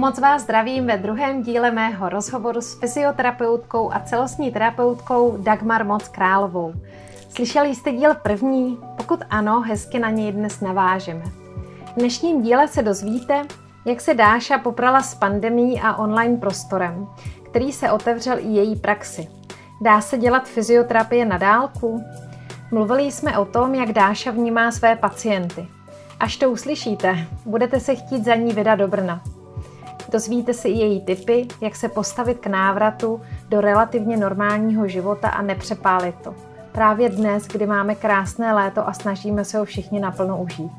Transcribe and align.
Moc 0.00 0.18
vás 0.18 0.42
zdravím 0.42 0.86
ve 0.86 0.96
druhém 0.96 1.42
díle 1.42 1.70
mého 1.70 2.08
rozhovoru 2.08 2.60
s 2.60 2.80
fyzioterapeutkou 2.80 3.92
a 3.92 4.00
celostní 4.00 4.52
terapeutkou 4.52 5.36
Dagmar 5.38 5.84
Moc 5.84 6.08
Královou. 6.08 6.72
Slyšeli 7.28 7.74
jste 7.74 7.92
díl 7.92 8.14
první? 8.14 8.78
Pokud 8.96 9.20
ano, 9.30 9.60
hezky 9.60 9.98
na 9.98 10.10
něj 10.10 10.32
dnes 10.32 10.60
navážeme. 10.60 11.24
V 11.86 11.94
dnešním 11.98 12.42
díle 12.42 12.68
se 12.68 12.82
dozvíte, 12.82 13.42
jak 13.84 14.00
se 14.00 14.14
Dáša 14.14 14.58
poprala 14.58 15.02
s 15.02 15.14
pandemí 15.14 15.80
a 15.80 15.96
online 15.96 16.36
prostorem, 16.36 17.06
který 17.42 17.72
se 17.72 17.90
otevřel 17.90 18.38
i 18.38 18.46
její 18.46 18.76
praxi. 18.76 19.28
Dá 19.80 20.00
se 20.00 20.18
dělat 20.18 20.48
fyzioterapie 20.48 21.24
na 21.24 21.38
dálku? 21.38 22.04
Mluvili 22.70 23.02
jsme 23.12 23.38
o 23.38 23.44
tom, 23.44 23.74
jak 23.74 23.92
Dáša 23.92 24.30
vnímá 24.30 24.70
své 24.70 24.96
pacienty. 24.96 25.68
Až 26.20 26.36
to 26.36 26.50
uslyšíte, 26.50 27.26
budete 27.46 27.80
se 27.80 27.94
chtít 27.94 28.24
za 28.24 28.34
ní 28.34 28.52
vydat 28.52 28.74
do 28.74 28.88
Brna. 28.88 29.22
Dozvíte 30.12 30.54
si 30.54 30.68
i 30.68 30.78
její 30.78 31.00
tipy, 31.00 31.48
jak 31.60 31.76
se 31.76 31.88
postavit 31.88 32.38
k 32.38 32.46
návratu 32.46 33.20
do 33.48 33.60
relativně 33.60 34.16
normálního 34.16 34.88
života 34.88 35.28
a 35.28 35.42
nepřepálit 35.42 36.14
to. 36.14 36.34
Právě 36.72 37.08
dnes, 37.08 37.46
kdy 37.46 37.66
máme 37.66 37.94
krásné 37.94 38.54
léto 38.54 38.88
a 38.88 38.92
snažíme 38.92 39.44
se 39.44 39.58
ho 39.58 39.64
všichni 39.64 40.00
naplno 40.00 40.42
užít. 40.42 40.72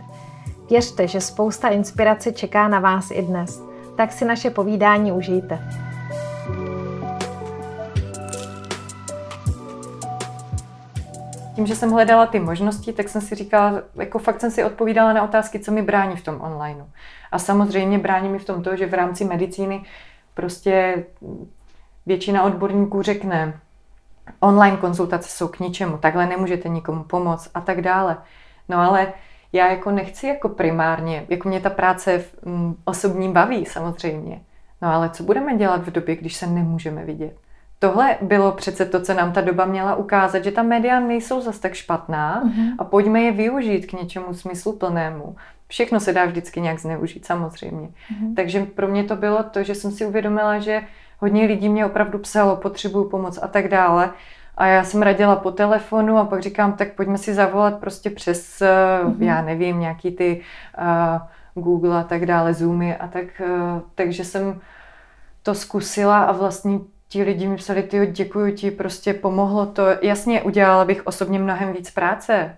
Věřte, 0.69 1.07
že 1.07 1.21
spousta 1.21 1.67
inspirace 1.67 2.31
čeká 2.31 2.67
na 2.67 2.79
vás 2.79 3.11
i 3.11 3.21
dnes. 3.21 3.61
Tak 3.97 4.11
si 4.11 4.25
naše 4.25 4.49
povídání 4.49 5.11
užijte. 5.11 5.59
tím, 11.61 11.67
že 11.67 11.75
jsem 11.75 11.91
hledala 11.91 12.25
ty 12.25 12.39
možnosti, 12.39 12.93
tak 12.93 13.09
jsem 13.09 13.21
si 13.21 13.35
říkala, 13.35 13.81
jako 13.95 14.19
fakt 14.19 14.41
jsem 14.41 14.51
si 14.51 14.63
odpovídala 14.63 15.13
na 15.13 15.23
otázky, 15.23 15.59
co 15.59 15.71
mi 15.71 15.81
brání 15.81 16.15
v 16.15 16.23
tom 16.23 16.41
online. 16.41 16.85
A 17.31 17.39
samozřejmě 17.39 17.99
brání 17.99 18.29
mi 18.29 18.39
v 18.39 18.45
tom 18.45 18.63
to, 18.63 18.75
že 18.75 18.85
v 18.85 18.93
rámci 18.93 19.25
medicíny 19.25 19.83
prostě 20.33 21.03
většina 22.05 22.43
odborníků 22.43 23.01
řekne, 23.01 23.59
online 24.39 24.77
konzultace 24.77 25.29
jsou 25.29 25.47
k 25.47 25.59
ničemu, 25.59 25.97
takhle 25.97 26.27
nemůžete 26.27 26.69
nikomu 26.69 27.03
pomoct 27.03 27.51
a 27.53 27.61
tak 27.61 27.81
dále. 27.81 28.17
No 28.69 28.77
ale 28.77 29.13
já 29.53 29.71
jako 29.71 29.91
nechci 29.91 30.27
jako 30.27 30.49
primárně, 30.49 31.25
jako 31.29 31.49
mě 31.49 31.59
ta 31.59 31.69
práce 31.69 32.23
mm, 32.45 32.75
osobní 32.85 33.31
baví 33.31 33.65
samozřejmě. 33.65 34.41
No 34.81 34.93
ale 34.93 35.09
co 35.09 35.23
budeme 35.23 35.57
dělat 35.57 35.81
v 35.81 35.91
době, 35.91 36.15
když 36.15 36.35
se 36.35 36.47
nemůžeme 36.47 37.05
vidět? 37.05 37.37
tohle 37.81 38.17
bylo 38.21 38.51
přece 38.51 38.85
to, 38.85 39.01
co 39.01 39.13
nám 39.13 39.31
ta 39.31 39.41
doba 39.41 39.65
měla 39.65 39.95
ukázat, 39.95 40.43
že 40.43 40.51
ta 40.51 40.63
média 40.63 40.99
nejsou 40.99 41.41
zas 41.41 41.59
tak 41.59 41.73
špatná 41.73 42.43
uh-huh. 42.43 42.75
a 42.77 42.83
pojďme 42.83 43.21
je 43.21 43.31
využít 43.31 43.85
k 43.85 43.93
něčemu 43.93 44.33
smysluplnému. 44.33 45.35
Všechno 45.71 45.99
se 45.99 46.13
dá 46.13 46.25
vždycky 46.25 46.61
nějak 46.61 46.79
zneužít, 46.79 47.25
samozřejmě. 47.25 47.87
Uh-huh. 47.87 48.35
Takže 48.35 48.65
pro 48.65 48.87
mě 48.87 49.03
to 49.03 49.15
bylo 49.15 49.43
to, 49.43 49.63
že 49.63 49.75
jsem 49.75 49.91
si 49.91 50.05
uvědomila, 50.05 50.59
že 50.59 50.81
hodně 51.19 51.45
lidí 51.45 51.69
mě 51.69 51.85
opravdu 51.85 52.19
psalo, 52.19 52.55
potřebuju 52.55 53.09
pomoc 53.09 53.39
a 53.41 53.47
tak 53.47 53.67
dále. 53.67 54.09
A 54.57 54.65
já 54.65 54.83
jsem 54.83 55.01
radila 55.01 55.35
po 55.35 55.51
telefonu 55.51 56.17
a 56.17 56.25
pak 56.25 56.41
říkám, 56.41 56.73
tak 56.73 56.93
pojďme 56.93 57.17
si 57.17 57.33
zavolat 57.33 57.79
prostě 57.79 58.09
přes, 58.09 58.59
uh-huh. 58.59 59.15
já 59.19 59.41
nevím, 59.41 59.79
nějaký 59.79 60.11
ty 60.11 60.41
uh, 61.55 61.63
Google 61.63 61.99
a 61.99 62.03
tak 62.03 62.25
dále, 62.25 62.53
Zoomy 62.53 62.95
a 62.95 63.07
tak. 63.07 63.25
Uh, 63.39 63.81
takže 63.95 64.25
jsem 64.25 64.61
to 65.43 65.55
zkusila 65.55 66.23
a 66.23 66.31
vlastně 66.31 66.79
ti 67.07 67.23
lidi 67.23 67.47
mi 67.47 67.55
psali, 67.55 67.83
ty 67.83 68.07
děkuji 68.07 68.53
ti, 68.53 68.71
prostě 68.71 69.13
pomohlo 69.13 69.65
to. 69.65 69.83
Jasně, 70.01 70.41
udělala 70.41 70.85
bych 70.85 71.07
osobně 71.07 71.39
mnohem 71.39 71.73
víc 71.73 71.91
práce, 71.91 72.55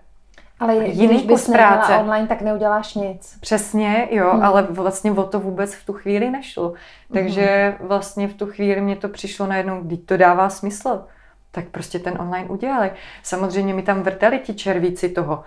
ale 0.60 0.86
jiný 0.86 1.14
když 1.14 1.22
bys 1.26 1.50
práce. 1.50 1.94
online, 1.94 2.26
tak 2.26 2.42
neuděláš 2.42 2.94
nic. 2.94 3.38
Přesně, 3.40 4.08
jo, 4.10 4.30
hmm. 4.32 4.42
ale 4.42 4.62
vlastně 4.62 5.12
o 5.12 5.22
to 5.22 5.40
vůbec 5.40 5.74
v 5.74 5.86
tu 5.86 5.92
chvíli 5.92 6.30
nešlo. 6.30 6.72
Takže 7.12 7.76
hmm. 7.78 7.88
vlastně 7.88 8.28
v 8.28 8.34
tu 8.34 8.46
chvíli 8.46 8.80
mě 8.80 8.96
to 8.96 9.08
přišlo 9.08 9.46
najednou, 9.46 9.80
když 9.82 9.98
to 10.06 10.16
dává 10.16 10.50
smysl, 10.50 11.04
tak 11.50 11.64
prostě 11.68 11.98
ten 11.98 12.16
online 12.20 12.48
udělali. 12.48 12.90
Samozřejmě 13.22 13.74
mi 13.74 13.82
tam 13.82 14.02
vrtali 14.02 14.38
ti 14.38 14.54
červíci 14.54 15.08
toho 15.08 15.44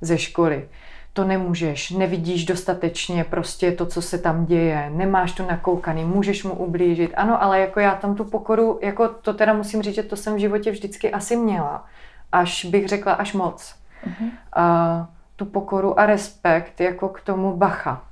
ze 0.00 0.18
školy 0.18 0.68
to 1.14 1.24
nemůžeš, 1.24 1.90
nevidíš 1.90 2.44
dostatečně 2.44 3.24
prostě 3.24 3.72
to, 3.72 3.86
co 3.86 4.02
se 4.02 4.18
tam 4.18 4.46
děje, 4.46 4.90
nemáš 4.94 5.32
to 5.32 5.46
nakoukaný, 5.46 6.04
můžeš 6.04 6.44
mu 6.44 6.54
ublížit. 6.54 7.12
Ano, 7.16 7.42
ale 7.42 7.60
jako 7.60 7.80
já 7.80 7.94
tam 7.94 8.14
tu 8.14 8.24
pokoru, 8.24 8.78
jako 8.82 9.08
to 9.08 9.34
teda 9.34 9.52
musím 9.52 9.82
říct, 9.82 9.94
že 9.94 10.02
to 10.02 10.16
jsem 10.16 10.34
v 10.34 10.38
životě 10.38 10.70
vždycky 10.70 11.12
asi 11.12 11.36
měla. 11.36 11.84
Až 12.32 12.64
bych 12.64 12.88
řekla, 12.88 13.12
až 13.12 13.32
moc. 13.32 13.74
Uh-huh. 14.06 14.30
A, 14.52 15.08
tu 15.36 15.44
pokoru 15.44 16.00
a 16.00 16.06
respekt 16.06 16.80
jako 16.80 17.08
k 17.08 17.20
tomu 17.20 17.56
bacha. 17.56 18.04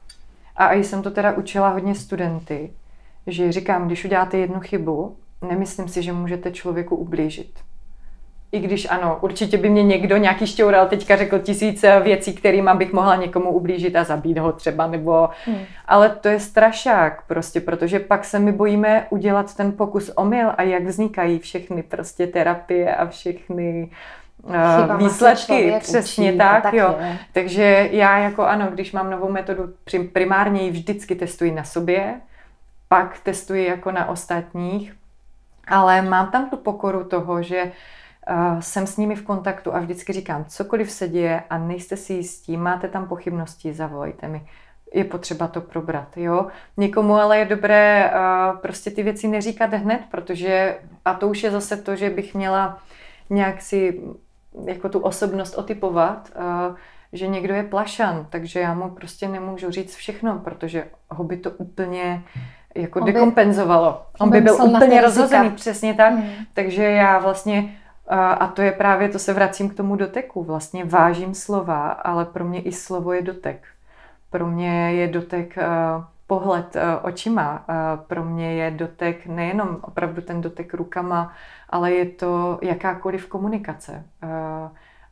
A 0.57 0.73
i 0.73 0.85
jsem 0.85 1.03
to 1.03 1.11
teda 1.11 1.33
učila 1.33 1.69
hodně 1.69 1.95
studenty, 1.95 2.73
že 3.27 3.53
říkám, 3.53 3.87
když 3.87 4.05
uděláte 4.05 4.39
jednu 4.39 4.61
chybu, 4.61 5.17
nemyslím 5.49 5.89
si, 5.89 6.03
že 6.03 6.13
můžete 6.13 6.51
člověku 6.51 6.97
ublížit 6.97 7.59
i 8.53 8.61
když 8.61 8.87
ano, 8.91 9.19
určitě 9.21 9.59
by 9.59 9.71
mě 9.71 9.83
někdo, 9.83 10.17
nějaký 10.17 10.47
šťoural, 10.47 10.89
teďka 10.89 11.17
řekl 11.17 11.39
tisíce 11.39 12.01
věcí, 12.01 12.33
kterým 12.33 12.71
bych 12.75 12.93
mohla 12.93 13.17
někomu 13.17 13.51
ublížit 13.51 13.97
a 13.97 14.05
zabít 14.05 14.39
ho 14.39 14.53
třeba, 14.53 14.87
nebo... 14.87 15.29
Hmm. 15.45 15.59
Ale 15.87 16.09
to 16.09 16.29
je 16.29 16.41
strašák 16.41 17.23
prostě, 17.27 17.61
protože 17.61 18.01
pak 18.01 18.25
se 18.25 18.39
my 18.39 18.53
bojíme 18.53 19.07
udělat 19.11 19.57
ten 19.57 19.73
pokus 19.73 20.11
omyl 20.17 20.53
a 20.57 20.63
jak 20.63 20.85
vznikají 20.85 21.39
všechny 21.39 21.83
prostě 21.83 22.27
terapie 22.27 22.97
a 22.97 23.07
všechny 23.07 23.89
uh, 23.91 24.22
výsledky. 24.97 25.75
Přesně 25.81 26.31
učí, 26.31 26.39
tak, 26.39 26.63
tak 26.63 26.75
jo. 26.75 26.97
Je. 27.01 27.19
Takže 27.33 27.89
já 27.93 28.19
jako 28.19 28.43
ano, 28.43 28.69
když 28.71 28.93
mám 28.93 29.11
novou 29.11 29.31
metodu, 29.31 29.63
primárně 30.13 30.63
ji 30.63 30.71
vždycky 30.71 31.15
testuji 31.15 31.51
na 31.51 31.65
sobě, 31.65 32.21
pak 32.89 33.21
testuji 33.21 33.67
jako 33.67 33.91
na 33.91 34.09
ostatních, 34.09 34.95
ale 35.69 36.03
mám 36.03 36.31
tam 36.31 36.51
tu 36.51 36.57
pokoru 36.57 37.05
toho, 37.05 37.43
že 37.43 37.73
jsem 38.61 38.87
s 38.87 38.97
nimi 38.97 39.15
v 39.15 39.23
kontaktu 39.23 39.75
a 39.75 39.79
vždycky 39.79 40.13
říkám, 40.13 40.45
cokoliv 40.45 40.91
se 40.91 41.09
děje 41.09 41.43
a 41.51 41.59
nejste 41.59 41.97
si 41.97 42.13
jistí, 42.13 42.57
máte 42.57 42.89
tam 42.89 43.09
pochybnosti, 43.09 43.75
zavolejte 43.75 44.29
mi. 44.29 44.47
Je 44.95 45.05
potřeba 45.05 45.49
to 45.49 45.61
probrat, 45.61 46.17
jo. 46.17 46.47
Někomu 46.77 47.15
ale 47.15 47.39
je 47.39 47.45
dobré 47.45 48.13
uh, 48.15 48.59
prostě 48.59 48.91
ty 48.91 49.03
věci 49.03 49.29
neříkat 49.29 49.73
hned, 49.73 50.01
protože, 50.11 50.79
a 51.05 51.15
to 51.15 51.29
už 51.29 51.43
je 51.43 51.51
zase 51.51 51.77
to, 51.77 51.97
že 51.97 52.11
bych 52.11 52.35
měla 52.35 52.79
nějak 53.31 53.63
si 53.63 54.01
jako 54.65 54.89
tu 54.89 54.99
osobnost 54.99 55.55
otypovat, 55.55 56.31
uh, 56.37 56.77
že 57.13 57.27
někdo 57.27 57.55
je 57.55 57.63
plašan, 57.63 58.27
takže 58.31 58.61
já 58.61 58.75
mu 58.75 58.91
prostě 58.91 59.29
nemůžu 59.29 59.71
říct 59.71 59.95
všechno, 59.95 60.39
protože 60.39 60.87
ho 61.09 61.25
by 61.25 61.37
to 61.37 61.51
úplně 61.51 62.25
jako 62.75 63.01
on 63.01 63.07
dekompenzovalo. 63.07 64.03
On 64.21 64.31
by, 64.31 64.41
by 64.41 64.45
byl 64.45 64.55
úplně 64.55 65.01
rozhozený, 65.01 65.51
přesně 65.51 65.95
tak. 65.95 66.13
Hmm. 66.13 66.31
Takže 66.55 66.85
já 66.85 67.19
vlastně 67.19 67.77
a 68.13 68.47
to 68.47 68.63
je 68.63 68.73
právě, 68.73 69.09
to 69.09 69.19
se 69.19 69.33
vracím 69.33 69.69
k 69.69 69.75
tomu 69.75 69.97
doteku. 69.97 70.45
Vlastně 70.45 70.85
vážím 70.85 71.35
slova, 71.35 71.89
ale 71.89 72.25
pro 72.25 72.45
mě 72.45 72.63
i 72.63 72.73
slovo 72.73 73.13
je 73.13 73.23
dotek. 73.23 73.67
Pro 74.31 74.47
mě 74.47 74.93
je 74.93 75.09
dotek 75.09 75.59
uh, 75.59 76.05
pohled 76.33 76.77
uh, 76.77 76.83
očima. 77.03 77.65
Uh, 77.69 78.05
pro 78.07 78.25
mě 78.25 78.55
je 78.55 78.71
dotek 78.71 79.27
nejenom 79.27 79.79
opravdu 79.83 80.23
ten 80.23 80.41
dotek 80.41 80.75
rukama, 80.75 81.33
ale 81.69 81.93
je 81.93 82.07
to 82.07 82.59
jakákoliv 82.63 83.27
komunikace. 83.27 84.05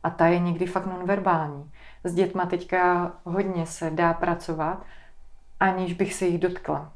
A 0.03 0.09
ta 0.09 0.27
je 0.27 0.39
někdy 0.39 0.65
fakt 0.65 0.85
nonverbální. 0.85 1.71
S 2.03 2.13
dětma 2.13 2.45
teďka 2.45 3.11
hodně 3.23 3.65
se 3.65 3.89
dá 3.89 4.13
pracovat, 4.13 4.83
aniž 5.59 5.93
bych 5.93 6.13
se 6.13 6.25
jich 6.25 6.39
dotkla. 6.39 6.91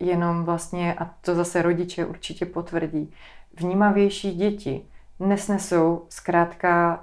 Jenom 0.00 0.44
vlastně, 0.44 0.94
a 0.94 1.10
to 1.20 1.34
zase 1.34 1.62
rodiče 1.62 2.06
určitě 2.06 2.46
potvrdí, 2.46 3.14
vnímavější 3.56 4.34
děti, 4.34 4.84
nesnesou 5.20 6.06
zkrátka 6.08 7.00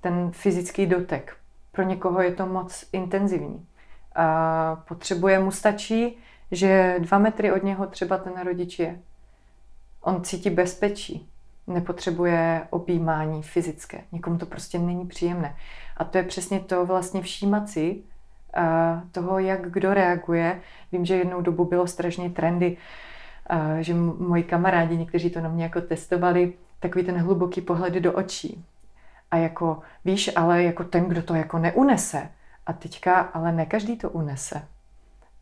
ten 0.00 0.30
fyzický 0.32 0.86
dotek. 0.86 1.36
Pro 1.72 1.82
někoho 1.82 2.22
je 2.22 2.32
to 2.32 2.46
moc 2.46 2.84
intenzivní. 2.92 3.66
A 4.14 4.76
potřebuje 4.88 5.38
mu 5.38 5.50
stačí, 5.50 6.18
že 6.50 6.96
dva 6.98 7.18
metry 7.18 7.52
od 7.52 7.62
něho 7.62 7.86
třeba 7.86 8.18
ten 8.18 8.32
rodič 8.44 8.78
je. 8.78 8.98
On 10.00 10.22
cítí 10.24 10.50
bezpečí, 10.50 11.28
nepotřebuje 11.66 12.66
objímání 12.70 13.42
fyzické. 13.42 14.00
Někomu 14.12 14.38
to 14.38 14.46
prostě 14.46 14.78
není 14.78 15.06
příjemné. 15.06 15.56
A 15.96 16.04
to 16.04 16.18
je 16.18 16.24
přesně 16.24 16.60
to 16.60 16.86
vlastně 16.86 17.22
uh, 18.56 19.08
toho, 19.12 19.38
jak 19.38 19.70
kdo 19.70 19.94
reaguje. 19.94 20.60
Vím, 20.92 21.04
že 21.04 21.16
jednou 21.16 21.40
dobu 21.40 21.64
bylo 21.64 21.86
strašně 21.86 22.30
trendy, 22.30 22.76
že 23.80 23.94
moji 23.94 24.42
kamarádi, 24.42 24.96
někteří 24.96 25.30
to 25.30 25.40
na 25.40 25.48
mě 25.48 25.64
jako 25.64 25.80
testovali, 25.80 26.52
takový 26.80 27.04
ten 27.04 27.18
hluboký 27.18 27.60
pohled 27.60 27.94
do 27.94 28.12
očí. 28.12 28.64
A 29.30 29.36
jako, 29.36 29.78
víš, 30.04 30.30
ale 30.36 30.62
jako 30.62 30.84
ten, 30.84 31.04
kdo 31.04 31.22
to 31.22 31.34
jako 31.34 31.58
neunese. 31.58 32.28
A 32.70 32.72
teďka, 32.72 33.20
ale 33.20 33.52
ne 33.52 33.66
každý 33.66 33.96
to 33.96 34.10
unese. 34.10 34.62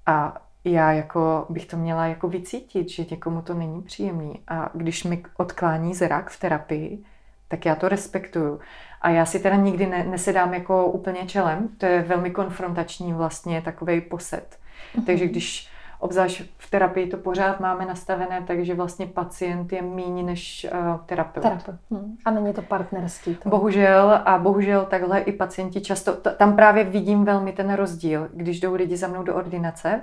A 0.06 0.42
já 0.64 0.92
jako 0.92 1.46
bych 1.48 1.66
to 1.66 1.76
měla 1.76 2.06
jako 2.06 2.28
vycítit, 2.28 2.88
že 2.88 3.04
někomu 3.10 3.42
to 3.42 3.54
není 3.54 3.82
příjemný. 3.82 4.40
A 4.48 4.70
když 4.74 5.04
mi 5.04 5.22
odklání 5.36 5.94
zrak 5.94 6.30
v 6.30 6.40
terapii, 6.40 7.04
tak 7.48 7.66
já 7.66 7.74
to 7.74 7.88
respektuju. 7.88 8.60
A 9.02 9.10
já 9.10 9.26
si 9.26 9.40
teda 9.40 9.56
nikdy 9.56 9.86
ne, 9.86 10.04
nesedám 10.04 10.54
jako 10.54 10.86
úplně 10.86 11.26
čelem, 11.26 11.68
to 11.68 11.86
je 11.86 12.02
velmi 12.02 12.30
konfrontační 12.30 13.12
vlastně 13.12 13.62
takový 13.62 14.00
poset. 14.00 14.58
Mm-hmm. 14.94 15.04
Takže 15.04 15.26
když 15.26 15.68
obzvlášť 15.98 16.42
v 16.58 16.70
terapii 16.70 17.06
to 17.06 17.16
pořád 17.16 17.60
máme 17.60 17.86
nastavené, 17.86 18.42
takže 18.46 18.74
vlastně 18.74 19.06
pacient 19.06 19.72
je 19.72 19.82
méně 19.82 20.22
než 20.22 20.66
uh, 20.72 21.00
terapeut. 21.06 21.42
Terapeut. 21.42 21.76
Hm. 21.90 22.16
A 22.24 22.30
není 22.30 22.52
to 22.52 22.62
partnerský. 22.62 23.34
To. 23.34 23.48
Bohužel 23.48 24.20
a 24.24 24.38
bohužel 24.38 24.84
takhle 24.84 25.20
i 25.20 25.32
pacienti 25.32 25.80
často, 25.80 26.12
t- 26.12 26.30
tam 26.30 26.56
právě 26.56 26.84
vidím 26.84 27.24
velmi 27.24 27.52
ten 27.52 27.74
rozdíl, 27.74 28.28
když 28.32 28.60
jdou 28.60 28.74
lidi 28.74 28.96
za 28.96 29.08
mnou 29.08 29.22
do 29.22 29.34
ordinace, 29.34 30.02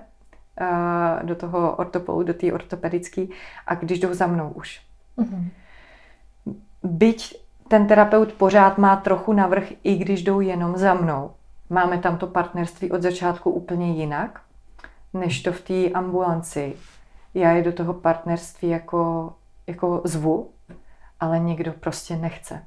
uh, 0.62 1.28
do 1.28 1.36
toho 1.36 1.76
ortopolu, 1.76 2.24
do 2.24 2.34
té 2.34 2.54
ortopedické 2.54 3.26
a 3.68 3.76
když 3.76 4.00
jdou 4.00 4.14
za 4.14 4.28
mnou 4.28 4.50
už. 4.50 4.82
Mm-hmm. 5.18 5.50
Byť 6.84 7.46
ten 7.68 7.88
terapeut 7.88 8.34
pořád 8.34 8.78
má 8.78 8.96
trochu 8.96 9.34
navrh, 9.34 9.72
i 9.84 9.96
když 9.96 10.24
jdou 10.24 10.40
jenom 10.40 10.78
za 10.78 10.94
mnou. 10.94 11.32
Máme 11.70 11.98
tam 11.98 12.18
to 12.18 12.28
partnerství 12.28 12.92
od 12.92 13.02
začátku 13.02 13.52
úplně 13.52 13.92
jinak, 13.92 14.42
než 15.16 15.44
to 15.44 15.52
v 15.52 15.62
té 15.62 15.90
ambulanci. 15.90 16.74
Já 17.34 17.52
je 17.52 17.64
do 17.64 17.74
toho 17.74 17.94
partnerství 17.94 18.70
jako, 18.70 19.34
jako 19.68 20.02
zvu, 20.04 20.50
ale 21.20 21.40
někdo 21.40 21.74
prostě 21.74 22.16
nechce. 22.16 22.64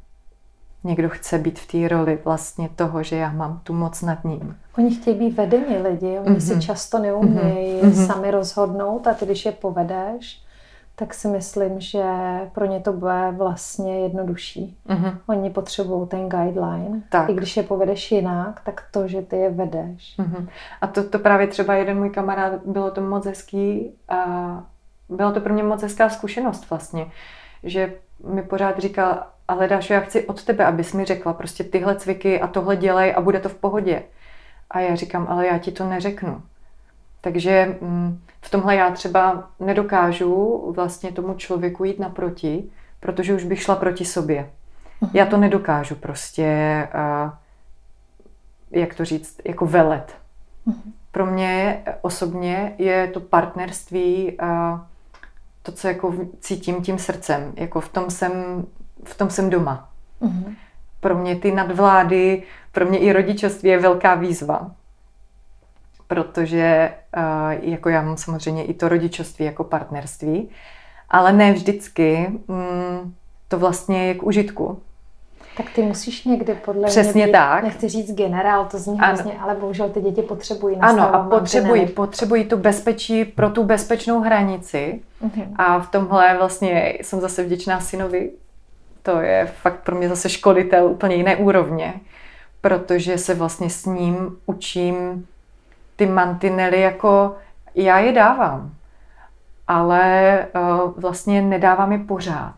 Někdo 0.84 1.08
chce 1.08 1.38
být 1.38 1.58
v 1.58 1.66
té 1.66 1.88
roli 1.88 2.18
vlastně 2.24 2.68
toho, 2.68 3.02
že 3.02 3.16
já 3.16 3.32
mám 3.32 3.60
tu 3.64 3.72
moc 3.72 4.02
nad 4.02 4.24
ním. 4.24 4.56
Oni 4.78 4.94
chtějí 4.94 5.18
být 5.18 5.36
vedení 5.36 5.76
lidi, 5.76 6.18
oni 6.18 6.36
mm-hmm. 6.36 6.54
si 6.54 6.60
často 6.60 6.98
neumějí 6.98 7.82
mm-hmm. 7.82 8.06
sami 8.06 8.30
rozhodnout 8.30 9.06
a 9.06 9.14
ty, 9.14 9.26
když 9.26 9.44
je 9.44 9.52
povedeš, 9.52 10.42
tak 10.98 11.14
si 11.14 11.28
myslím, 11.28 11.80
že 11.80 12.04
pro 12.52 12.64
ně 12.64 12.80
to 12.80 12.92
bude 12.92 13.34
vlastně 13.36 14.00
jednodušší. 14.00 14.76
Mm-hmm. 14.88 15.18
Oni 15.26 15.50
potřebují 15.50 16.08
ten 16.08 16.28
guideline. 16.28 17.02
Tak. 17.08 17.30
I 17.30 17.34
když 17.34 17.56
je 17.56 17.62
povedeš 17.62 18.12
jinak, 18.12 18.60
tak 18.64 18.84
to, 18.90 19.08
že 19.08 19.22
ty 19.22 19.36
je 19.36 19.50
vedeš. 19.50 20.18
Mm-hmm. 20.18 20.48
A 20.80 20.86
to, 20.86 21.08
to 21.08 21.18
právě 21.18 21.46
třeba 21.46 21.74
jeden 21.74 21.98
můj 21.98 22.10
kamarád, 22.10 22.52
bylo 22.66 22.90
to 22.90 23.00
moc 23.00 23.26
hezký 23.26 23.92
a 24.08 24.24
byla 25.08 25.32
to 25.32 25.40
pro 25.40 25.54
mě 25.54 25.62
moc 25.62 25.82
hezká 25.82 26.08
zkušenost 26.08 26.70
vlastně, 26.70 27.06
že 27.62 27.94
mi 28.24 28.42
pořád 28.42 28.78
říkal, 28.78 29.22
ale 29.48 29.68
Dášo, 29.68 29.92
já 29.92 30.00
chci 30.00 30.26
od 30.26 30.44
tebe, 30.44 30.64
abys 30.64 30.92
mi 30.92 31.04
řekla 31.04 31.32
prostě 31.32 31.64
tyhle 31.64 31.96
cviky 31.96 32.40
a 32.40 32.46
tohle 32.46 32.76
dělej 32.76 33.14
a 33.16 33.20
bude 33.20 33.40
to 33.40 33.48
v 33.48 33.54
pohodě. 33.54 34.02
A 34.70 34.80
já 34.80 34.94
říkám, 34.94 35.26
ale 35.28 35.46
já 35.46 35.58
ti 35.58 35.72
to 35.72 35.88
neřeknu. 35.88 36.42
Takže 37.28 37.76
mm, 37.80 38.20
v 38.40 38.50
tomhle 38.50 38.76
já 38.76 38.90
třeba 38.90 39.50
nedokážu 39.60 40.64
vlastně 40.76 41.12
tomu 41.12 41.34
člověku 41.34 41.84
jít 41.84 41.98
naproti, 41.98 42.70
protože 43.00 43.34
už 43.34 43.44
bych 43.44 43.62
šla 43.62 43.76
proti 43.76 44.04
sobě. 44.04 44.50
Uh-huh. 45.02 45.10
Já 45.14 45.26
to 45.26 45.36
nedokážu 45.36 45.94
prostě, 45.94 46.44
jak 48.70 48.94
to 48.94 49.04
říct, 49.04 49.40
jako 49.44 49.66
velet. 49.66 50.16
Uh-huh. 50.66 50.92
Pro 51.12 51.26
mě 51.26 51.82
osobně 52.00 52.74
je 52.78 53.06
to 53.06 53.20
partnerství 53.20 54.38
to, 55.62 55.72
co 55.72 55.88
jako 55.88 56.14
cítím 56.40 56.82
tím 56.82 56.98
srdcem. 56.98 57.52
Jako 57.56 57.80
v 57.80 57.88
tom 57.88 58.10
jsem, 58.10 58.64
v 59.04 59.18
tom 59.18 59.30
jsem 59.30 59.50
doma. 59.50 59.88
Uh-huh. 60.22 60.54
Pro 61.00 61.18
mě 61.18 61.36
ty 61.36 61.52
nadvlády, 61.52 62.42
pro 62.72 62.86
mě 62.86 62.98
i 62.98 63.12
rodičovství 63.12 63.70
je 63.70 63.78
velká 63.78 64.14
výzva 64.14 64.70
protože 66.08 66.92
uh, 67.16 67.70
jako 67.70 67.88
já 67.88 68.02
mám 68.02 68.16
samozřejmě 68.16 68.64
i 68.64 68.74
to 68.74 68.88
rodičovství 68.88 69.44
jako 69.44 69.64
partnerství, 69.64 70.48
ale 71.10 71.32
ne 71.32 71.52
vždycky 71.52 72.26
mm, 72.48 73.14
to 73.48 73.58
vlastně 73.58 74.06
je 74.06 74.14
k 74.14 74.22
užitku. 74.22 74.82
Tak 75.56 75.70
ty 75.74 75.82
musíš 75.82 76.24
někdy 76.24 76.54
podle 76.54 76.88
Přesně 76.88 77.24
mě 77.24 77.32
tak. 77.32 77.64
nechci 77.64 77.88
říct 77.88 78.14
generál, 78.14 78.64
to 78.64 78.78
zní 78.78 78.98
ano. 79.00 79.14
hrozně, 79.14 79.38
ale 79.38 79.54
bohužel 79.54 79.88
ty 79.88 80.00
děti 80.00 80.22
potřebují 80.22 80.76
Ano, 80.76 81.14
a 81.14 81.28
potřebují, 81.28 81.86
potřebují 81.86 82.44
tu 82.44 82.56
bezpečí 82.56 83.24
pro 83.24 83.50
tu 83.50 83.64
bezpečnou 83.64 84.20
hranici. 84.20 85.00
Uh-huh. 85.22 85.46
A 85.56 85.78
v 85.80 85.90
tomhle 85.90 86.36
vlastně 86.36 86.98
jsem 87.02 87.20
zase 87.20 87.44
vděčná 87.44 87.80
synovi. 87.80 88.30
To 89.02 89.20
je 89.20 89.52
fakt 89.62 89.80
pro 89.80 89.96
mě 89.96 90.08
zase 90.08 90.28
školitel 90.28 90.86
úplně 90.86 91.16
jiné 91.16 91.36
úrovně, 91.36 91.94
protože 92.60 93.18
se 93.18 93.34
vlastně 93.34 93.70
s 93.70 93.86
ním 93.86 94.36
učím 94.46 95.26
ty 95.98 96.06
mantinely 96.06 96.80
jako 96.80 97.36
já 97.74 97.98
je 97.98 98.12
dávám, 98.12 98.70
ale 99.68 100.46
uh, 100.54 100.92
vlastně 100.96 101.42
nedávám 101.42 101.92
je 101.92 101.98
pořád. 101.98 102.54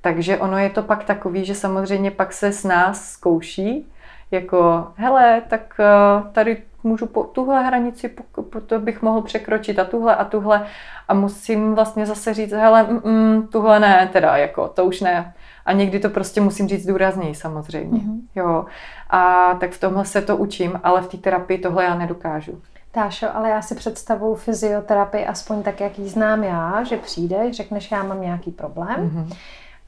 Takže 0.00 0.38
ono 0.38 0.58
je 0.58 0.70
to 0.70 0.82
pak 0.82 1.04
takový, 1.04 1.44
že 1.44 1.54
samozřejmě 1.54 2.10
pak 2.10 2.32
se 2.32 2.52
s 2.52 2.64
nás 2.64 3.10
zkouší, 3.10 3.92
jako 4.30 4.88
hele, 4.96 5.42
tak 5.48 5.74
uh, 5.78 6.32
tady 6.32 6.62
můžu 6.82 7.06
po 7.06 7.24
tuhle 7.24 7.62
hranici, 7.62 8.08
po, 8.08 8.42
po 8.42 8.60
to 8.60 8.80
bych 8.80 9.02
mohl 9.02 9.22
překročit 9.22 9.78
a 9.78 9.84
tuhle 9.84 10.16
a 10.16 10.24
tuhle 10.24 10.66
a 11.08 11.14
musím 11.14 11.74
vlastně 11.74 12.06
zase 12.06 12.34
říct, 12.34 12.52
hele, 12.52 12.82
mm, 12.82 13.00
mm, 13.04 13.46
tuhle 13.46 13.80
ne, 13.80 14.10
teda 14.12 14.36
jako, 14.36 14.68
to 14.68 14.84
už 14.84 15.00
ne. 15.00 15.34
A 15.66 15.72
někdy 15.72 15.98
to 15.98 16.10
prostě 16.10 16.40
musím 16.40 16.68
říct 16.68 16.86
důrazněji 16.86 17.34
samozřejmě. 17.34 18.00
Mm-hmm. 18.00 18.20
Jo. 18.34 18.66
A 19.10 19.54
tak 19.60 19.70
v 19.70 19.80
tomhle 19.80 20.04
se 20.04 20.22
to 20.22 20.36
učím, 20.36 20.80
ale 20.82 21.02
v 21.02 21.08
té 21.08 21.16
terapii 21.16 21.58
tohle 21.58 21.84
já 21.84 21.94
nedokážu. 21.94 22.62
Tášo, 22.92 23.26
ale 23.34 23.50
já 23.50 23.62
si 23.62 23.74
představuju 23.74 24.34
fyzioterapii 24.34 25.26
aspoň 25.26 25.62
tak, 25.62 25.80
jak 25.80 25.98
ji 25.98 26.08
znám 26.08 26.44
já, 26.44 26.84
že 26.84 26.96
přijde, 26.96 27.52
řekneš, 27.52 27.90
já 27.90 28.02
mám 28.02 28.20
nějaký 28.20 28.50
problém. 28.50 28.96
Mm-hmm. 28.96 29.36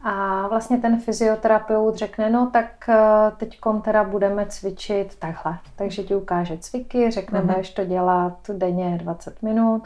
A 0.02 0.46
vlastně 0.48 0.78
ten 0.78 1.00
fyzioterapeut 1.00 1.96
řekne, 1.96 2.30
no 2.30 2.50
tak 2.52 2.88
eh, 2.88 2.96
teď 3.36 3.58
teda 3.82 4.04
budeme 4.04 4.46
cvičit 4.46 5.16
takhle. 5.18 5.58
Takže 5.76 6.02
ti 6.02 6.14
ukáže 6.14 6.58
cviky, 6.58 7.10
řekne, 7.10 7.40
mm-hmm. 7.40 7.46
budeš 7.46 7.70
to 7.70 7.84
dělat 7.84 8.36
denně 8.52 8.98
20 9.02 9.42
minut, 9.42 9.82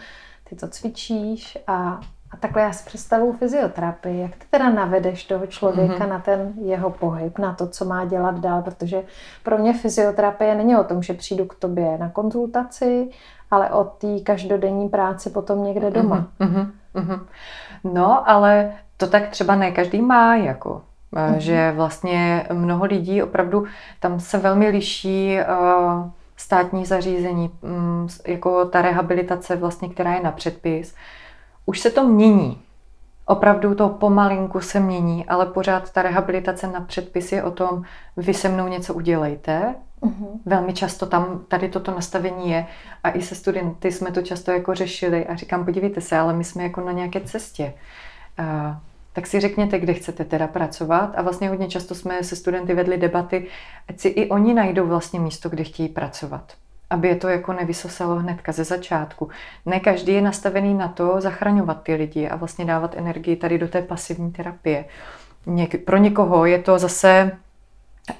ty 0.48 0.56
to 0.56 0.68
cvičíš 0.68 1.58
a 1.66 2.00
a 2.32 2.36
takhle 2.36 2.62
já 2.62 2.72
si 2.72 2.84
představuju 2.84 3.32
fyzioterapii. 3.32 4.20
Jak 4.20 4.30
ty 4.30 4.44
teda 4.50 4.70
navedeš 4.70 5.24
toho 5.24 5.46
člověka 5.46 5.94
mm-hmm. 5.94 6.08
na 6.08 6.18
ten 6.18 6.52
jeho 6.62 6.90
pohyb, 6.90 7.38
na 7.38 7.52
to, 7.52 7.68
co 7.68 7.84
má 7.84 8.04
dělat 8.04 8.38
dál, 8.38 8.62
protože 8.62 9.02
pro 9.42 9.58
mě 9.58 9.74
fyzioterapie 9.74 10.54
není 10.54 10.76
o 10.76 10.84
tom, 10.84 11.02
že 11.02 11.14
přijdu 11.14 11.44
k 11.44 11.54
tobě 11.54 11.98
na 11.98 12.08
konzultaci, 12.08 13.10
ale 13.50 13.70
o 13.70 13.84
té 13.84 14.20
každodenní 14.20 14.88
práci 14.88 15.30
potom 15.30 15.64
někde 15.64 15.90
doma. 15.90 16.26
Mm-hmm. 16.40 16.70
Mm-hmm. 16.94 17.20
No, 17.84 18.30
ale 18.30 18.72
to 18.96 19.06
tak 19.06 19.28
třeba 19.28 19.56
ne 19.56 19.70
každý 19.70 20.02
má, 20.02 20.36
jako 20.36 20.82
mm-hmm. 21.12 21.36
že 21.36 21.72
vlastně 21.76 22.46
mnoho 22.52 22.84
lidí 22.84 23.22
opravdu, 23.22 23.64
tam 24.00 24.20
se 24.20 24.38
velmi 24.38 24.68
liší 24.68 25.36
uh, 25.36 26.10
státní 26.36 26.86
zařízení, 26.86 27.50
um, 27.60 28.06
jako 28.26 28.64
ta 28.64 28.82
rehabilitace 28.82 29.56
vlastně, 29.56 29.88
která 29.88 30.14
je 30.14 30.22
na 30.22 30.32
předpis, 30.32 30.94
už 31.66 31.80
se 31.80 31.90
to 31.90 32.04
mění. 32.04 32.58
Opravdu 33.26 33.74
to 33.74 33.88
pomalinku 33.88 34.60
se 34.60 34.80
mění, 34.80 35.26
ale 35.26 35.46
pořád 35.46 35.92
ta 35.92 36.02
rehabilitace 36.02 36.66
na 36.66 36.80
předpis 36.80 37.32
je 37.32 37.42
o 37.42 37.50
tom, 37.50 37.82
vy 38.16 38.34
se 38.34 38.48
mnou 38.48 38.68
něco 38.68 38.94
udělejte. 38.94 39.74
Uh-huh. 40.02 40.40
Velmi 40.46 40.72
často 40.72 41.06
tam 41.06 41.44
tady 41.48 41.68
toto 41.68 41.90
nastavení 41.90 42.50
je 42.50 42.66
a 43.04 43.10
i 43.10 43.22
se 43.22 43.34
studenty 43.34 43.92
jsme 43.92 44.12
to 44.12 44.22
často 44.22 44.50
jako 44.50 44.74
řešili 44.74 45.26
a 45.26 45.36
říkám, 45.36 45.64
podívejte 45.64 46.00
se, 46.00 46.18
ale 46.18 46.32
my 46.32 46.44
jsme 46.44 46.62
jako 46.62 46.80
na 46.80 46.92
nějaké 46.92 47.20
cestě. 47.20 47.74
Uh, 48.38 48.76
tak 49.12 49.26
si 49.26 49.40
řekněte, 49.40 49.78
kde 49.78 49.94
chcete 49.94 50.24
teda 50.24 50.46
pracovat 50.46 51.12
a 51.16 51.22
vlastně 51.22 51.48
hodně 51.48 51.68
často 51.68 51.94
jsme 51.94 52.24
se 52.24 52.36
studenty 52.36 52.74
vedli 52.74 52.98
debaty, 52.98 53.46
ať 53.88 54.00
si 54.00 54.08
i 54.08 54.28
oni 54.28 54.54
najdou 54.54 54.86
vlastně 54.86 55.20
místo, 55.20 55.48
kde 55.48 55.64
chtějí 55.64 55.88
pracovat 55.88 56.52
aby 56.92 57.08
je 57.08 57.16
to 57.16 57.28
jako 57.28 57.52
nevysosalo 57.52 58.16
hnedka 58.16 58.52
ze 58.52 58.64
začátku. 58.64 59.28
Ne 59.66 59.80
každý 59.80 60.12
je 60.12 60.22
nastavený 60.22 60.74
na 60.74 60.88
to 60.88 61.20
zachraňovat 61.20 61.82
ty 61.82 61.94
lidi 61.94 62.28
a 62.28 62.36
vlastně 62.36 62.64
dávat 62.64 62.94
energii 62.96 63.36
tady 63.36 63.58
do 63.58 63.68
té 63.68 63.82
pasivní 63.82 64.32
terapie. 64.32 64.84
Něk- 65.46 65.84
pro 65.84 65.96
někoho 65.96 66.46
je 66.46 66.58
to 66.58 66.78
zase 66.78 67.30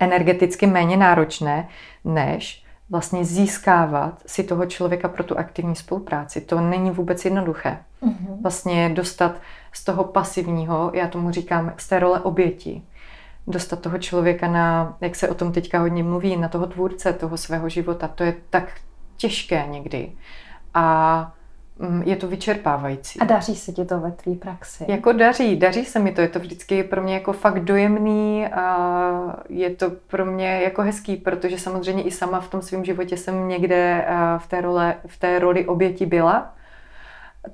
energeticky 0.00 0.67
méně 0.67 0.97
náročné, 0.97 1.69
než 2.05 2.64
vlastně 2.91 3.25
získávat 3.25 4.23
si 4.26 4.43
toho 4.45 4.67
člověka 4.67 5.09
pro 5.09 5.25
tu 5.25 5.38
aktivní 5.38 5.76
spolupráci. 5.76 6.41
To 6.41 6.61
není 6.61 6.91
vůbec 6.91 7.25
jednoduché. 7.25 7.79
Mm-hmm. 8.02 8.43
Vlastně 8.43 8.88
dostat 8.88 9.33
z 9.73 9.85
toho 9.85 10.05
pasivního, 10.05 10.91
já 10.95 11.07
tomu 11.09 11.31
říkám, 11.31 11.73
z 11.76 11.88
té 11.88 11.99
role 11.99 12.21
oběti, 12.21 12.83
dostat 13.47 13.81
toho 13.81 13.99
člověka 13.99 14.49
na, 14.49 14.97
jak 15.01 15.17
se 15.17 15.29
o 15.29 15.35
tom 15.35 15.53
teďka 15.53 15.79
hodně 15.79 16.03
mluví, 16.03 16.37
na 16.37 16.49
toho 16.49 16.67
tvůrce 16.67 17.13
toho 17.13 17.37
svého 17.37 17.69
života. 17.69 18.09
To 18.09 18.25
je 18.25 18.35
tak 18.51 18.73
těžké 19.17 19.67
někdy. 19.69 20.13
A 20.75 21.35
mm, 21.79 22.03
je 22.03 22.17
to 22.17 22.29
vyčerpávající. 22.29 23.19
A 23.21 23.25
daří 23.25 23.57
se 23.57 23.73
ti 23.73 23.85
to 23.85 24.01
ve 24.01 24.13
tvý 24.13 24.35
praxi? 24.35 24.85
Jako 24.89 25.13
daří, 25.13 25.57
daří 25.57 25.85
se 25.85 25.99
mi 25.99 26.13
to. 26.13 26.21
Je 26.21 26.29
to 26.29 26.39
vždycky 26.39 26.83
pro 26.83 27.03
mě 27.03 27.15
jako 27.15 27.33
fakt 27.33 27.61
dojemný 27.61 28.47
a 28.47 29.37
je 29.49 29.71
to 29.71 29.91
pro 29.91 30.27
mě 30.27 30.61
jako 30.61 30.83
hezký, 30.83 31.17
protože 31.17 31.59
samozřejmě 31.59 32.03
i 32.03 32.11
sama 32.11 32.41
v 32.41 32.49
tom 32.49 32.63
svém 32.63 32.85
životě 32.85 33.17
jsem 33.17 33.49
někde 33.49 34.07
v 34.39 34.47
té, 34.47 34.61
role, 34.61 34.95
v 35.07 35.17
té 35.17 35.39
roli 35.39 35.67
oběti 35.67 36.07
byla. 36.07 36.55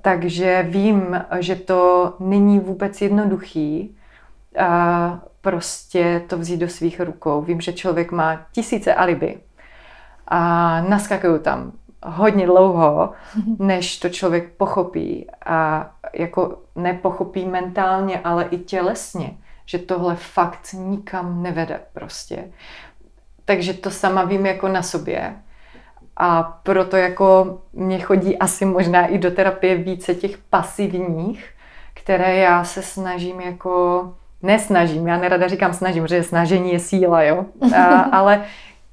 Takže 0.02 0.66
vím, 0.68 1.25
že 1.38 1.57
to 1.57 2.14
není 2.21 2.61
vůbec 2.61 3.00
jednoduchý 3.00 3.97
prostě 5.40 6.22
to 6.26 6.38
vzít 6.38 6.56
do 6.56 6.68
svých 6.68 7.00
rukou. 7.00 7.42
Vím, 7.42 7.60
že 7.60 7.72
člověk 7.72 8.12
má 8.12 8.46
tisíce 8.52 8.94
alibi 8.94 9.38
a 10.28 10.80
naskakují 10.80 11.40
tam 11.40 11.72
hodně 12.06 12.46
dlouho, 12.46 13.12
než 13.58 13.98
to 13.98 14.08
člověk 14.08 14.52
pochopí 14.52 15.26
a 15.46 15.90
jako 16.14 16.58
nepochopí 16.76 17.44
mentálně, 17.44 18.20
ale 18.20 18.44
i 18.44 18.58
tělesně, 18.58 19.36
že 19.66 19.78
tohle 19.78 20.16
fakt 20.16 20.72
nikam 20.72 21.42
nevede 21.42 21.80
prostě. 21.92 22.44
Takže 23.44 23.74
to 23.74 23.90
sama 23.90 24.24
vím 24.24 24.46
jako 24.46 24.68
na 24.68 24.82
sobě. 24.82 25.34
A 26.16 26.42
proto 26.42 26.96
jako 26.96 27.60
mě 27.72 28.00
chodí 28.00 28.38
asi 28.38 28.64
možná 28.64 29.06
i 29.06 29.18
do 29.18 29.30
terapie 29.30 29.76
více 29.76 30.14
těch 30.14 30.38
pasivních, 30.38 31.50
které 31.94 32.36
já 32.36 32.64
se 32.64 32.82
snažím 32.82 33.40
jako, 33.40 34.14
nesnažím, 34.42 35.07
já 35.07 35.16
nerada 35.16 35.49
říkám 35.49 35.73
snažím, 35.75 36.07
že 36.07 36.23
snažení 36.23 36.73
je 36.73 36.78
síla, 36.78 37.23
jo, 37.23 37.47
a, 37.76 38.00
ale 38.18 38.45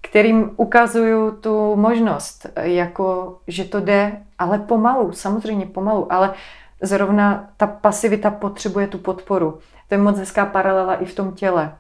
kterým 0.02 0.52
ukazuju 0.58 1.32
tu 1.32 1.76
možnost, 1.76 2.48
jako, 2.62 3.38
že 3.48 3.64
to 3.64 3.80
jde, 3.80 4.22
ale 4.40 4.60
pomalu, 4.60 5.12
samozřejmě 5.12 5.66
pomalu, 5.66 6.14
ale 6.14 6.34
zrovna 6.82 7.50
ta 7.58 7.68
pasivita 7.68 8.32
potřebuje 8.32 8.88
tu 8.88 8.98
podporu. 8.98 9.60
To 9.88 9.96
je 9.96 9.98
moc 9.98 10.18
hezká 10.18 10.46
paralela 10.46 10.96
i 10.96 11.06
v 11.06 11.16
tom 11.16 11.32
těle. 11.32 11.76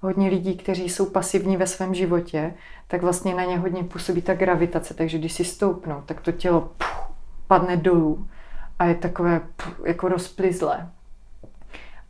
Hodně 0.00 0.28
lidí, 0.28 0.56
kteří 0.56 0.88
jsou 0.88 1.06
pasivní 1.06 1.56
ve 1.56 1.66
svém 1.66 1.94
životě, 1.94 2.54
tak 2.88 3.02
vlastně 3.02 3.34
na 3.34 3.44
ně 3.44 3.58
hodně 3.58 3.84
působí 3.84 4.22
ta 4.22 4.34
gravitace, 4.34 4.94
takže 4.94 5.18
když 5.18 5.32
si 5.32 5.44
stoupnou, 5.44 6.02
tak 6.06 6.20
to 6.20 6.32
tělo 6.32 6.60
puh, 6.60 7.10
padne 7.46 7.76
dolů 7.76 8.26
a 8.78 8.84
je 8.84 8.94
takové 8.94 9.40
puh, 9.40 9.86
jako 9.86 10.08
rozplizlé. 10.08 10.88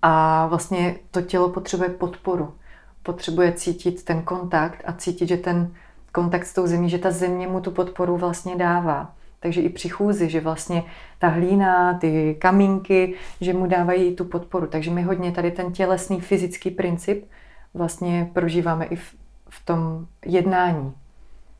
A 0.03 0.47
vlastně 0.47 0.97
to 1.11 1.23
tělo 1.23 1.49
potřebuje 1.49 1.89
podporu. 1.89 2.55
Potřebuje 3.03 3.53
cítit 3.53 4.05
ten 4.05 4.23
kontakt 4.23 4.83
a 4.85 4.93
cítit, 4.93 5.29
že 5.29 5.37
ten 5.37 5.75
kontakt 6.13 6.47
s 6.47 6.55
tou 6.55 6.67
zemí, 6.67 6.91
že 6.91 6.99
ta 6.99 7.11
země 7.11 7.47
mu 7.47 7.61
tu 7.61 7.71
podporu 7.71 8.17
vlastně 8.17 8.57
dává. 8.57 9.15
Takže 9.41 9.61
i 9.61 9.69
při 9.69 9.89
chůzi, 9.89 10.31
že 10.31 10.41
vlastně 10.41 10.85
ta 11.19 11.29
hlína, 11.29 11.99
ty 11.99 12.37
kamínky, 12.41 13.15
že 13.41 13.53
mu 13.53 13.67
dávají 13.67 14.17
tu 14.17 14.25
podporu. 14.25 14.67
Takže 14.67 14.91
my 14.91 15.03
hodně 15.03 15.33
tady 15.33 15.51
ten 15.51 15.73
tělesný 15.73 16.21
fyzický 16.21 16.71
princip 16.71 17.29
vlastně 17.75 18.31
prožíváme 18.33 18.85
i 18.85 18.97
v, 18.97 19.15
v 19.49 19.65
tom 19.65 20.07
jednání. 20.25 20.93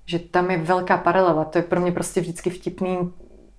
Že 0.07 0.19
tam 0.19 0.51
je 0.51 0.59
velká 0.59 0.97
paralela. 0.97 1.45
To 1.45 1.59
je 1.59 1.63
pro 1.63 1.81
mě 1.81 1.93
prostě 1.93 2.21
vždycky 2.21 2.51
vtipný, 2.51 3.13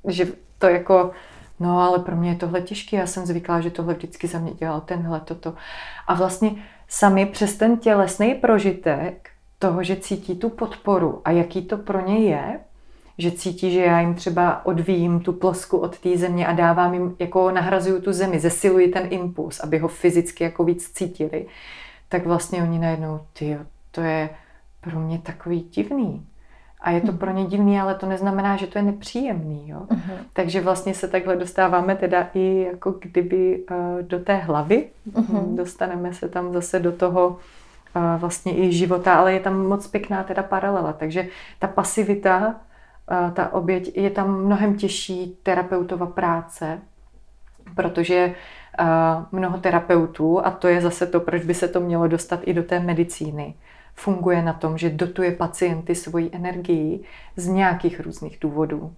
že 0.07 0.27
to 0.57 0.67
jako, 0.67 1.11
no 1.59 1.79
ale 1.79 1.99
pro 1.99 2.15
mě 2.15 2.29
je 2.29 2.35
tohle 2.35 2.61
těžké. 2.61 2.97
Já 2.97 3.07
jsem 3.07 3.25
zvyklá, 3.25 3.61
že 3.61 3.71
tohle 3.71 3.93
vždycky 3.93 4.27
za 4.27 4.39
mě 4.39 4.53
dělal 4.53 4.81
tenhle, 4.81 5.19
toto. 5.19 5.53
A 6.07 6.13
vlastně 6.13 6.51
sami 6.87 7.25
přes 7.25 7.55
ten 7.55 7.77
tělesný 7.77 8.35
prožitek 8.35 9.29
toho, 9.59 9.83
že 9.83 9.95
cítí 9.95 10.35
tu 10.35 10.49
podporu 10.49 11.21
a 11.25 11.31
jaký 11.31 11.61
to 11.61 11.77
pro 11.77 12.07
ně 12.07 12.17
je, 12.17 12.59
že 13.17 13.31
cítí, 13.31 13.71
že 13.71 13.79
já 13.79 13.99
jim 13.99 14.15
třeba 14.15 14.65
odvíjím 14.65 15.19
tu 15.19 15.33
plosku 15.33 15.77
od 15.77 15.99
té 15.99 16.17
země 16.17 16.47
a 16.47 16.53
dávám 16.53 16.93
jim, 16.93 17.15
jako 17.19 17.51
nahrazuju 17.51 18.01
tu 18.01 18.13
zemi, 18.13 18.39
zesiluji 18.39 18.87
ten 18.87 19.07
impuls, 19.09 19.59
aby 19.59 19.77
ho 19.77 19.87
fyzicky 19.87 20.43
jako 20.43 20.63
víc 20.63 20.91
cítili, 20.91 21.45
tak 22.09 22.25
vlastně 22.25 22.63
oni 22.63 22.79
najednou, 22.79 23.19
ty, 23.33 23.57
to 23.91 24.01
je 24.01 24.29
pro 24.81 24.99
mě 24.99 25.19
takový 25.19 25.59
divný. 25.59 26.25
A 26.81 26.91
je 26.91 27.01
to 27.01 27.11
pro 27.11 27.31
ně 27.31 27.45
divný, 27.45 27.79
ale 27.79 27.95
to 27.95 28.05
neznamená, 28.05 28.57
že 28.57 28.67
to 28.67 28.77
je 28.77 28.83
nepříjemný. 28.83 29.69
Jo? 29.69 29.79
Uh-huh. 29.79 30.17
Takže 30.33 30.61
vlastně 30.61 30.93
se 30.93 31.07
takhle 31.07 31.35
dostáváme 31.35 31.95
teda 31.95 32.27
i 32.33 32.67
jako 32.71 32.91
kdyby 32.91 33.63
uh, 33.71 33.77
do 34.01 34.19
té 34.19 34.35
hlavy. 34.35 34.87
Uh-huh. 35.11 35.55
Dostaneme 35.55 36.13
se 36.13 36.29
tam 36.29 36.53
zase 36.53 36.79
do 36.79 36.91
toho 36.91 37.27
uh, 37.27 37.35
vlastně 38.19 38.57
i 38.57 38.73
života, 38.73 39.13
ale 39.15 39.33
je 39.33 39.39
tam 39.39 39.67
moc 39.67 39.87
pěkná 39.87 40.23
teda 40.23 40.43
paralela. 40.43 40.93
Takže 40.93 41.27
ta 41.59 41.67
pasivita 41.67 42.55
ta 43.33 43.53
oběť 43.53 43.97
je 43.97 44.09
tam 44.09 44.45
mnohem 44.45 44.75
těžší 44.75 45.37
terapeutova 45.43 46.05
práce, 46.05 46.79
protože 47.75 48.33
mnoho 49.31 49.57
terapeutů, 49.57 50.45
a 50.45 50.51
to 50.51 50.67
je 50.67 50.81
zase 50.81 51.07
to, 51.07 51.19
proč 51.19 51.43
by 51.43 51.53
se 51.53 51.67
to 51.67 51.79
mělo 51.79 52.07
dostat 52.07 52.39
i 52.43 52.53
do 52.53 52.63
té 52.63 52.79
medicíny, 52.79 53.53
funguje 53.99 54.41
na 54.41 54.53
tom, 54.53 54.77
že 54.77 54.89
dotuje 54.89 55.31
pacienty 55.31 55.95
svojí 55.95 56.29
energií 56.35 57.03
z 57.35 57.47
nějakých 57.47 57.99
různých 57.99 58.37
důvodů. 58.41 58.93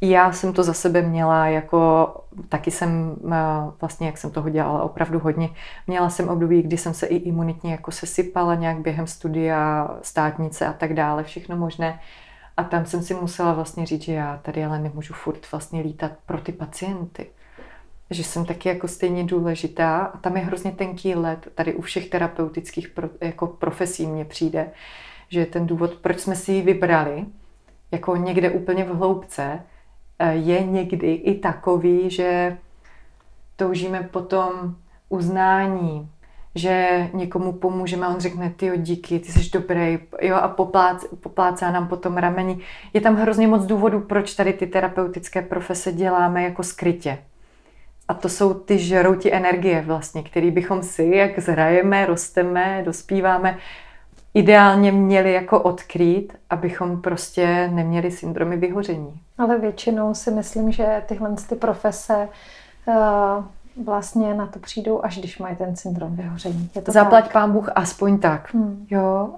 Já 0.00 0.32
jsem 0.32 0.52
to 0.52 0.62
za 0.62 0.72
sebe 0.72 1.02
měla 1.02 1.46
jako, 1.46 2.14
taky 2.48 2.70
jsem 2.70 3.16
vlastně, 3.80 4.06
jak 4.06 4.18
jsem 4.18 4.30
toho 4.30 4.50
dělala 4.50 4.82
opravdu 4.82 5.18
hodně, 5.18 5.48
měla 5.86 6.10
jsem 6.10 6.28
období, 6.28 6.62
kdy 6.62 6.76
jsem 6.76 6.94
se 6.94 7.06
i 7.06 7.16
imunitně 7.16 7.72
jako 7.72 7.90
sesypala 7.90 8.54
nějak 8.54 8.78
během 8.78 9.06
studia, 9.06 9.90
státnice 10.02 10.66
a 10.66 10.72
tak 10.72 10.94
dále, 10.94 11.24
všechno 11.24 11.56
možné. 11.56 12.00
A 12.56 12.64
tam 12.64 12.86
jsem 12.86 13.02
si 13.02 13.14
musela 13.14 13.52
vlastně 13.52 13.86
říct, 13.86 14.02
že 14.02 14.12
já 14.12 14.38
tady 14.42 14.64
ale 14.64 14.78
nemůžu 14.78 15.14
furt 15.14 15.52
vlastně 15.52 15.80
lítat 15.80 16.12
pro 16.26 16.40
ty 16.40 16.52
pacienty. 16.52 17.26
Že 18.10 18.24
jsem 18.24 18.44
taky 18.44 18.68
jako 18.68 18.88
stejně 18.88 19.24
důležitá 19.24 19.98
a 19.98 20.18
tam 20.18 20.36
je 20.36 20.42
hrozně 20.42 20.72
tenký 20.72 21.14
let. 21.14 21.48
Tady 21.54 21.74
u 21.74 21.80
všech 21.80 22.08
terapeutických 22.08 22.88
pro, 22.88 23.08
jako 23.20 23.46
profesí 23.46 24.06
mně 24.06 24.24
přijde, 24.24 24.70
že 25.28 25.46
ten 25.46 25.66
důvod, 25.66 25.94
proč 25.94 26.20
jsme 26.20 26.36
si 26.36 26.52
ji 26.52 26.62
vybrali, 26.62 27.26
jako 27.92 28.16
někde 28.16 28.50
úplně 28.50 28.84
v 28.84 28.96
hloubce, 28.96 29.62
eh, 30.18 30.34
je 30.34 30.62
někdy 30.62 31.12
i 31.12 31.38
takový, 31.38 32.10
že 32.10 32.58
toužíme 33.56 34.02
potom 34.02 34.76
uznání, 35.08 36.10
že 36.54 37.10
někomu 37.12 37.52
pomůžeme 37.52 38.06
a 38.06 38.08
on 38.08 38.20
řekne, 38.20 38.50
ty 38.50 38.72
díky, 38.76 39.18
ty 39.18 39.32
jsi 39.32 39.50
dobrý, 39.52 39.98
jo, 40.20 40.36
a 40.36 40.48
poplác, 40.48 41.04
poplácá 41.20 41.70
nám 41.70 41.88
potom 41.88 42.16
ramení. 42.16 42.60
Je 42.92 43.00
tam 43.00 43.16
hrozně 43.16 43.48
moc 43.48 43.66
důvodů, 43.66 44.00
proč 44.00 44.34
tady 44.34 44.52
ty 44.52 44.66
terapeutické 44.66 45.42
profese 45.42 45.92
děláme 45.92 46.42
jako 46.42 46.62
skrytě. 46.62 47.18
A 48.08 48.14
to 48.14 48.28
jsou 48.28 48.54
ty 48.54 48.78
žrouti 48.78 49.34
energie 49.34 49.82
vlastně, 49.86 50.22
který 50.22 50.50
bychom 50.50 50.82
si, 50.82 51.10
jak 51.14 51.38
zhrajeme, 51.38 52.06
rosteme, 52.06 52.82
dospíváme, 52.84 53.58
ideálně 54.34 54.92
měli 54.92 55.32
jako 55.32 55.60
odkrýt, 55.60 56.36
abychom 56.50 57.02
prostě 57.02 57.68
neměli 57.72 58.10
syndromy 58.10 58.56
vyhoření. 58.56 59.20
Ale 59.38 59.58
většinou 59.58 60.14
si 60.14 60.30
myslím, 60.30 60.72
že 60.72 61.02
tyhle 61.06 61.36
ty 61.48 61.54
profese 61.54 62.28
uh 62.86 63.44
vlastně 63.84 64.34
na 64.34 64.46
to 64.46 64.58
přijdou, 64.58 65.04
až 65.04 65.18
když 65.18 65.38
mají 65.38 65.56
ten 65.56 65.76
syndrom 65.76 66.16
vyhoření. 66.16 66.70
Je 66.74 66.82
to 66.82 66.92
Zaplať 66.92 67.24
tak? 67.24 67.32
pán 67.32 67.52
Bůh 67.52 67.68
aspoň 67.74 68.18
tak. 68.18 68.54
Hmm. 68.54 68.86
Jo, 68.90 69.30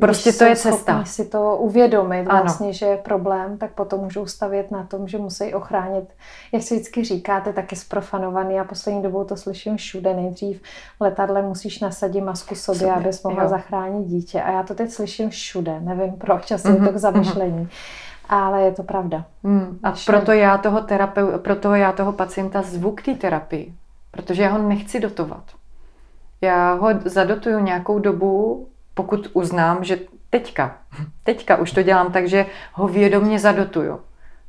Prostě 0.00 0.30
když 0.30 0.38
to 0.38 0.44
je 0.44 0.56
cesta. 0.56 1.04
si 1.04 1.24
to 1.24 1.56
uvědomit 1.56 2.24
vlastně, 2.24 2.72
že 2.72 2.86
je 2.86 2.96
problém, 2.96 3.58
tak 3.58 3.72
potom 3.72 4.00
můžou 4.00 4.26
stavět 4.26 4.70
na 4.70 4.84
tom, 4.84 5.08
že 5.08 5.18
musí 5.18 5.54
ochránit, 5.54 6.04
jak 6.52 6.62
si 6.62 6.74
vždycky 6.74 7.04
říkáte, 7.04 7.52
taky 7.52 7.76
zprofanovaný 7.76 8.60
a 8.60 8.64
poslední 8.64 9.02
dobou 9.02 9.24
to 9.24 9.36
slyším 9.36 9.76
všude. 9.76 10.14
Nejdřív 10.14 10.62
v 10.98 11.00
letadle 11.00 11.42
musíš 11.42 11.80
nasadit 11.80 12.20
masku 12.20 12.54
sobě, 12.54 12.78
sobě 12.78 12.94
abys 12.94 13.22
mohla 13.22 13.42
jo. 13.42 13.48
zachránit 13.48 14.06
dítě. 14.06 14.42
A 14.42 14.52
já 14.52 14.62
to 14.62 14.74
teď 14.74 14.90
slyším 14.90 15.30
všude. 15.30 15.80
Nevím 15.80 16.12
proč, 16.12 16.50
asi 16.50 16.68
mm-hmm. 16.68 16.74
je 16.74 16.80
to 16.80 16.88
k 16.88 16.90
mhm, 16.90 16.98
zamyšlení. 16.98 17.64
Mm-hmm 17.64 18.10
ale 18.30 18.62
je 18.62 18.72
to 18.72 18.82
pravda. 18.82 19.24
Hmm. 19.44 19.78
A 19.82 19.90
Když 19.90 20.04
proto 20.04 20.32
já 20.32 20.58
toho 20.58 20.80
terapeu, 20.80 21.38
proto 21.38 21.74
já 21.74 21.92
toho 21.92 22.12
pacienta 22.12 22.62
zvu 22.62 22.92
k 22.92 23.02
té 23.02 23.14
terapii, 23.14 23.74
protože 24.10 24.42
já 24.42 24.52
ho 24.52 24.68
nechci 24.68 25.00
dotovat. 25.00 25.42
Já 26.40 26.74
ho 26.74 26.88
zadotuju 27.04 27.58
nějakou 27.58 27.98
dobu, 27.98 28.66
pokud 28.94 29.30
uznám, 29.32 29.84
že 29.84 29.98
teďka, 30.30 30.78
teďka 31.22 31.56
už 31.56 31.72
to 31.72 31.82
dělám 31.82 32.12
tak, 32.12 32.28
že 32.28 32.46
ho 32.72 32.88
vědomně 32.88 33.38
zadotuju, 33.38 34.00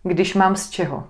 když 0.03 0.35
mám 0.35 0.55
z 0.55 0.69
čeho 0.69 1.07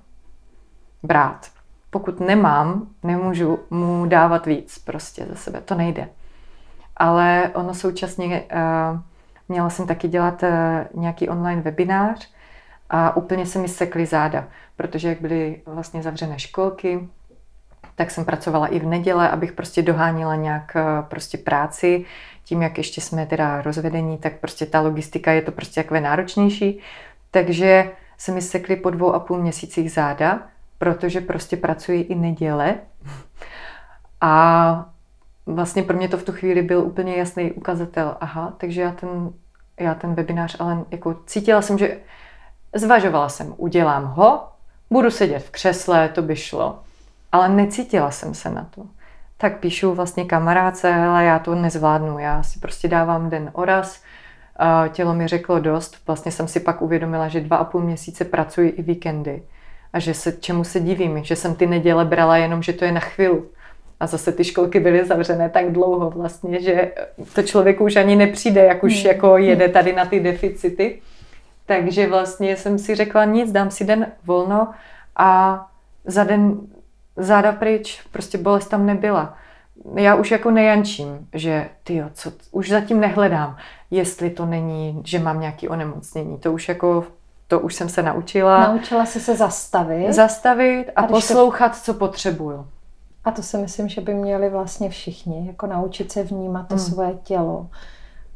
brát. 1.04 1.48
Pokud 1.90 2.20
nemám, 2.20 2.88
nemůžu 3.04 3.60
mu 3.70 4.06
dávat 4.06 4.46
víc 4.46 4.80
prostě 4.80 5.26
za 5.30 5.36
sebe, 5.36 5.62
to 5.62 5.76
nejde. 5.76 6.10
Ale 6.98 7.52
ono 7.54 7.74
současně, 7.74 8.42
uh, 8.42 9.00
měla 9.50 9.70
jsem 9.70 9.88
taky 9.88 10.08
dělat 10.08 10.44
uh, 10.44 10.50
nějaký 11.02 11.30
online 11.30 11.62
webinář, 11.62 12.30
a 12.94 13.16
úplně 13.16 13.46
se 13.46 13.60
mi 13.60 13.68
sekly 13.68 14.06
záda, 14.06 14.48
protože 14.76 15.10
jak 15.10 15.22
byly 15.22 15.62
vlastně 15.66 16.04
zavřené 16.04 16.40
školky, 16.40 17.10
tak 17.96 18.12
jsem 18.12 18.26
pracovala 18.26 18.68
i 18.68 18.80
v 18.80 18.86
neděle, 18.86 19.30
abych 19.30 19.52
prostě 19.52 19.82
dohánila 19.82 20.36
nějak 20.36 20.76
eh, 20.76 20.84
prostě 21.02 21.38
práci. 21.38 22.06
Tím, 22.52 22.62
jak 22.62 22.78
ještě 22.78 23.02
jsme 23.02 23.26
teda 23.26 23.62
rozvedení, 23.62 24.18
tak 24.18 24.40
prostě 24.40 24.66
ta 24.66 24.82
logistika 24.82 25.32
je 25.32 25.42
to 25.42 25.52
prostě 25.52 25.84
takové 25.84 26.02
náročnější. 26.02 26.80
Takže 27.32 27.92
se 28.18 28.32
mi 28.32 28.42
sekly 28.42 28.76
po 28.76 28.90
dvou 28.90 29.14
a 29.14 29.20
půl 29.20 29.38
měsících 29.38 29.92
záda, 29.92 30.42
protože 30.78 31.22
prostě 31.22 31.58
pracuji 31.58 32.02
i 32.02 32.16
neděle. 32.16 32.76
A 34.22 34.86
vlastně 35.46 35.84
pro 35.84 35.98
mě 35.98 36.08
to 36.08 36.18
v 36.18 36.24
tu 36.24 36.32
chvíli 36.32 36.62
byl 36.62 36.80
úplně 36.80 37.16
jasný 37.16 37.52
ukazatel. 37.52 38.18
Aha, 38.22 38.54
takže 38.58 38.82
já 38.82 38.92
ten, 38.92 39.34
já 39.80 39.96
ten 39.96 40.14
webinář, 40.14 40.56
ale 40.60 40.86
jako 40.92 41.16
cítila 41.26 41.62
jsem, 41.62 41.78
že 41.78 41.98
Zvažovala 42.76 43.30
jsem, 43.30 43.54
udělám 43.58 44.06
ho, 44.06 44.48
budu 44.90 45.12
sedět 45.12 45.40
v 45.40 45.52
křesle, 45.52 46.10
to 46.10 46.22
by 46.22 46.36
šlo. 46.36 46.80
Ale 47.32 47.50
necítila 47.50 48.12
jsem 48.12 48.34
se 48.34 48.50
na 48.50 48.68
to. 48.76 48.86
Tak 49.42 49.60
píšu 49.60 49.94
vlastně 49.94 50.26
kamarádce, 50.26 50.92
hele, 50.92 51.24
já 51.24 51.40
to 51.40 51.56
nezvládnu, 51.56 52.20
já 52.20 52.44
si 52.44 52.60
prostě 52.60 52.88
dávám 52.88 53.30
den 53.30 53.50
oraz, 53.54 54.02
tělo 54.92 55.14
mi 55.14 55.28
řeklo 55.28 55.60
dost. 55.60 55.98
Vlastně 56.08 56.32
jsem 56.32 56.48
si 56.48 56.60
pak 56.60 56.82
uvědomila, 56.82 57.28
že 57.28 57.42
dva 57.42 57.58
a 57.58 57.64
půl 57.64 57.82
měsíce 57.82 58.26
pracuji 58.26 58.70
i 58.70 58.82
víkendy 58.82 59.44
a 59.94 60.00
že 60.00 60.14
se, 60.14 60.32
čemu 60.32 60.64
se 60.64 60.80
divím, 60.80 61.24
že 61.24 61.36
jsem 61.36 61.56
ty 61.56 61.68
neděle 61.68 62.06
brala 62.06 62.38
jenom, 62.38 62.64
že 62.64 62.74
to 62.74 62.86
je 62.86 62.92
na 62.92 63.00
chvíli. 63.00 63.42
A 64.00 64.08
zase 64.08 64.32
ty 64.32 64.44
školky 64.44 64.80
byly 64.80 65.06
zavřené 65.06 65.50
tak 65.50 65.72
dlouho 65.72 66.10
vlastně, 66.10 66.62
že 66.62 66.92
to 67.34 67.44
člověku 67.44 67.84
už 67.84 67.96
ani 67.96 68.16
nepřijde, 68.16 68.66
jak 68.66 68.84
už 68.84 68.98
hmm. 68.98 69.08
jako 69.08 69.38
jede 69.38 69.70
tady 69.70 69.94
na 69.94 70.06
ty 70.06 70.20
deficity. 70.20 71.02
Takže 71.66 72.08
vlastně 72.08 72.58
jsem 72.58 72.80
si 72.80 72.96
řekla 72.96 73.26
nic, 73.26 73.52
dám 73.52 73.72
si 73.72 73.84
den 73.84 74.08
volno 74.26 74.68
a 75.16 75.62
za 76.06 76.24
den 76.24 76.58
záda 77.18 77.52
pryč, 77.52 78.02
prostě 78.12 78.38
bolest 78.38 78.68
tam 78.68 78.86
nebyla. 78.86 79.38
Já 79.96 80.16
už 80.16 80.32
jako 80.32 80.52
nejančím, 80.52 81.28
že 81.34 81.70
ty 81.84 82.04
co, 82.14 82.32
už 82.52 82.70
zatím 82.70 83.00
nehledám, 83.00 83.58
jestli 83.92 84.30
to 84.30 84.46
není, 84.46 85.02
že 85.06 85.20
mám 85.20 85.40
nějaký 85.40 85.70
onemocnění. 85.70 86.38
To 86.38 86.54
už 86.54 86.70
jako 86.70 87.06
to 87.48 87.60
už 87.60 87.76
jsem 87.76 87.90
se 87.90 88.04
naučila. 88.04 88.68
Naučila 88.68 89.06
jsi 89.06 89.20
se 89.20 89.36
zastavit. 89.36 90.14
Zastavit 90.14 90.86
a, 90.96 91.02
a 91.02 91.08
poslouchat, 91.08 91.70
to... 91.70 91.78
co 91.84 91.94
potřebuju. 91.94 92.68
A 93.24 93.32
to 93.32 93.44
si 93.44 93.58
myslím, 93.58 93.90
že 93.90 94.02
by 94.02 94.14
měli 94.14 94.50
vlastně 94.50 94.90
všichni, 94.90 95.48
jako 95.48 95.68
naučit 95.68 96.12
se 96.12 96.24
vnímat 96.24 96.68
to 96.68 96.76
mm. 96.76 96.80
svoje 96.80 97.14
tělo 97.24 97.70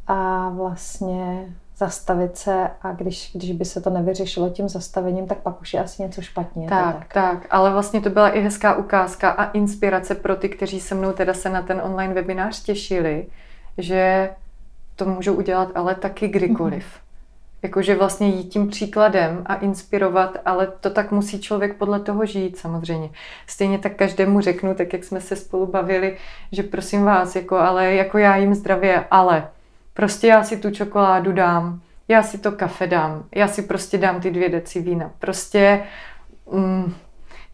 a 0.08 0.50
vlastně 0.50 1.54
zastavit 1.78 2.38
se 2.38 2.70
a 2.82 2.92
když, 2.92 3.32
když 3.34 3.52
by 3.52 3.66
se 3.66 3.82
to 3.82 3.90
nevyřešilo 3.90 4.50
tím 4.50 4.70
zastavením, 4.70 5.28
tak 5.28 5.38
pak 5.38 5.62
už 5.62 5.74
je 5.74 5.84
asi 5.84 6.04
něco 6.04 6.22
špatně. 6.22 6.68
Tak, 6.68 6.96
tak, 6.96 7.14
tak, 7.14 7.48
ale 7.50 7.72
vlastně 7.72 8.02
to 8.02 8.10
byla 8.10 8.30
i 8.30 8.42
hezká 8.42 8.76
ukázka 8.76 9.30
a 9.30 9.52
inspirace 9.52 10.16
pro 10.16 10.36
ty, 10.36 10.50
kteří 10.50 10.80
se 10.80 10.96
mnou 10.96 11.12
teda 11.12 11.34
se 11.34 11.50
na 11.50 11.62
ten 11.62 11.82
online 11.84 12.14
webinář 12.14 12.64
těšili, 12.64 13.28
že 13.78 14.30
to 14.96 15.06
můžou 15.06 15.34
udělat 15.34 15.70
ale 15.76 15.96
taky 15.96 16.28
kdykoliv. 16.28 16.86
Mm-hmm 16.86 17.06
jakože 17.66 17.96
vlastně 17.96 18.28
jít 18.28 18.44
tím 18.44 18.68
příkladem 18.68 19.42
a 19.46 19.56
inspirovat, 19.56 20.38
ale 20.46 20.68
to 20.68 20.90
tak 20.90 21.12
musí 21.12 21.42
člověk 21.42 21.78
podle 21.78 22.00
toho 22.00 22.26
žít 22.26 22.58
samozřejmě. 22.58 23.10
Stejně 23.48 23.80
tak 23.80 23.96
každému 23.96 24.42
řeknu, 24.42 24.74
tak 24.76 24.94
jak 24.94 25.04
jsme 25.04 25.22
se 25.22 25.36
spolu 25.36 25.66
bavili, 25.66 26.18
že 26.52 26.64
prosím 26.64 27.04
vás, 27.04 27.36
jako, 27.36 27.58
ale 27.58 27.94
jako 27.94 28.18
já 28.18 28.36
jim 28.36 28.56
zdravě, 28.56 29.06
ale 29.12 29.48
prostě 29.96 30.28
já 30.28 30.44
si 30.44 30.58
tu 30.58 30.72
čokoládu 30.72 31.32
dám, 31.32 31.82
já 32.08 32.24
si 32.24 32.38
to 32.38 32.52
kafe 32.52 32.88
dám, 32.88 33.24
já 33.36 33.48
si 33.48 33.62
prostě 33.62 33.98
dám 33.98 34.22
ty 34.22 34.32
dvě 34.32 34.50
deci 34.50 34.82
vína. 34.82 35.12
Prostě 35.20 35.84
mm, 36.52 36.94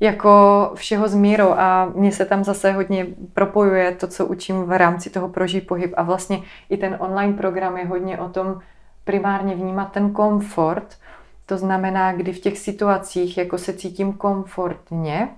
jako 0.02 0.72
všeho 0.76 1.08
s 1.08 1.16
mírou. 1.16 1.54
A 1.58 1.92
mně 1.96 2.12
se 2.12 2.26
tam 2.26 2.44
zase 2.44 2.72
hodně 2.72 3.08
propojuje 3.34 3.92
to, 3.92 4.08
co 4.08 4.26
učím 4.26 4.64
v 4.64 4.78
rámci 4.78 5.10
toho 5.10 5.30
proží 5.30 5.62
pohyb. 5.62 5.94
A 5.98 6.04
vlastně 6.04 6.42
i 6.70 6.78
ten 6.78 6.98
online 7.00 7.34
program 7.34 7.78
je 7.78 7.86
hodně 7.86 8.18
o 8.20 8.30
tom, 8.30 8.60
primárně 9.04 9.56
vnímat 9.56 9.92
ten 9.92 10.12
komfort, 10.12 10.98
to 11.46 11.58
znamená, 11.58 12.14
kdy 12.14 12.34
v 12.34 12.40
těch 12.40 12.58
situacích 12.58 13.38
jako 13.38 13.58
se 13.58 13.74
cítím 13.74 14.14
komfortně. 14.14 15.30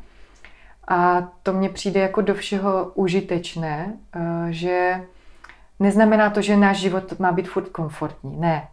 A 0.88 1.30
to 1.44 1.54
mně 1.54 1.70
přijde 1.70 2.00
jako 2.00 2.22
do 2.22 2.34
všeho 2.34 2.92
užitečné, 2.96 3.94
eh, 4.16 4.48
že 4.50 5.02
neznamená 5.80 6.30
to, 6.30 6.42
že 6.42 6.58
náš 6.58 6.78
život 6.78 7.20
má 7.20 7.32
být 7.32 7.50
furt 7.50 7.70
komfortní. 7.70 8.38
Ne. 8.38 8.68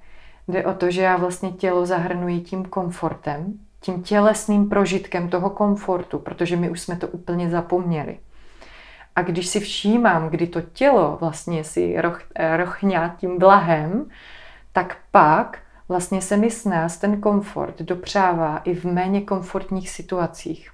Jde 0.48 0.64
o 0.64 0.74
to, 0.74 0.90
že 0.90 1.02
já 1.02 1.16
vlastně 1.16 1.50
tělo 1.52 1.86
zahrnuji 1.86 2.40
tím 2.40 2.64
komfortem, 2.64 3.58
tím 3.80 4.02
tělesným 4.02 4.68
prožitkem 4.68 5.28
toho 5.28 5.50
komfortu, 5.50 6.18
protože 6.18 6.56
my 6.56 6.70
už 6.70 6.80
jsme 6.80 6.96
to 6.96 7.08
úplně 7.08 7.50
zapomněli. 7.50 8.18
A 9.16 9.22
když 9.22 9.46
si 9.46 9.60
všímám, 9.60 10.28
kdy 10.28 10.46
to 10.46 10.60
tělo 10.60 11.18
vlastně 11.20 11.64
si 11.64 12.00
roch, 12.00 12.22
eh, 12.34 12.56
rochňá 12.56 13.16
tím 13.18 13.38
blahem, 13.38 14.10
tak 14.72 14.96
pak 15.10 15.58
vlastně 15.88 16.22
se 16.22 16.36
mi 16.36 16.50
s 16.50 16.64
nás 16.64 16.96
ten 16.96 17.20
komfort 17.20 17.82
dopřává 17.82 18.58
i 18.58 18.74
v 18.74 18.84
méně 18.84 19.20
komfortních 19.20 19.90
situacích. 19.90 20.70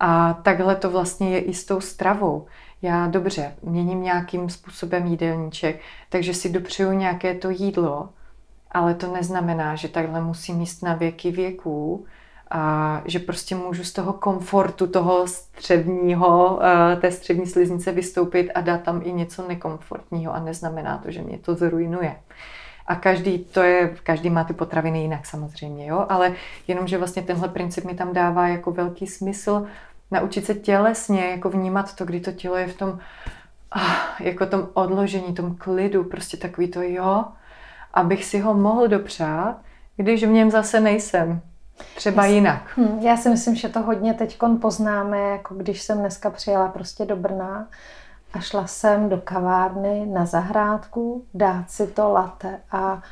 A 0.00 0.32
takhle 0.32 0.76
to 0.76 0.90
vlastně 0.90 1.30
je 1.30 1.40
i 1.40 1.54
s 1.54 1.64
tou 1.64 1.80
stravou. 1.80 2.46
Já 2.84 3.06
dobře, 3.06 3.54
měním 3.62 4.02
nějakým 4.02 4.50
způsobem 4.50 5.06
jídelníček, 5.06 5.80
takže 6.08 6.34
si 6.34 6.52
dopřeju 6.52 6.92
nějaké 6.92 7.34
to 7.34 7.50
jídlo, 7.50 8.08
ale 8.70 8.94
to 8.94 9.12
neznamená, 9.12 9.74
že 9.74 9.88
takhle 9.88 10.20
musím 10.20 10.60
jíst 10.60 10.82
na 10.82 10.94
věky 10.94 11.30
věků 11.30 12.06
a 12.50 13.02
že 13.04 13.18
prostě 13.18 13.54
můžu 13.54 13.84
z 13.84 13.92
toho 13.92 14.12
komfortu 14.12 14.86
toho 14.86 15.26
středního, 15.26 16.60
eh, 16.62 16.96
té 16.96 17.10
střední 17.10 17.46
sliznice 17.46 17.92
vystoupit 17.92 18.50
a 18.54 18.60
dát 18.60 18.82
tam 18.82 19.00
i 19.04 19.12
něco 19.12 19.48
nekomfortního 19.48 20.34
a 20.34 20.40
neznamená 20.40 20.98
to, 20.98 21.10
že 21.10 21.22
mě 21.22 21.38
to 21.38 21.54
zrujnuje. 21.54 22.16
A 22.86 22.94
každý, 22.94 23.38
to 23.38 23.62
je, 23.62 23.96
každý 24.02 24.30
má 24.30 24.44
ty 24.44 24.52
potraviny 24.52 25.02
jinak 25.02 25.26
samozřejmě, 25.26 25.86
jo? 25.86 26.06
ale 26.08 26.32
jenom, 26.68 26.86
že 26.86 26.98
vlastně 26.98 27.22
tenhle 27.22 27.48
princip 27.48 27.84
mi 27.84 27.94
tam 27.94 28.12
dává 28.12 28.48
jako 28.48 28.70
velký 28.70 29.06
smysl 29.06 29.66
naučit 30.10 30.46
se 30.46 30.54
tělesně 30.54 31.30
jako 31.30 31.50
vnímat 31.50 31.96
to, 31.96 32.04
kdy 32.04 32.20
to 32.20 32.32
tělo 32.32 32.56
je 32.56 32.66
v 32.66 32.76
tom 32.76 32.98
ah, 33.70 34.22
jako 34.22 34.46
tom 34.46 34.68
odložení, 34.74 35.34
tom 35.34 35.56
klidu, 35.56 36.04
prostě 36.04 36.36
takový 36.36 36.68
to 36.68 36.82
jo, 36.82 37.24
abych 37.94 38.24
si 38.24 38.38
ho 38.38 38.54
mohl 38.54 38.88
dopřát, 38.88 39.56
když 39.96 40.24
v 40.24 40.28
něm 40.28 40.50
zase 40.50 40.80
nejsem. 40.80 41.40
Třeba 41.96 42.26
jinak. 42.26 42.62
Hm, 42.76 42.98
já 43.00 43.16
si 43.16 43.28
myslím, 43.28 43.54
že 43.54 43.68
to 43.68 43.82
hodně 43.82 44.14
teď 44.14 44.38
poznáme, 44.60 45.20
jako 45.20 45.54
když 45.54 45.82
jsem 45.82 45.98
dneska 45.98 46.30
přijela 46.30 46.68
prostě 46.68 47.04
do 47.04 47.16
Brna 47.16 47.66
a 48.32 48.40
šla 48.40 48.66
jsem 48.66 49.08
do 49.08 49.20
kavárny 49.24 50.06
na 50.06 50.26
zahrádku 50.26 51.24
dát 51.34 51.70
si 51.70 51.86
to 51.86 52.12
latte 52.12 52.60
a 52.72 53.02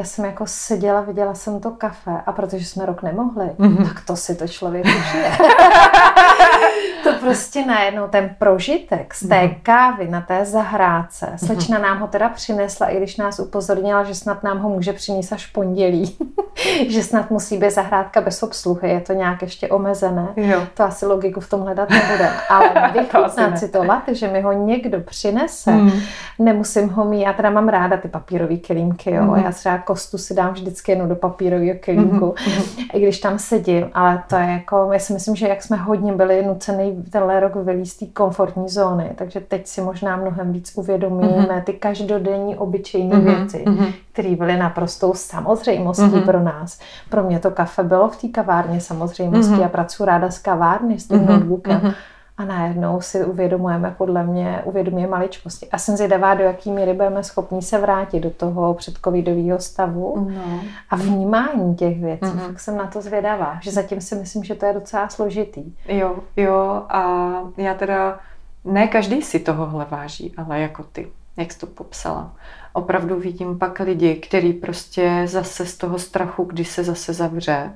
já 0.00 0.04
jsem 0.06 0.24
jako 0.24 0.46
seděla, 0.46 1.00
viděla 1.00 1.34
jsem 1.34 1.60
to 1.60 1.70
kafe 1.70 2.22
a 2.26 2.32
protože 2.32 2.64
jsme 2.64 2.86
rok 2.86 3.02
nemohli, 3.02 3.46
mm-hmm. 3.46 3.88
tak 3.88 4.04
to 4.04 4.16
si 4.16 4.34
to 4.34 4.48
člověk 4.48 4.86
užije. 4.86 5.32
to 7.04 7.12
prostě 7.20 7.66
najednou 7.66 8.08
ten 8.08 8.36
prožitek 8.38 9.14
z 9.14 9.28
té 9.28 9.34
mm-hmm. 9.34 9.56
kávy 9.62 10.08
na 10.08 10.20
té 10.20 10.44
zahrádce. 10.44 11.26
Mhm. 11.26 11.38
Slečna 11.38 11.78
nám 11.78 11.98
ho 11.98 12.06
teda 12.06 12.28
přinesla, 12.28 12.86
i 12.86 12.96
když 12.96 13.16
nás 13.16 13.38
upozornila, 13.38 14.04
že 14.04 14.14
snad 14.14 14.42
nám 14.42 14.58
ho 14.58 14.68
může 14.68 14.92
přinést 14.92 15.32
až 15.32 15.46
pondělí. 15.46 16.16
že 16.88 17.02
snad 17.02 17.30
musí 17.30 17.58
být 17.58 17.70
zahrádka 17.70 18.20
bez 18.20 18.42
obsluhy, 18.42 18.90
je 18.90 19.00
to 19.00 19.12
nějak 19.12 19.42
ještě 19.42 19.68
omezené. 19.68 20.28
Jo. 20.36 20.66
To 20.74 20.82
asi 20.82 21.06
logiku 21.06 21.40
v 21.40 21.48
tom 21.48 21.60
hledat 21.60 21.90
nebude. 21.90 22.30
Ale 22.48 22.92
vychutnat 22.92 23.58
si 23.58 23.68
to 23.68 23.84
latte, 23.84 24.14
že 24.14 24.28
mi 24.28 24.40
ho 24.40 24.52
někdo 24.52 25.00
přinese, 25.00 25.72
mm. 25.72 25.90
nemusím 26.38 26.88
ho 26.88 27.04
mít, 27.04 27.22
já 27.22 27.32
teda 27.32 27.50
mám 27.50 27.68
ráda 27.68 27.96
ty 27.96 28.08
papírové 28.08 28.56
kelímky, 28.56 29.14
jo. 29.14 29.22
Mm. 29.22 29.34
Já 29.44 29.52
třeba 29.52 29.78
kostu 29.78 30.18
si 30.18 30.34
dám 30.34 30.52
vždycky 30.52 30.92
jenom 30.92 31.08
do 31.08 31.16
papírového 31.16 31.78
kelímku, 31.80 32.26
mm-hmm. 32.26 32.86
i 32.92 33.00
když 33.00 33.18
tam 33.18 33.38
sedím, 33.38 33.90
ale 33.94 34.22
to 34.28 34.36
je 34.36 34.46
jako, 34.46 34.90
já 34.92 34.98
si 34.98 35.12
myslím, 35.12 35.36
že 35.36 35.48
jak 35.48 35.62
jsme 35.62 35.76
hodně 35.76 36.12
byli 36.12 36.36
nucený 36.60 37.02
tenhle 37.10 37.40
rok 37.40 37.54
vylíst 37.56 37.98
té 37.98 38.06
komfortní 38.06 38.68
zóny, 38.68 39.10
takže 39.14 39.40
teď 39.40 39.66
si 39.66 39.80
možná 39.80 40.16
mnohem 40.16 40.52
víc 40.52 40.72
uvědomíme 40.76 41.28
mm-hmm. 41.28 41.62
ty 41.64 41.72
každodenní 41.72 42.56
obyčejné 42.56 43.16
mm-hmm. 43.16 43.36
věci, 43.36 43.64
mm-hmm. 43.66 43.92
které 44.12 44.36
byly 44.36 44.56
naprostou 44.56 45.14
samozřejmostí 45.14 46.02
mm-hmm. 46.02 46.24
pro 46.24 46.40
nás. 46.40 46.80
Pro 47.10 47.22
mě 47.22 47.38
to 47.38 47.50
kafe 47.50 47.82
bylo 47.82 48.08
v 48.08 48.16
té 48.16 48.28
kavárně 48.28 48.80
samozřejmostí. 48.80 49.52
Mm-hmm. 49.52 49.62
Já 49.62 49.68
pracuji 49.68 50.04
ráda 50.04 50.30
s 50.30 50.38
kavárny, 50.38 51.00
s 51.00 51.08
tím 51.08 51.18
mm-hmm. 51.18 51.30
notebookem. 51.30 51.80
Mm-hmm 51.80 51.94
a 52.40 52.44
najednou 52.44 53.00
si 53.00 53.24
uvědomujeme, 53.24 53.94
podle 53.98 54.24
mě, 54.24 54.62
uvědomuje 54.64 55.06
maličkosti. 55.06 55.68
A 55.70 55.78
jsem 55.78 55.96
zvědavá, 55.96 56.34
do 56.34 56.44
jaký 56.44 56.70
míry 56.70 56.92
budeme 56.92 57.24
schopni 57.24 57.62
se 57.62 57.78
vrátit 57.78 58.20
do 58.20 58.30
toho 58.30 58.74
předcovidového 58.74 59.58
stavu 59.58 60.28
no. 60.34 60.60
a 60.90 60.96
vnímání 60.96 61.74
těch 61.74 62.00
věcí. 62.00 62.24
Mm-hmm. 62.24 62.46
Fakt 62.46 62.60
jsem 62.60 62.76
na 62.76 62.86
to 62.86 63.02
zvědavá, 63.02 63.58
že 63.62 63.70
zatím 63.70 64.00
si 64.00 64.14
myslím, 64.14 64.44
že 64.44 64.54
to 64.54 64.66
je 64.66 64.72
docela 64.72 65.08
složitý. 65.08 65.72
Jo, 65.88 66.16
jo 66.36 66.82
a 66.88 67.30
já 67.56 67.74
teda, 67.74 68.18
ne 68.64 68.88
každý 68.88 69.22
si 69.22 69.38
tohohle 69.38 69.86
váží, 69.90 70.34
ale 70.36 70.60
jako 70.60 70.82
ty, 70.92 71.08
jak 71.36 71.52
jsi 71.52 71.58
to 71.58 71.66
popsala. 71.66 72.32
Opravdu 72.72 73.20
vidím 73.20 73.58
pak 73.58 73.80
lidi, 73.80 74.14
kteří 74.14 74.52
prostě 74.52 75.22
zase 75.24 75.66
z 75.66 75.76
toho 75.76 75.98
strachu, 75.98 76.44
když 76.44 76.68
se 76.68 76.84
zase 76.84 77.12
zavře, 77.12 77.70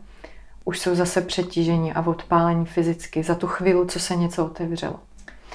už 0.65 0.79
jsou 0.79 0.95
zase 0.95 1.21
přetížení 1.21 1.93
a 1.93 2.07
odpálení 2.07 2.67
fyzicky 2.67 3.23
za 3.23 3.35
tu 3.35 3.47
chvíli, 3.47 3.87
co 3.87 4.01
se 4.01 4.17
něco 4.17 4.45
otevřelo. 4.45 4.97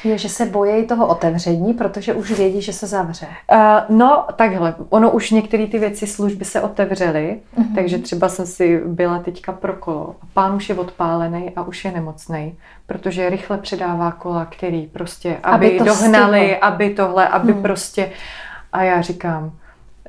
Je, 0.04 0.18
že 0.18 0.30
se 0.30 0.46
bojí 0.46 0.88
toho 0.88 1.08
otevření, 1.08 1.74
protože 1.74 2.14
už 2.14 2.32
vědí, 2.32 2.62
že 2.62 2.74
se 2.74 2.88
zavře. 2.88 3.28
Uh, 3.52 3.98
no, 3.98 4.26
takhle. 4.36 4.76
Ono 4.90 5.12
už 5.12 5.32
některé 5.32 5.68
ty 5.68 5.80
věci 5.80 6.08
služby 6.08 6.46
se 6.46 6.62
otevřely, 6.62 7.40
uh-huh. 7.58 7.76
takže 7.76 7.98
třeba 7.98 8.30
jsem 8.30 8.46
si 8.46 8.82
byla 8.86 9.20
teďka 9.20 9.52
pro 9.52 9.74
kolo. 9.74 10.16
Pán 10.34 10.56
už 10.56 10.70
je 10.70 10.76
odpálený 10.76 11.52
a 11.56 11.64
už 11.64 11.86
je 11.86 11.92
nemocný, 11.92 12.58
protože 12.86 13.30
rychle 13.30 13.58
předává 13.58 14.12
kola, 14.12 14.46
který 14.46 14.88
prostě, 14.88 15.38
aby, 15.44 15.68
aby 15.68 15.78
to 15.78 15.84
dohnali, 15.84 16.40
stihlo. 16.40 16.64
aby 16.64 16.90
tohle, 16.90 17.28
aby 17.28 17.54
uh-huh. 17.54 17.62
prostě... 17.62 18.12
A 18.72 18.84
já 18.84 19.02
říkám, 19.02 19.52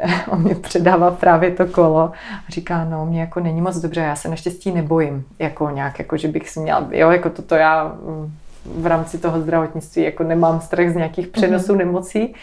on 0.29 0.43
mě 0.43 0.55
předává 0.55 1.11
právě 1.11 1.51
to 1.51 1.67
kolo 1.67 2.01
a 2.01 2.13
říká, 2.49 2.85
no, 2.85 3.07
mě 3.07 3.21
jako 3.21 3.41
není 3.41 3.61
moc 3.61 3.77
dobře, 3.77 4.01
já 4.01 4.17
se 4.17 4.29
naštěstí 4.29 4.73
nebojím, 4.73 5.25
jako 5.39 5.71
nějak, 5.71 5.99
jako 5.99 6.17
že 6.17 6.29
bych 6.29 6.51
si 6.51 6.61
měla, 6.61 6.89
jo, 6.91 7.11
jako 7.11 7.31
toto 7.31 7.55
já 7.55 7.85
mm, 7.85 8.33
v 8.65 8.87
rámci 8.87 9.19
toho 9.19 9.41
zdravotnictví 9.41 10.03
jako 10.03 10.23
nemám 10.23 10.61
strach 10.61 10.89
z 10.89 10.95
nějakých 10.95 11.29
přenosů 11.29 11.73
mm-hmm. 11.73 11.79
nemocí, 11.79 12.35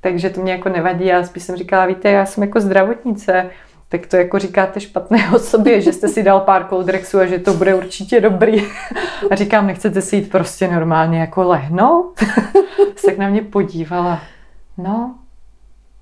takže 0.00 0.30
to 0.30 0.40
mě 0.40 0.52
jako 0.52 0.68
nevadí. 0.68 1.06
Já 1.06 1.24
spíš 1.24 1.42
jsem 1.42 1.56
říkala, 1.56 1.86
víte, 1.86 2.10
já 2.10 2.26
jsem 2.26 2.42
jako 2.42 2.60
zdravotnice, 2.60 3.50
tak 3.88 4.06
to 4.06 4.16
jako 4.16 4.38
říkáte 4.38 4.80
špatné 4.80 5.30
o 5.34 5.38
sobě, 5.38 5.80
že 5.80 5.92
jste 5.92 6.08
si 6.08 6.22
dal 6.22 6.40
pár 6.40 6.64
koldrexů 6.64 7.18
a 7.18 7.26
že 7.26 7.38
to 7.38 7.54
bude 7.54 7.74
určitě 7.74 8.20
dobrý. 8.20 8.64
A 9.30 9.34
říkám, 9.34 9.66
nechcete 9.66 10.02
si 10.02 10.16
jít 10.16 10.30
prostě 10.30 10.68
normálně 10.68 11.20
jako 11.20 11.42
lehnout? 11.42 12.20
tak 13.06 13.18
na 13.18 13.28
mě 13.28 13.42
podívala. 13.42 14.20
No, 14.78 15.14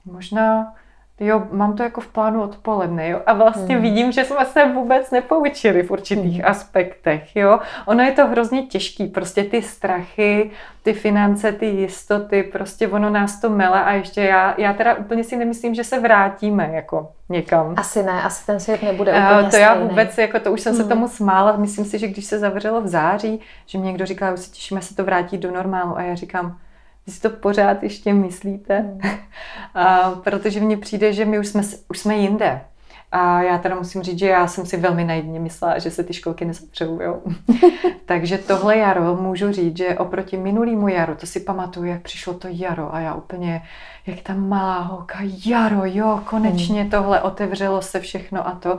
možná 0.05 0.72
jo, 1.20 1.42
mám 1.50 1.77
to 1.77 1.83
jako 1.83 2.00
v 2.00 2.09
plánu 2.09 2.42
odpoledne, 2.42 3.09
jo. 3.09 3.20
A 3.27 3.33
vlastně 3.33 3.74
hmm. 3.74 3.83
vidím, 3.85 4.12
že 4.12 4.24
jsme 4.24 4.44
se 4.44 4.72
vůbec 4.72 5.11
nepoučili 5.11 5.83
v 5.83 5.90
určitých 5.90 6.40
hmm. 6.40 6.50
aspektech, 6.50 7.37
jo. 7.37 7.61
Ono 7.87 8.03
je 8.03 8.12
to 8.12 8.27
hrozně 8.27 8.62
těžký, 8.62 9.07
prostě 9.07 9.44
ty 9.44 9.62
strachy, 9.62 10.50
ty 10.83 10.92
finance, 10.92 11.53
ty 11.53 11.66
jistoty, 11.66 12.42
prostě 12.42 12.88
ono 12.88 13.11
nás 13.11 13.40
to 13.40 13.50
mele 13.50 13.85
a 13.85 13.92
ještě 13.92 14.20
já, 14.20 14.55
já 14.59 14.72
teda 14.72 14.94
úplně 14.94 15.24
si 15.24 15.37
nemyslím, 15.37 15.74
že 15.74 15.85
se 15.85 16.00
vrátíme 16.00 16.70
jako 16.72 17.12
někam. 17.29 17.74
Asi 17.77 18.03
ne, 18.03 18.22
asi 18.22 18.46
ten 18.46 18.61
svět 18.61 18.83
nebude 18.83 19.12
úplně 19.12 19.42
To 19.42 19.48
stejný. 19.48 19.62
já 19.62 19.74
vůbec, 19.74 20.18
jako 20.18 20.40
to 20.40 20.53
už 20.53 20.61
jsem 20.61 20.74
hmm. 20.74 20.83
se 20.83 20.88
tomu 20.88 21.09
smála, 21.09 21.57
myslím 21.57 21.85
si, 21.85 21.98
že 21.98 22.09
když 22.09 22.24
se 22.24 22.38
zavřelo 22.38 22.81
v 22.81 22.87
září, 22.87 23.40
že 23.66 23.79
mě 23.79 23.87
někdo 23.87 24.07
říkal, 24.07 24.35
už 24.35 24.40
se 24.40 24.50
těšíme 24.50 24.83
se 24.83 24.96
to 24.96 25.05
vrátit 25.05 25.38
do 25.38 25.50
normálu 25.50 25.96
a 25.96 26.03
já 26.03 26.14
říkám, 26.14 26.59
vy 27.07 27.12
si 27.12 27.21
to 27.21 27.31
pořád 27.31 27.83
ještě 27.83 28.12
myslíte? 28.12 28.81
Mm. 28.83 29.01
a, 29.75 30.11
protože 30.11 30.61
mně 30.61 30.77
přijde, 30.77 31.12
že 31.12 31.25
my 31.25 31.38
už 31.38 31.47
jsme, 31.47 31.62
už 31.88 31.99
jsme 31.99 32.17
jinde. 32.17 32.61
A 33.17 33.43
já 33.43 33.59
teda 33.59 33.75
musím 33.75 34.03
říct, 34.03 34.19
že 34.19 34.29
já 34.29 34.47
jsem 34.47 34.67
si 34.67 34.77
velmi 34.77 35.05
naivně 35.05 35.40
myslela, 35.40 35.79
že 35.79 35.90
se 35.90 36.05
ty 36.05 36.14
školky 36.14 36.45
nezapřou. 36.45 37.01
Jo? 37.01 37.21
Takže 38.07 38.38
tohle 38.38 38.77
jaro 38.77 39.17
můžu 39.17 39.53
říct, 39.53 39.77
že 39.77 39.99
oproti 39.99 40.37
minulýmu 40.37 40.88
jaru, 40.88 41.14
to 41.14 41.27
si 41.27 41.40
pamatuju, 41.40 41.87
jak 41.87 42.03
přišlo 42.03 42.35
to 42.35 42.49
jaro 42.51 42.95
a 42.95 43.01
já 43.01 43.14
úplně, 43.14 43.62
jak 44.07 44.21
ta 44.21 44.35
malá 44.35 44.81
holka, 44.81 45.19
jaro, 45.47 45.81
jo, 45.85 46.21
konečně 46.25 46.85
mm. 46.85 46.90
tohle, 46.90 47.23
otevřelo 47.23 47.83
se 47.83 48.01
všechno 48.01 48.49
a 48.49 48.51
to. 48.53 48.79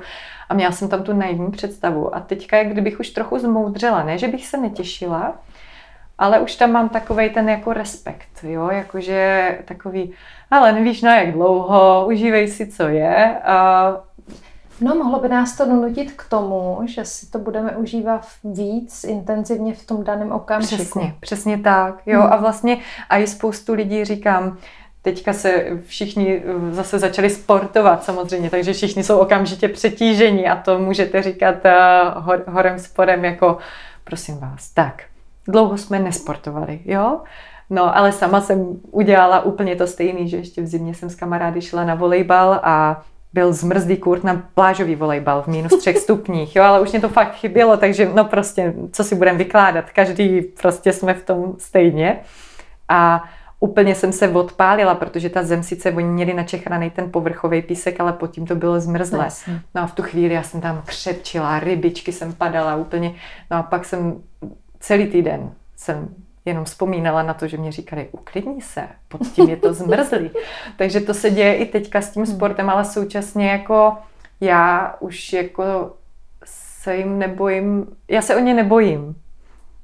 A 0.50 0.54
měla 0.54 0.72
jsem 0.72 0.90
tam 0.90 1.04
tu 1.04 1.14
naivní 1.14 1.52
představu. 1.52 2.16
A 2.16 2.20
teďka, 2.20 2.58
jak 2.58 2.68
kdybych 2.68 3.00
už 3.00 3.10
trochu 3.10 3.40
zmoudřela, 3.40 4.04
ne, 4.04 4.18
že 4.18 4.28
bych 4.28 4.48
se 4.48 4.58
netěšila, 4.58 5.36
ale 6.18 6.40
už 6.40 6.56
tam 6.56 6.72
mám 6.72 6.90
takový 6.90 7.30
ten 7.30 7.50
jako 7.50 7.74
respekt, 7.74 8.44
jo, 8.44 8.70
jakože 8.72 9.58
takový, 9.66 10.14
ale 10.52 10.72
nevíš 10.72 11.02
na 11.02 11.16
jak 11.16 11.34
dlouho, 11.34 12.06
užívej 12.08 12.48
si, 12.48 12.68
co 12.68 12.84
je. 12.84 13.40
A... 13.40 13.98
No, 14.82 14.96
mohlo 14.96 15.20
by 15.20 15.30
nás 15.30 15.58
to 15.58 15.66
donutit 15.66 16.12
k 16.12 16.30
tomu, 16.30 16.80
že 16.86 17.06
si 17.06 17.32
to 17.32 17.40
budeme 17.40 17.78
užívat 17.78 18.28
víc 18.44 19.04
intenzivně 19.04 19.74
v 19.74 19.86
tom 19.86 20.04
daném 20.04 20.32
okamžiku. 20.32 20.84
Přesně, 20.84 21.16
přesně 21.20 21.58
tak, 21.58 21.96
jo, 22.06 22.22
hmm. 22.22 22.34
a 22.34 22.36
vlastně 22.36 22.78
a 23.10 23.18
i 23.18 23.28
spoustu 23.28 23.74
lidí 23.74 24.06
říkám, 24.06 24.58
Teďka 25.06 25.34
se 25.34 25.66
všichni 25.86 26.42
zase 26.72 27.00
začali 27.00 27.30
sportovat 27.30 28.04
samozřejmě, 28.04 28.50
takže 28.50 28.74
všichni 28.74 29.04
jsou 29.04 29.18
okamžitě 29.18 29.68
přetížení 29.68 30.48
a 30.48 30.56
to 30.56 30.80
můžete 30.80 31.22
říkat 31.22 31.56
uh, 32.26 32.40
horem 32.48 32.80
sporem 32.80 33.26
jako 33.26 33.58
prosím 34.04 34.38
vás. 34.38 34.70
Tak, 34.70 35.04
dlouho 35.48 35.78
jsme 35.78 36.00
nesportovali, 36.00 36.80
jo? 36.86 37.22
No, 37.70 37.98
ale 37.98 38.12
sama 38.12 38.42
jsem 38.42 38.80
udělala 38.92 39.42
úplně 39.42 39.76
to 39.76 39.88
stejný, 39.88 40.30
že 40.30 40.38
ještě 40.38 40.62
v 40.62 40.68
zimě 40.68 40.94
jsem 40.94 41.10
s 41.10 41.16
kamarády 41.16 41.62
šla 41.62 41.86
na 41.86 41.96
volejbal 41.96 42.60
a 42.64 43.04
byl 43.34 43.54
zmrzlý 43.54 43.98
kurt 43.98 44.24
na 44.24 44.42
plážový 44.54 44.96
volejbal 44.96 45.42
v 45.42 45.48
minus 45.48 45.80
třech 45.80 45.98
stupních, 45.98 46.56
jo, 46.56 46.64
ale 46.64 46.82
už 46.82 46.92
mě 46.92 47.02
to 47.02 47.10
fakt 47.10 47.36
chybělo, 47.36 47.78
takže 47.78 48.12
no 48.14 48.26
prostě, 48.26 48.74
co 48.92 49.04
si 49.04 49.16
budeme 49.16 49.38
vykládat, 49.38 49.86
každý 49.90 50.42
prostě 50.42 50.94
jsme 50.94 51.14
v 51.14 51.26
tom 51.26 51.54
stejně. 51.58 52.20
A 52.90 53.24
úplně 53.60 53.96
jsem 53.96 54.12
se 54.12 54.30
odpálila, 54.30 54.96
protože 54.96 55.30
ta 55.30 55.44
zem 55.44 55.64
sice 55.64 55.92
oni 55.92 56.08
měli 56.08 56.34
načechraný 56.34 56.90
ten 56.90 57.12
povrchový 57.12 57.62
písek, 57.62 58.00
ale 58.00 58.14
pod 58.14 58.32
tím 58.32 58.46
to 58.46 58.56
bylo 58.56 58.80
zmrzlé. 58.80 59.28
No 59.76 59.82
a 59.82 59.88
v 59.88 59.96
tu 59.96 60.04
chvíli 60.04 60.34
já 60.34 60.44
jsem 60.44 60.62
tam 60.62 60.82
křepčila, 60.86 61.60
rybičky 61.60 62.12
jsem 62.12 62.34
padala 62.34 62.76
úplně, 62.76 63.16
no 63.52 63.58
a 63.58 63.64
pak 63.64 63.86
jsem 63.86 64.22
celý 64.86 65.08
týden 65.08 65.52
jsem 65.76 66.16
jenom 66.46 66.66
vzpomínala 66.66 67.24
na 67.24 67.34
to, 67.34 67.48
že 67.48 67.58
mě 67.58 67.72
říkali, 67.72 68.08
uklidni 68.12 68.62
se, 68.62 68.88
pod 69.08 69.22
tím 69.28 69.50
je 69.50 69.58
to 69.58 69.74
zmrzlý. 69.74 70.32
Takže 70.78 71.00
to 71.00 71.14
se 71.14 71.30
děje 71.30 71.56
i 71.56 71.66
teďka 71.66 72.02
s 72.02 72.10
tím 72.10 72.24
hmm. 72.24 72.36
sportem, 72.36 72.70
ale 72.70 72.86
současně 72.86 73.50
jako 73.50 73.98
já 74.42 74.96
už 75.00 75.34
jako 75.34 75.94
se 76.46 76.96
jim 76.96 77.20
nebojím, 77.20 77.88
já 78.08 78.22
se 78.22 78.36
o 78.36 78.40
ně 78.40 78.54
nebojím, 78.54 79.16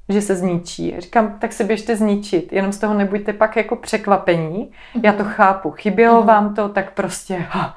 že 0.08 0.22
se 0.22 0.36
zničí. 0.36 0.94
Říkám, 0.98 1.38
tak 1.38 1.52
se 1.52 1.64
běžte 1.64 1.96
zničit, 1.96 2.52
jenom 2.52 2.72
z 2.72 2.78
toho 2.78 2.94
nebuďte 2.94 3.32
pak 3.32 3.56
jako 3.56 3.76
překvapení. 3.76 4.72
Já 5.02 5.12
to 5.12 5.22
hmm. 5.22 5.32
chápu, 5.32 5.70
chybělo 5.70 6.18
hmm. 6.18 6.26
vám 6.26 6.54
to, 6.54 6.68
tak 6.68 6.92
prostě, 6.94 7.36
ha, 7.48 7.76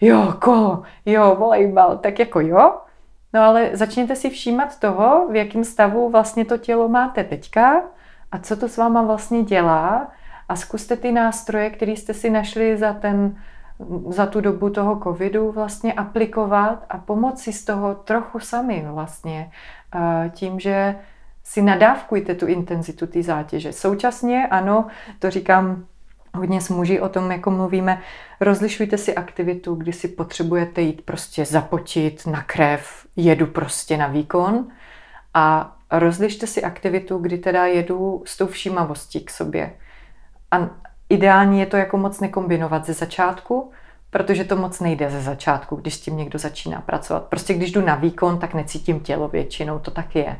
jo, 0.00 0.34
kolo, 0.38 0.82
jo, 1.06 1.36
volejbal, 1.38 1.98
tak 1.98 2.18
jako 2.18 2.40
jo, 2.40 2.74
No 3.34 3.42
ale 3.42 3.70
začněte 3.72 4.16
si 4.16 4.30
všímat 4.30 4.80
toho, 4.80 5.28
v 5.28 5.36
jakém 5.36 5.64
stavu 5.64 6.10
vlastně 6.10 6.44
to 6.44 6.58
tělo 6.58 6.88
máte 6.88 7.24
teďka 7.24 7.82
a 8.32 8.38
co 8.38 8.56
to 8.56 8.68
s 8.68 8.76
váma 8.76 9.02
vlastně 9.02 9.42
dělá 9.42 10.08
a 10.48 10.56
zkuste 10.56 10.96
ty 10.96 11.12
nástroje, 11.12 11.70
které 11.70 11.92
jste 11.92 12.14
si 12.14 12.30
našli 12.30 12.76
za, 12.76 12.92
ten, 12.92 13.36
za 14.08 14.26
tu 14.26 14.40
dobu 14.40 14.70
toho 14.70 15.00
covidu 15.02 15.52
vlastně 15.52 15.92
aplikovat 15.92 16.84
a 16.88 16.98
pomoci 16.98 17.52
z 17.52 17.64
toho 17.64 17.94
trochu 17.94 18.40
sami 18.40 18.84
vlastně 18.88 19.50
tím, 20.30 20.60
že 20.60 20.96
si 21.44 21.62
nadávkujte 21.62 22.34
tu 22.34 22.46
intenzitu 22.46 23.06
té 23.06 23.22
zátěže. 23.22 23.72
Současně, 23.72 24.46
ano, 24.46 24.86
to 25.18 25.30
říkám 25.30 25.84
hodně 26.34 26.60
s 26.60 26.68
muži 26.68 27.00
o 27.00 27.08
tom, 27.08 27.32
jako 27.32 27.50
mluvíme, 27.50 28.02
rozlišujte 28.40 28.98
si 28.98 29.14
aktivitu, 29.14 29.74
kdy 29.74 29.92
si 29.92 30.08
potřebujete 30.08 30.80
jít 30.80 31.02
prostě 31.04 31.44
zapotit 31.44 32.26
na 32.26 32.42
krev, 32.42 33.06
jedu 33.16 33.46
prostě 33.46 33.96
na 33.96 34.06
výkon 34.06 34.66
a 35.34 35.76
rozlište 35.90 36.46
si 36.46 36.62
aktivitu, 36.62 37.18
kdy 37.18 37.38
teda 37.38 37.66
jedu 37.66 38.22
s 38.26 38.36
tou 38.36 38.46
všímavostí 38.46 39.24
k 39.24 39.30
sobě. 39.30 39.72
A 40.50 40.68
ideální 41.08 41.60
je 41.60 41.66
to 41.66 41.76
jako 41.76 41.96
moc 41.96 42.20
nekombinovat 42.20 42.86
ze 42.86 42.92
začátku, 42.92 43.70
protože 44.10 44.44
to 44.44 44.56
moc 44.56 44.80
nejde 44.80 45.10
ze 45.10 45.22
začátku, 45.22 45.76
když 45.76 45.94
s 45.94 46.00
tím 46.00 46.16
někdo 46.16 46.38
začíná 46.38 46.80
pracovat. 46.80 47.24
Prostě 47.24 47.54
když 47.54 47.72
jdu 47.72 47.80
na 47.80 47.94
výkon, 47.94 48.38
tak 48.38 48.54
necítím 48.54 49.00
tělo 49.00 49.28
většinou, 49.28 49.78
to 49.78 49.90
tak 49.90 50.16
je. 50.16 50.36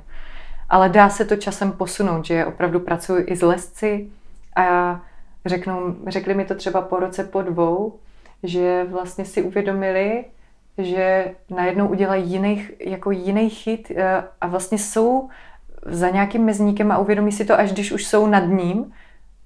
Ale 0.69 0.89
dá 0.89 1.09
se 1.09 1.25
to 1.25 1.37
časem 1.37 1.73
posunout, 1.73 2.25
že 2.25 2.47
opravdu 2.47 2.81
pracuji 2.81 3.25
i 3.25 3.37
s 3.37 3.43
lesci 3.43 4.09
a 4.57 5.01
řeknou, 5.47 5.95
řekli 6.07 6.35
mi 6.35 6.45
to 6.45 6.55
třeba 6.55 6.83
po 6.83 7.01
roce, 7.01 7.25
po 7.25 7.43
dvou, 7.43 7.99
že 8.43 8.85
vlastně 8.91 9.25
si 9.25 9.43
uvědomili, 9.43 10.25
že 10.79 11.35
najednou 11.51 11.89
udělají 11.89 12.31
jiný, 12.31 12.69
jako 12.81 13.11
jiný 13.11 13.51
chyt 13.51 13.91
eh, 13.91 14.25
a 14.41 14.47
vlastně 14.47 14.79
jsou 14.79 15.29
za 15.87 16.09
nějakým 16.09 16.45
mezníkem 16.45 16.93
a 16.93 16.99
uvědomí 16.99 17.33
si 17.33 17.45
to, 17.45 17.59
až 17.59 17.73
když 17.73 17.93
už 17.93 18.07
jsou 18.07 18.27
nad 18.27 18.45
ním, 18.45 18.93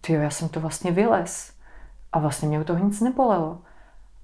ty 0.01 0.13
já 0.13 0.31
jsem 0.31 0.49
to 0.49 0.61
vlastně 0.61 0.93
vylez 0.93 1.53
a 2.13 2.19
vlastně 2.19 2.49
mě 2.49 2.61
u 2.61 2.65
toho 2.65 2.85
nic 2.85 3.01
nebolelo. 3.01 3.59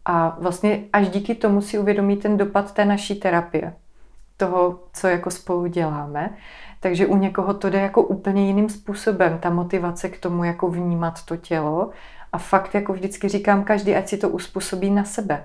A 0.04 0.36
vlastně 0.40 0.84
až 0.92 1.08
díky 1.08 1.34
tomu 1.34 1.60
si 1.60 1.78
uvědomí 1.78 2.16
ten 2.16 2.36
dopad 2.36 2.74
té 2.74 2.84
naší 2.84 3.14
terapie, 3.14 3.74
toho, 4.36 4.80
co 4.92 5.06
jako 5.08 5.30
spolu 5.30 5.66
děláme. 5.66 6.30
Takže 6.84 7.06
u 7.06 7.16
někoho 7.16 7.54
to 7.54 7.70
jde 7.70 7.80
jako 7.80 8.02
úplně 8.02 8.46
jiným 8.46 8.68
způsobem, 8.68 9.38
ta 9.38 9.50
motivace 9.50 10.08
k 10.08 10.18
tomu 10.18 10.44
jako 10.44 10.68
vnímat 10.68 11.24
to 11.24 11.36
tělo. 11.36 11.90
A 12.32 12.38
fakt 12.38 12.74
jako 12.74 12.92
vždycky 12.92 13.28
říkám, 13.28 13.64
každý 13.64 13.94
ať 13.94 14.08
si 14.08 14.16
to 14.16 14.28
uspůsobí 14.28 14.90
na 14.90 15.04
sebe. 15.04 15.44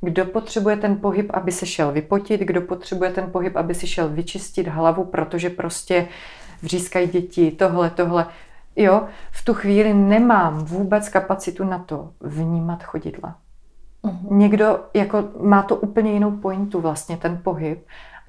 Kdo 0.00 0.24
potřebuje 0.24 0.76
ten 0.76 0.96
pohyb, 0.96 1.30
aby 1.32 1.52
se 1.52 1.66
šel 1.66 1.92
vypotit, 1.92 2.40
kdo 2.40 2.60
potřebuje 2.60 3.10
ten 3.10 3.30
pohyb, 3.30 3.56
aby 3.56 3.74
si 3.74 3.86
šel 3.86 4.08
vyčistit 4.08 4.68
hlavu, 4.68 5.04
protože 5.04 5.50
prostě 5.50 6.08
vřískají 6.62 7.08
děti, 7.08 7.50
tohle, 7.50 7.90
tohle. 7.90 8.26
Jo, 8.76 9.02
v 9.30 9.44
tu 9.44 9.54
chvíli 9.54 9.94
nemám 9.94 10.58
vůbec 10.58 11.08
kapacitu 11.08 11.64
na 11.64 11.78
to 11.78 12.10
vnímat 12.20 12.84
chodidla. 12.84 13.36
Uh-huh. 14.04 14.32
Někdo 14.36 14.80
jako 14.94 15.24
má 15.40 15.62
to 15.62 15.76
úplně 15.76 16.12
jinou 16.12 16.30
pointu 16.30 16.80
vlastně, 16.80 17.16
ten 17.16 17.40
pohyb. 17.44 17.86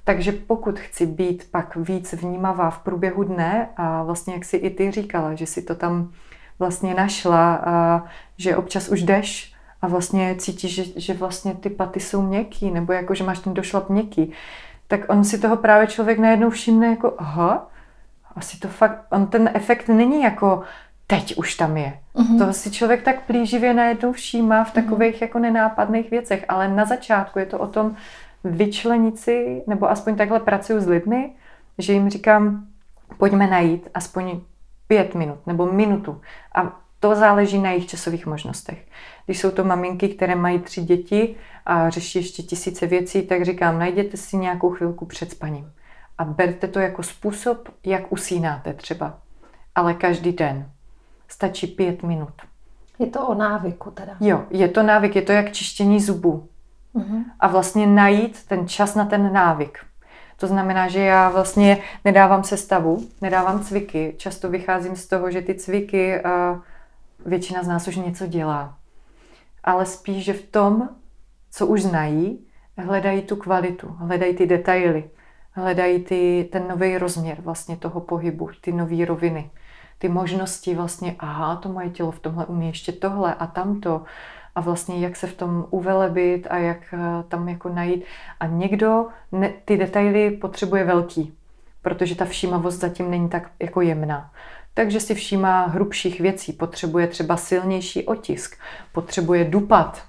Takže 0.10 0.32
pokud 0.32 0.80
chci 0.80 1.06
být 1.06 1.48
pak 1.52 1.76
víc 1.76 2.14
vnímavá 2.14 2.70
v 2.70 2.80
průběhu 2.80 3.24
dne 3.24 3.70
a 3.78 4.04
vlastně 4.04 4.34
jak 4.34 4.46
si 4.46 4.58
i 4.58 4.70
ty 4.70 4.92
říkala, 4.92 5.36
že 5.36 5.46
si 5.46 5.62
to 5.62 5.76
tam 5.76 6.12
vlastně 6.60 6.94
našla 6.94 7.56
a 7.56 8.04
že 8.38 8.56
občas 8.56 8.90
už 8.90 9.04
jdeš 9.04 9.54
a 9.82 9.88
vlastně 9.88 10.36
cítíš, 10.36 10.76
že, 10.76 10.84
že 10.96 11.14
vlastně 11.14 11.54
ty 11.54 11.70
paty 11.70 12.00
jsou 12.00 12.22
měkký 12.22 12.72
nebo 12.72 12.94
jako, 12.94 13.14
že 13.14 13.24
máš 13.24 13.40
ten 13.40 13.54
došlap 13.54 13.90
měkký, 13.90 14.32
tak 14.88 15.00
on 15.08 15.24
si 15.24 15.40
toho 15.40 15.58
právě 15.58 15.88
člověk 15.88 16.20
najednou 16.20 16.50
všimne 16.50 16.88
jako, 16.88 17.14
aha, 17.18 17.68
asi 18.36 18.60
to 18.60 18.68
fakt, 18.68 19.06
on 19.12 19.28
ten 19.28 19.50
efekt 19.54 19.88
není 19.88 20.22
jako 20.22 20.64
teď 21.08 21.38
už 21.38 21.56
tam 21.56 21.78
je. 21.78 22.00
Uh-huh. 22.16 22.46
To 22.46 22.54
si 22.54 22.72
člověk 22.72 23.04
tak 23.04 23.22
plíživě 23.22 23.74
najednou 23.74 24.12
všímá 24.12 24.64
v 24.64 24.74
takových 24.74 25.16
uh-huh. 25.16 25.24
jako 25.24 25.40
nenápadných 25.40 26.12
věcech, 26.12 26.46
ale 26.50 26.68
na 26.68 26.86
začátku 26.86 27.40
je 27.40 27.46
to 27.46 27.60
o 27.60 27.68
tom 27.68 27.96
vyčlenit 28.44 29.20
si, 29.20 29.64
nebo 29.68 29.90
aspoň 29.90 30.16
takhle 30.16 30.40
pracuju 30.40 30.82
s 30.82 30.88
lidmi, 30.88 31.32
že 31.78 31.94
jim 31.94 32.10
říkám, 32.10 32.68
pojďme 33.18 33.48
najít 33.48 33.88
aspoň 33.94 34.40
pět 34.88 35.16
minut 35.16 35.48
nebo 35.48 35.66
minutu 35.66 36.22
a 36.56 36.80
to 37.00 37.16
záleží 37.16 37.60
na 37.60 37.70
jejich 37.70 37.88
časových 37.88 38.26
možnostech. 38.26 38.86
Když 39.26 39.40
jsou 39.40 39.52
to 39.52 39.64
maminky, 39.64 40.10
které 40.10 40.36
mají 40.36 40.60
tři 40.60 40.82
děti 40.82 41.36
a 41.66 41.90
řeší 41.90 42.20
ještě 42.20 42.44
tisíce 42.44 42.88
věcí, 42.88 43.22
tak 43.22 43.46
říkám, 43.46 43.80
najděte 43.80 44.18
si 44.18 44.38
nějakou 44.38 44.70
chvilku 44.70 45.06
před 45.06 45.32
spaním. 45.32 45.72
A 46.18 46.26
berte 46.26 46.68
to 46.68 46.80
jako 46.80 47.04
způsob, 47.04 47.70
jak 47.86 48.12
usínáte 48.12 48.74
třeba. 48.74 49.18
Ale 49.76 49.94
každý 49.94 50.32
den. 50.32 50.72
Stačí 51.28 51.68
pět 51.68 52.04
minut. 52.04 52.34
Je 53.00 53.08
to 53.08 53.28
o 53.28 53.34
návyku 53.34 53.92
teda. 53.92 54.16
Jo, 54.20 54.46
je 54.50 54.68
to 54.68 54.84
návyk, 54.84 55.16
je 55.16 55.22
to 55.22 55.32
jak 55.32 55.52
čištění 55.52 56.02
zubů. 56.02 56.48
Uh-huh. 56.96 57.24
A 57.40 57.48
vlastně 57.48 57.88
najít 57.88 58.46
ten 58.48 58.68
čas 58.68 58.96
na 58.96 59.06
ten 59.06 59.34
návyk. 59.34 59.80
To 60.38 60.48
znamená, 60.48 60.88
že 60.88 61.00
já 61.00 61.30
vlastně 61.30 61.78
nedávám 62.06 62.44
sestavu, 62.44 63.08
nedávám 63.22 63.60
cviky. 63.60 64.14
Často 64.18 64.50
vycházím 64.50 64.96
z 64.96 65.08
toho, 65.08 65.32
že 65.32 65.42
ty 65.42 65.56
cviky 65.56 66.22
uh, 66.24 66.60
většina 67.26 67.64
z 67.64 67.68
nás 67.68 67.88
už 67.88 67.96
něco 67.96 68.28
dělá. 68.28 68.78
Ale 69.64 69.86
spíš, 69.86 70.26
že 70.26 70.34
v 70.34 70.46
tom, 70.52 70.90
co 71.52 71.68
už 71.68 71.82
znají, 71.82 72.48
hledají 72.78 73.22
tu 73.22 73.36
kvalitu, 73.36 73.88
hledají 73.88 74.36
ty 74.36 74.46
detaily, 74.46 75.10
hledají 75.52 76.04
ty, 76.04 76.50
ten 76.52 76.68
nový 76.68 76.98
rozměr 76.98 77.38
vlastně 77.42 77.78
toho 77.78 78.02
pohybu, 78.02 78.50
ty 78.62 78.72
nové 78.72 79.06
roviny, 79.06 79.52
ty 79.98 80.10
možnosti 80.10 80.76
vlastně, 80.76 81.16
aha, 81.20 81.56
to 81.56 81.70
moje 81.70 81.90
tělo 81.90 82.12
v 82.12 82.20
tomhle 82.20 82.46
umí 82.46 82.68
ještě 82.68 82.92
tohle 82.92 83.34
a 83.34 83.48
tamto 83.48 84.04
a 84.56 84.62
vlastně 84.62 85.00
jak 85.00 85.16
se 85.16 85.28
v 85.28 85.34
tom 85.34 85.66
uvelebit 85.70 86.48
a 86.50 86.58
jak 86.58 86.94
eh, 86.94 86.98
tam 87.28 87.50
jako 87.50 87.70
najít. 87.70 88.04
A 88.40 88.48
někdo 88.48 89.08
ne, 89.32 89.54
ty 89.66 89.78
detaily 89.78 90.32
potřebuje 90.32 90.84
velký, 90.84 91.34
protože 91.82 92.16
ta 92.16 92.26
všímavost 92.26 92.80
zatím 92.80 93.12
není 93.12 93.30
tak 93.30 93.52
jako 93.60 93.82
jemná 93.82 94.32
takže 94.80 95.00
si 95.00 95.16
všímá 95.16 95.66
hrubších 95.66 96.22
věcí, 96.22 96.54
potřebuje 96.54 97.08
třeba 97.08 97.38
silnější 97.38 98.06
otisk, 98.06 98.58
potřebuje 98.92 99.44
dupat, 99.44 100.04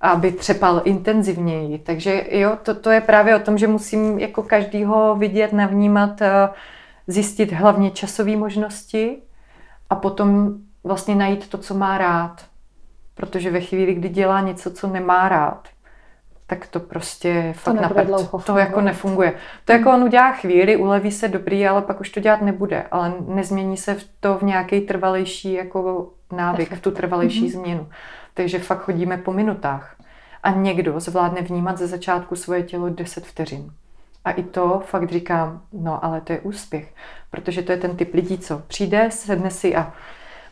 aby 0.00 0.32
třepal 0.32 0.82
intenzivněji. 0.84 1.78
Takže 1.78 2.26
jo, 2.30 2.58
to, 2.62 2.74
to 2.74 2.90
je 2.90 3.00
právě 3.00 3.36
o 3.36 3.38
tom, 3.38 3.58
že 3.58 3.66
musím 3.66 4.18
jako 4.18 4.42
každýho 4.42 5.16
vidět, 5.16 5.52
navnímat, 5.52 6.22
eh, 6.22 6.48
zjistit 7.06 7.52
hlavně 7.52 7.90
časové 7.90 8.36
možnosti 8.36 9.16
a 9.90 9.94
potom 9.94 10.54
vlastně 10.84 11.14
najít 11.14 11.48
to, 11.48 11.58
co 11.58 11.74
má 11.74 11.98
rád. 11.98 12.44
Protože 13.16 13.50
ve 13.50 13.60
chvíli, 13.60 13.94
kdy 13.94 14.08
dělá 14.08 14.40
něco, 14.40 14.70
co 14.70 14.86
nemá 14.86 15.28
rád, 15.28 15.68
tak 16.46 16.66
to 16.66 16.80
prostě 16.80 17.52
to 17.54 17.60
fakt 17.60 17.80
napět. 17.80 18.08
To 18.44 18.58
jako 18.58 18.80
nefunguje. 18.80 19.34
To 19.64 19.72
jako 19.72 19.90
on 19.90 20.02
udělá 20.02 20.32
chvíli, 20.32 20.76
uleví 20.76 21.12
se 21.12 21.28
dobrý, 21.28 21.66
ale 21.66 21.82
pak 21.82 22.00
už 22.00 22.10
to 22.10 22.20
dělat 22.20 22.42
nebude. 22.42 22.82
Ale 22.90 23.12
nezmění 23.28 23.76
se 23.76 23.96
to 24.20 24.38
v 24.38 24.42
nějaký 24.42 24.80
trvalejší 24.80 25.52
jako 25.52 26.10
návyk, 26.32 26.72
v 26.72 26.80
tu 26.80 26.90
trvalejší 26.90 27.48
mm-hmm. 27.48 27.52
změnu. 27.52 27.88
Takže 28.34 28.58
fakt 28.58 28.82
chodíme 28.82 29.16
po 29.16 29.32
minutách. 29.32 29.96
A 30.42 30.50
někdo 30.50 31.00
zvládne 31.00 31.40
vnímat 31.40 31.78
ze 31.78 31.86
začátku 31.86 32.36
svoje 32.36 32.62
tělo 32.62 32.88
10 32.88 33.26
vteřin. 33.26 33.70
A 34.24 34.30
i 34.30 34.42
to 34.42 34.82
fakt 34.86 35.12
říkám, 35.12 35.62
no 35.72 36.04
ale 36.04 36.20
to 36.20 36.32
je 36.32 36.40
úspěch. 36.40 36.94
Protože 37.30 37.62
to 37.62 37.72
je 37.72 37.78
ten 37.78 37.96
typ 37.96 38.14
lidí, 38.14 38.38
co 38.38 38.58
přijde, 38.58 39.08
sedne 39.10 39.50
si 39.50 39.76
a 39.76 39.92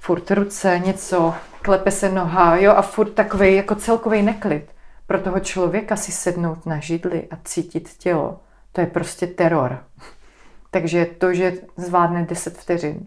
furt 0.00 0.31
ruce, 0.31 0.81
něco, 0.85 1.35
klepe 1.64 1.90
se 1.90 2.12
noha, 2.12 2.57
jo, 2.57 2.72
a 2.72 2.83
furt 2.83 3.11
takový 3.11 3.55
jako 3.55 3.74
celkový 3.74 4.22
neklid 4.22 4.66
pro 5.07 5.20
toho 5.20 5.40
člověka 5.40 5.96
si 5.96 6.12
sednout 6.12 6.66
na 6.66 6.81
židli 6.81 7.29
a 7.31 7.37
cítit 7.44 7.88
tělo, 7.98 8.40
to 8.72 8.81
je 8.81 8.87
prostě 8.87 9.27
teror. 9.27 9.79
Takže 10.70 11.07
to, 11.18 11.35
že 11.35 11.53
zvládne 11.77 12.24
10 12.24 12.59
vteřin, 12.59 13.00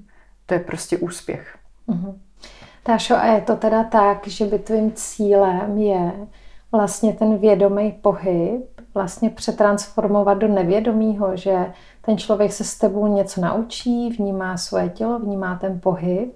to 0.45 0.53
je 0.53 0.59
prostě 0.59 0.97
úspěch. 0.97 1.57
Mm-hmm. 1.89 2.15
Tášo, 2.83 3.15
a 3.15 3.25
je 3.25 3.41
to 3.41 3.55
teda 3.55 3.83
tak, 3.83 4.27
že 4.27 4.45
by 4.45 4.59
tvým 4.59 4.91
cílem 4.91 5.77
je 5.77 6.11
vlastně 6.71 7.13
ten 7.13 7.37
vědomý 7.37 7.91
pohyb 7.91 8.77
vlastně 8.93 9.29
přetransformovat 9.29 10.37
do 10.37 10.47
nevědomího, 10.47 11.37
že 11.37 11.73
ten 12.01 12.17
člověk 12.17 12.53
se 12.53 12.63
s 12.63 12.77
tebou 12.77 13.07
něco 13.07 13.41
naučí, 13.41 14.09
vnímá 14.09 14.57
svoje 14.57 14.89
tělo, 14.89 15.19
vnímá 15.19 15.55
ten 15.55 15.79
pohyb 15.79 16.35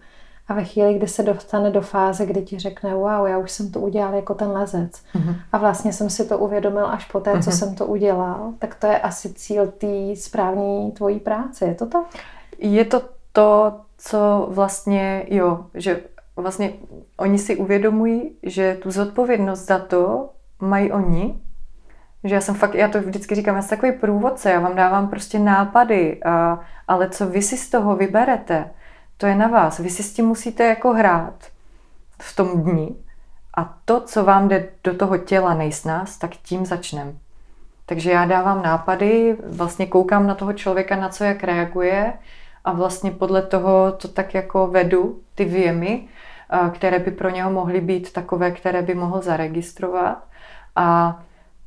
a 0.51 0.53
ve 0.53 0.63
chvíli, 0.63 0.93
kdy 0.93 1.07
se 1.07 1.23
dostane 1.23 1.69
do 1.69 1.81
fáze, 1.81 2.25
kdy 2.25 2.41
ti 2.41 2.59
řekne, 2.59 2.95
wow, 2.95 3.27
já 3.27 3.37
už 3.37 3.51
jsem 3.51 3.71
to 3.71 3.79
udělal 3.79 4.13
jako 4.13 4.33
ten 4.33 4.51
lezec 4.51 4.91
uh-huh. 5.15 5.35
a 5.51 5.57
vlastně 5.57 5.93
jsem 5.93 6.09
si 6.09 6.25
to 6.25 6.37
uvědomil 6.37 6.87
až 6.87 7.05
po 7.05 7.19
té, 7.19 7.33
uh-huh. 7.33 7.43
co 7.43 7.49
mhm. 7.49 7.57
jsem 7.57 7.75
to 7.75 7.85
udělal, 7.85 8.53
tak 8.59 8.75
to 8.75 8.87
je 8.87 8.99
asi 8.99 9.33
cíl 9.33 9.67
té 9.67 10.15
správné 10.15 10.91
tvojí 10.91 11.19
práce, 11.19 11.65
je 11.65 11.75
to 11.75 11.85
tak? 11.85 12.05
Je 12.57 12.85
to 12.85 13.01
to, 13.31 13.79
co 13.97 14.47
vlastně, 14.51 15.25
jo, 15.27 15.65
že 15.73 16.01
vlastně 16.35 16.73
oni 17.17 17.39
si 17.39 17.55
uvědomují, 17.55 18.31
že 18.43 18.77
tu 18.81 18.91
zodpovědnost 18.91 19.65
za 19.65 19.79
to 19.79 20.29
mají 20.59 20.91
oni, 20.91 21.41
že 22.23 22.35
já 22.35 22.41
jsem 22.41 22.55
fakt, 22.55 22.75
já 22.75 22.87
to 22.87 23.01
vždycky 23.01 23.35
říkám, 23.35 23.55
já 23.55 23.61
jsem 23.61 23.77
takový 23.77 23.91
průvodce, 23.91 24.51
já 24.51 24.59
vám 24.59 24.75
dávám 24.75 25.07
prostě 25.07 25.39
nápady, 25.39 26.23
a, 26.23 26.59
ale 26.87 27.09
co 27.09 27.27
vy 27.27 27.41
si 27.41 27.57
z 27.57 27.69
toho 27.69 27.95
vyberete, 27.95 28.69
to 29.21 29.27
je 29.27 29.35
na 29.35 29.47
vás. 29.47 29.79
Vy 29.79 29.89
si 29.89 30.03
s 30.03 30.13
tím 30.13 30.25
musíte 30.25 30.63
jako 30.63 30.93
hrát 30.93 31.33
v 32.19 32.35
tom 32.35 32.63
dni 32.63 32.95
a 33.57 33.77
to, 33.85 34.01
co 34.01 34.23
vám 34.23 34.47
jde 34.47 34.69
do 34.83 34.95
toho 34.95 35.17
těla 35.17 35.53
nejsnás, 35.53 36.17
tak 36.17 36.31
tím 36.31 36.65
začnem. 36.65 37.19
Takže 37.85 38.11
já 38.11 38.25
dávám 38.25 38.63
nápady, 38.63 39.37
vlastně 39.47 39.85
koukám 39.85 40.27
na 40.27 40.35
toho 40.35 40.53
člověka, 40.53 40.95
na 40.95 41.09
co 41.09 41.23
jak 41.23 41.43
reaguje 41.43 42.13
a 42.65 42.71
vlastně 42.71 43.11
podle 43.11 43.41
toho 43.41 43.91
to 43.91 44.07
tak 44.07 44.33
jako 44.33 44.67
vedu, 44.67 45.19
ty 45.35 45.45
věmy, 45.45 46.07
které 46.71 46.99
by 46.99 47.11
pro 47.11 47.29
něho 47.29 47.51
mohly 47.51 47.81
být 47.81 48.13
takové, 48.13 48.51
které 48.51 48.81
by 48.81 48.95
mohl 48.95 49.21
zaregistrovat. 49.21 50.23
A 50.75 51.19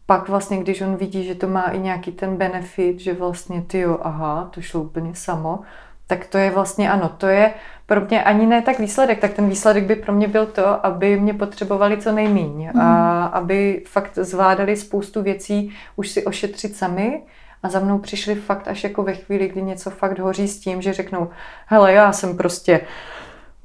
pak 0.06 0.28
vlastně, 0.28 0.58
když 0.58 0.80
on 0.80 0.96
vidí, 0.96 1.24
že 1.24 1.34
to 1.34 1.48
má 1.48 1.62
i 1.62 1.78
nějaký 1.78 2.12
ten 2.12 2.36
benefit, 2.36 3.00
že 3.00 3.14
vlastně 3.14 3.62
ty 3.62 3.78
jo, 3.78 3.98
aha, 4.02 4.48
to 4.50 4.60
šlo 4.60 4.82
úplně 4.82 5.14
samo, 5.14 5.60
tak 6.06 6.26
to 6.26 6.38
je 6.38 6.50
vlastně 6.50 6.90
ano, 6.90 7.08
to 7.08 7.26
je 7.26 7.54
pro 7.86 8.00
mě 8.00 8.24
ani 8.24 8.46
ne 8.46 8.62
tak 8.62 8.78
výsledek, 8.78 9.18
tak 9.20 9.32
ten 9.32 9.48
výsledek 9.48 9.84
by 9.84 9.96
pro 9.96 10.12
mě 10.12 10.28
byl 10.28 10.46
to, 10.46 10.86
aby 10.86 11.20
mě 11.20 11.34
potřebovali 11.34 11.96
co 11.96 12.12
nejméně 12.12 12.70
mm. 12.74 12.80
a 12.80 13.24
aby 13.24 13.82
fakt 13.86 14.10
zvládali 14.14 14.76
spoustu 14.76 15.22
věcí 15.22 15.74
už 15.96 16.08
si 16.08 16.24
ošetřit 16.24 16.76
sami 16.76 17.22
a 17.62 17.68
za 17.68 17.80
mnou 17.80 17.98
přišli 17.98 18.34
fakt 18.34 18.68
až 18.68 18.84
jako 18.84 19.02
ve 19.02 19.14
chvíli, 19.14 19.48
kdy 19.48 19.62
něco 19.62 19.90
fakt 19.90 20.18
hoří 20.18 20.48
s 20.48 20.60
tím, 20.60 20.82
že 20.82 20.92
řeknou, 20.92 21.30
hele, 21.66 21.92
já 21.92 22.12
jsem 22.12 22.36
prostě 22.36 22.80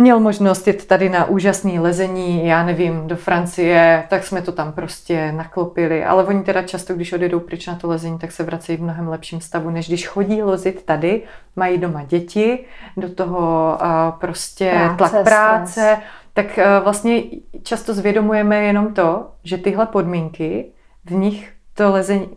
měl 0.01 0.19
možnost 0.19 0.67
jít 0.67 0.88
tady 0.88 1.09
na 1.09 1.25
úžasné 1.25 1.79
lezení, 1.79 2.45
já 2.45 2.65
nevím, 2.65 3.07
do 3.07 3.15
Francie, 3.15 4.03
tak 4.09 4.23
jsme 4.23 4.41
to 4.41 4.51
tam 4.51 4.71
prostě 4.71 5.31
naklopili. 5.31 6.05
Ale 6.05 6.23
oni 6.25 6.43
teda 6.43 6.62
často, 6.62 6.93
když 6.93 7.13
odjedou 7.13 7.39
pryč 7.39 7.67
na 7.67 7.75
to 7.75 7.88
lezení, 7.88 8.19
tak 8.19 8.31
se 8.31 8.43
vracejí 8.43 8.77
v 8.77 8.81
mnohem 8.81 9.07
lepším 9.07 9.41
stavu, 9.41 9.69
než 9.69 9.88
když 9.88 10.07
chodí 10.07 10.41
lozit 10.41 10.85
tady, 10.85 11.21
mají 11.55 11.77
doma 11.77 12.03
děti, 12.03 12.65
do 12.97 13.09
toho 13.09 13.77
uh, 13.81 14.19
prostě 14.19 14.71
práce, 14.71 14.97
tlak 14.97 15.23
práce, 15.23 15.71
stres. 15.71 15.99
tak 16.33 16.45
uh, 16.57 16.83
vlastně 16.83 17.23
často 17.63 17.93
zvědomujeme 17.93 18.63
jenom 18.63 18.93
to, 18.93 19.31
že 19.43 19.57
tyhle 19.57 19.85
podmínky 19.85 20.71
v 21.05 21.12
nich 21.12 21.53
to 21.73 21.91
lezení, 21.91 22.29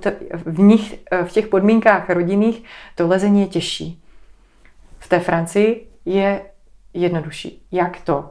to, 0.00 0.10
v 0.32 0.58
nich, 0.60 1.00
v 1.24 1.32
těch 1.32 1.48
podmínkách 1.48 2.10
rodinných, 2.10 2.64
to 2.94 3.08
lezení 3.08 3.40
je 3.40 3.46
těžší. 3.46 4.02
V 4.98 5.08
té 5.08 5.20
Francii 5.20 5.86
je 6.04 6.42
jednodušší. 6.94 7.66
Jak 7.72 8.00
to? 8.00 8.30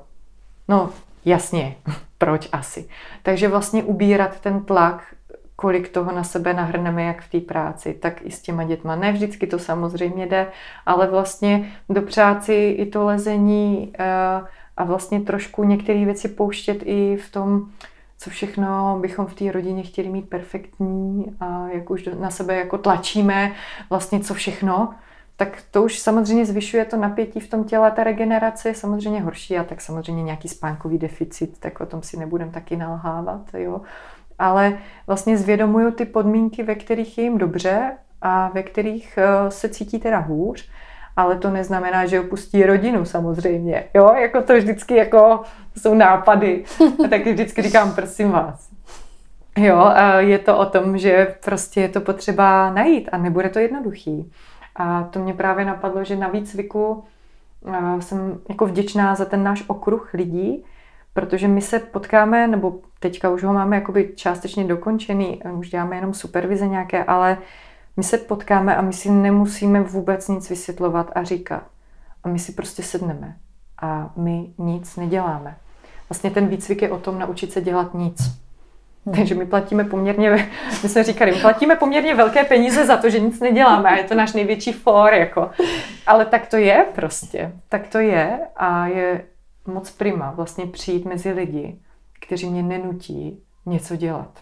No, 0.68 0.90
jasně, 1.26 1.76
proč 2.18 2.50
asi. 2.52 2.90
Takže 3.24 3.48
vlastně 3.48 3.84
ubírat 3.84 4.40
ten 4.40 4.66
tlak, 4.66 5.16
kolik 5.56 5.90
toho 5.90 6.12
na 6.12 6.24
sebe 6.24 6.54
nahrneme, 6.54 7.04
jak 7.04 7.22
v 7.22 7.30
té 7.30 7.40
práci, 7.40 7.94
tak 7.94 8.22
i 8.22 8.32
s 8.32 8.42
těma 8.42 8.64
dětma. 8.64 8.96
Ne 8.96 9.12
vždycky 9.12 9.48
to 9.48 9.60
samozřejmě 9.60 10.26
jde, 10.26 10.48
ale 10.86 11.08
vlastně 11.08 11.72
dopřát 11.90 12.44
si 12.44 12.54
i 12.54 12.86
to 12.86 13.06
lezení 13.06 13.94
eh, 14.00 14.06
a 14.78 14.84
vlastně 14.84 15.20
trošku 15.20 15.64
některé 15.64 16.06
věci 16.06 16.28
pouštět 16.28 16.84
i 16.86 17.18
v 17.18 17.32
tom, 17.32 17.70
co 18.18 18.30
všechno 18.30 18.98
bychom 19.02 19.26
v 19.26 19.34
té 19.34 19.52
rodině 19.52 19.84
chtěli 19.84 20.10
mít 20.10 20.30
perfektní 20.30 21.26
a 21.40 21.68
jak 21.74 21.90
už 21.90 22.10
na 22.20 22.30
sebe 22.30 22.56
jako 22.56 22.78
tlačíme, 22.78 23.52
vlastně 23.90 24.20
co 24.20 24.34
všechno, 24.34 24.94
tak 25.40 25.64
to 25.72 25.84
už 25.84 26.00
samozřejmě 26.00 26.46
zvyšuje 26.46 26.86
to 26.86 26.98
napětí 26.98 27.40
v 27.40 27.50
tom 27.50 27.64
těle, 27.64 27.92
ta 27.92 28.04
regenerace 28.04 28.70
je 28.70 28.76
samozřejmě 28.76 29.22
horší 29.22 29.58
a 29.58 29.64
tak 29.64 29.82
samozřejmě 29.82 30.24
nějaký 30.24 30.48
spánkový 30.48 30.98
deficit, 30.98 31.60
tak 31.60 31.82
o 31.82 31.86
tom 31.86 32.02
si 32.04 32.18
nebudem 32.18 32.52
taky 32.52 32.78
nalhávat, 32.78 33.42
jo. 33.54 33.82
Ale 34.40 34.78
vlastně 35.08 35.38
zvědomuju 35.38 35.92
ty 35.92 36.06
podmínky, 36.06 36.64
ve 36.64 36.76
kterých 36.76 37.18
je 37.18 37.24
jim 37.24 37.38
dobře 37.38 37.92
a 38.22 38.50
ve 38.54 38.64
kterých 38.64 39.18
eh, 39.18 39.52
se 39.52 39.70
cítí 39.70 40.00
teda 40.00 40.20
hůř, 40.20 40.70
ale 41.16 41.36
to 41.36 41.50
neznamená, 41.50 42.06
že 42.06 42.20
opustí 42.20 42.66
rodinu 42.66 43.06
samozřejmě, 43.06 43.84
jo, 43.94 44.14
jako 44.14 44.42
to 44.42 44.58
vždycky 44.58 44.96
jako 44.96 45.42
jsou 45.78 45.94
nápady, 45.94 46.64
a 47.06 47.08
taky 47.08 47.34
vždycky 47.34 47.62
říkám, 47.62 47.96
prosím 47.96 48.32
vás, 48.32 48.70
Jo, 49.58 49.92
je 50.18 50.40
to 50.40 50.58
o 50.58 50.66
tom, 50.66 50.98
že 50.98 51.36
prostě 51.46 51.82
je 51.82 51.90
to 51.90 52.02
potřeba 52.02 52.74
najít 52.74 53.10
a 53.12 53.18
nebude 53.18 53.50
to 53.50 53.60
jednoduchý. 53.60 54.32
A 54.80 55.04
to 55.04 55.20
mě 55.20 55.34
právě 55.34 55.66
napadlo, 55.66 56.04
že 56.04 56.16
na 56.16 56.28
výcviku 56.28 57.04
jsem 58.00 58.40
jako 58.50 58.66
vděčná 58.66 59.16
za 59.16 59.26
ten 59.26 59.44
náš 59.44 59.64
okruh 59.68 60.14
lidí, 60.14 60.66
protože 61.14 61.48
my 61.48 61.62
se 61.62 61.80
potkáme, 61.80 62.48
nebo 62.48 62.80
teďka 63.00 63.30
už 63.30 63.44
ho 63.44 63.54
máme 63.54 63.76
jakoby 63.76 64.12
částečně 64.16 64.64
dokončený, 64.64 65.42
už 65.54 65.70
děláme 65.70 65.96
jenom 65.96 66.14
supervize 66.14 66.68
nějaké, 66.68 67.04
ale 67.04 67.38
my 67.98 68.04
se 68.04 68.18
potkáme 68.18 68.76
a 68.76 68.82
my 68.82 68.94
si 68.94 69.12
nemusíme 69.12 69.82
vůbec 69.82 70.28
nic 70.28 70.50
vysvětlovat 70.50 71.12
a 71.16 71.24
říkat. 71.24 71.64
A 72.24 72.30
my 72.30 72.40
si 72.40 72.52
prostě 72.52 72.84
sedneme 72.84 73.36
a 73.82 74.12
my 74.16 74.54
nic 74.58 74.96
neděláme. 74.96 75.58
Vlastně 76.10 76.32
ten 76.32 76.48
výcvik 76.48 76.82
je 76.82 76.92
o 76.92 76.98
tom 76.98 77.20
naučit 77.20 77.52
se 77.52 77.62
dělat 77.62 77.94
nic. 77.94 78.42
Takže 79.16 79.36
my 79.36 79.46
platíme 79.46 79.84
poměrně, 79.84 80.50
my 80.84 80.90
jsme 80.90 81.04
říkali, 81.04 81.32
my 81.32 81.42
platíme 81.42 81.76
poměrně 81.76 82.16
velké 82.16 82.44
peníze 82.44 82.86
za 82.86 82.98
to, 82.98 83.10
že 83.10 83.20
nic 83.20 83.40
neděláme 83.40 83.90
a 83.90 83.96
je 83.96 84.04
to 84.04 84.16
náš 84.16 84.34
největší 84.34 84.74
for, 84.74 85.14
jako. 85.14 85.50
Ale 86.08 86.26
tak 86.26 86.48
to 86.48 86.58
je 86.58 86.86
prostě. 86.96 87.52
Tak 87.70 87.88
to 87.88 88.00
je 88.00 88.40
a 88.56 88.88
je 88.88 89.26
moc 89.68 89.92
prima 89.92 90.32
vlastně 90.32 90.66
přijít 90.66 91.06
mezi 91.06 91.32
lidi, 91.32 91.80
kteří 92.22 92.50
mě 92.50 92.64
nenutí 92.64 93.44
něco 93.66 93.96
dělat. 93.96 94.40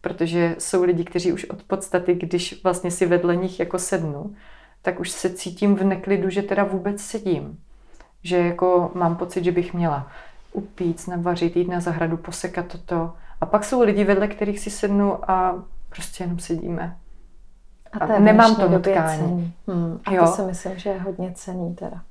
Protože 0.00 0.56
jsou 0.58 0.84
lidi, 0.84 1.04
kteří 1.04 1.32
už 1.32 1.44
od 1.44 1.62
podstaty, 1.62 2.14
když 2.14 2.62
vlastně 2.64 2.90
si 2.90 3.06
vedle 3.06 3.36
nich 3.36 3.60
jako 3.60 3.78
sednu, 3.78 4.34
tak 4.82 5.00
už 5.00 5.10
se 5.10 5.30
cítím 5.30 5.76
v 5.76 5.84
neklidu, 5.84 6.30
že 6.30 6.42
teda 6.42 6.64
vůbec 6.64 7.00
sedím. 7.00 7.58
Že 8.22 8.36
jako 8.36 8.90
mám 8.94 9.16
pocit, 9.16 9.44
že 9.44 9.52
bych 9.52 9.74
měla 9.74 10.12
upít, 10.52 11.08
navařit, 11.08 11.56
jít 11.56 11.68
na 11.68 11.80
zahradu, 11.80 12.16
posekat 12.16 12.66
toto. 12.66 13.12
A 13.40 13.46
pak 13.46 13.64
jsou 13.64 13.82
lidi, 13.82 14.04
vedle 14.04 14.28
kterých 14.28 14.60
si 14.60 14.70
sednu 14.70 15.30
a 15.30 15.64
prostě 15.88 16.24
jenom 16.24 16.38
sedíme. 16.38 16.96
A, 17.92 18.06
to 18.06 18.14
a 18.14 18.18
nemám 18.18 18.56
to 18.56 18.68
nutkání. 18.68 19.54
Hmm. 19.66 20.00
A 20.04 20.12
jo. 20.12 20.24
to 20.24 20.32
si 20.32 20.42
myslím, 20.42 20.78
že 20.78 20.90
je 20.90 21.00
hodně 21.00 21.32
cený 21.34 21.74
teda. 21.74 22.02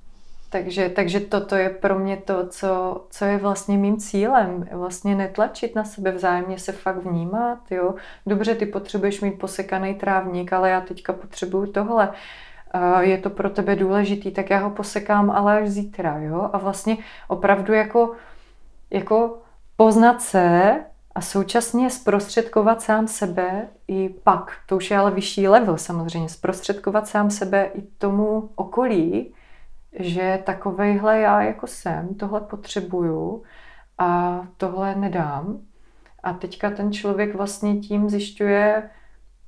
Takže, 0.50 0.90
takže 0.90 1.20
toto 1.20 1.56
je 1.56 1.70
pro 1.70 2.00
mě 2.00 2.18
to, 2.18 2.48
co, 2.48 3.02
co 3.10 3.26
je 3.26 3.38
vlastně 3.38 3.78
mým 3.78 3.98
cílem. 3.98 4.68
Vlastně 4.72 5.16
netlačit 5.16 5.76
na 5.76 5.84
sebe 5.84 6.12
vzájemně, 6.12 6.60
se 6.60 6.72
fakt 6.72 6.98
vnímat. 6.98 7.60
Jo? 7.72 7.94
Dobře, 8.26 8.56
ty 8.56 8.66
potřebuješ 8.66 9.22
mít 9.22 9.40
posekaný 9.40 9.96
trávník, 9.96 10.54
ale 10.54 10.70
já 10.70 10.82
teďka 10.82 11.14
potřebuju 11.14 11.72
tohle. 11.72 12.10
Je 13.00 13.18
to 13.18 13.30
pro 13.30 13.50
tebe 13.50 13.76
důležitý, 13.76 14.32
tak 14.32 14.50
já 14.50 14.60
ho 14.60 14.70
posekám, 14.70 15.32
ale 15.32 15.62
až 15.62 15.70
zítra. 15.70 16.18
Jo? 16.20 16.50
A 16.54 16.58
vlastně 16.58 16.98
opravdu 17.28 17.74
jako, 17.74 18.12
jako 18.92 19.38
poznat 19.76 20.22
se 20.22 20.76
a 21.18 21.22
současně 21.22 21.90
zprostředkovat 21.90 22.82
sám 22.82 23.08
sebe 23.08 23.68
i 23.88 24.10
pak, 24.24 24.52
to 24.66 24.78
už 24.78 24.92
je 24.92 24.98
ale 24.98 25.12
vyšší 25.12 25.48
level 25.48 25.78
samozřejmě, 25.78 26.30
zprostředkovat 26.30 27.08
sám 27.08 27.30
sebe 27.30 27.72
i 27.74 27.82
tomu 27.82 28.50
okolí, 28.56 29.34
že 30.00 30.44
takovejhle 30.46 31.20
já 31.20 31.42
jako 31.42 31.68
jsem, 31.68 32.16
tohle 32.16 32.42
potřebuju 32.42 33.44
a 33.98 34.42
tohle 34.58 34.96
nedám. 34.96 35.60
A 36.24 36.34
teďka 36.34 36.70
ten 36.70 36.92
člověk 36.92 37.36
vlastně 37.36 37.78
tím 37.78 38.10
zjišťuje, 38.10 38.90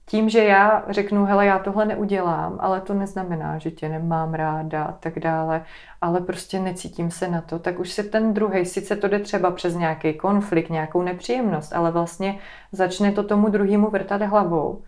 tím, 0.10 0.30
že 0.30 0.44
já 0.44 0.86
řeknu, 0.90 1.26
hele, 1.26 1.46
já 1.46 1.60
tohle 1.60 1.86
neudělám, 1.86 2.58
ale 2.60 2.82
to 2.82 2.94
neznamená, 2.94 3.58
že 3.58 3.72
tě 3.72 3.90
nemám 3.90 4.34
ráda 4.34 4.84
a 4.84 4.92
tak 4.92 5.20
dále, 5.20 5.66
ale 6.02 6.22
prostě 6.22 6.60
necítím 6.60 7.12
se 7.12 7.28
na 7.28 7.42
to, 7.42 7.60
tak 7.60 7.80
už 7.80 7.90
se 7.92 8.04
ten 8.04 8.34
druhý, 8.34 8.66
sice 8.66 8.96
to 8.96 9.08
jde 9.08 9.20
třeba 9.20 9.52
přes 9.52 9.76
nějaký 9.76 10.14
konflikt, 10.14 10.70
nějakou 10.70 11.02
nepříjemnost, 11.02 11.74
ale 11.74 11.92
vlastně 11.92 12.40
začne 12.72 13.12
to 13.12 13.24
tomu 13.24 13.50
druhému 13.50 13.90
vrtat 13.90 14.22
hlavou. 14.22 14.82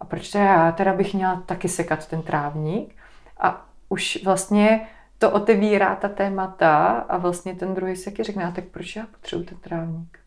A 0.00 0.04
proč 0.04 0.30
to 0.30 0.38
já 0.38 0.72
teda 0.72 0.92
bych 0.92 1.14
měla 1.14 1.42
taky 1.46 1.68
sekat 1.68 2.06
ten 2.06 2.22
trávník? 2.22 2.94
A 3.40 3.66
už 3.88 4.18
vlastně 4.24 4.88
to 5.18 5.30
otevírá 5.30 5.96
ta 5.96 6.08
témata 6.08 6.86
a 7.08 7.16
vlastně 7.16 7.54
ten 7.54 7.74
druhý 7.74 7.96
se 7.96 8.10
řekne, 8.20 8.52
tak 8.54 8.64
proč 8.64 8.96
já 8.96 9.06
potřebuji 9.06 9.44
ten 9.44 9.58
trávník? 9.58 10.21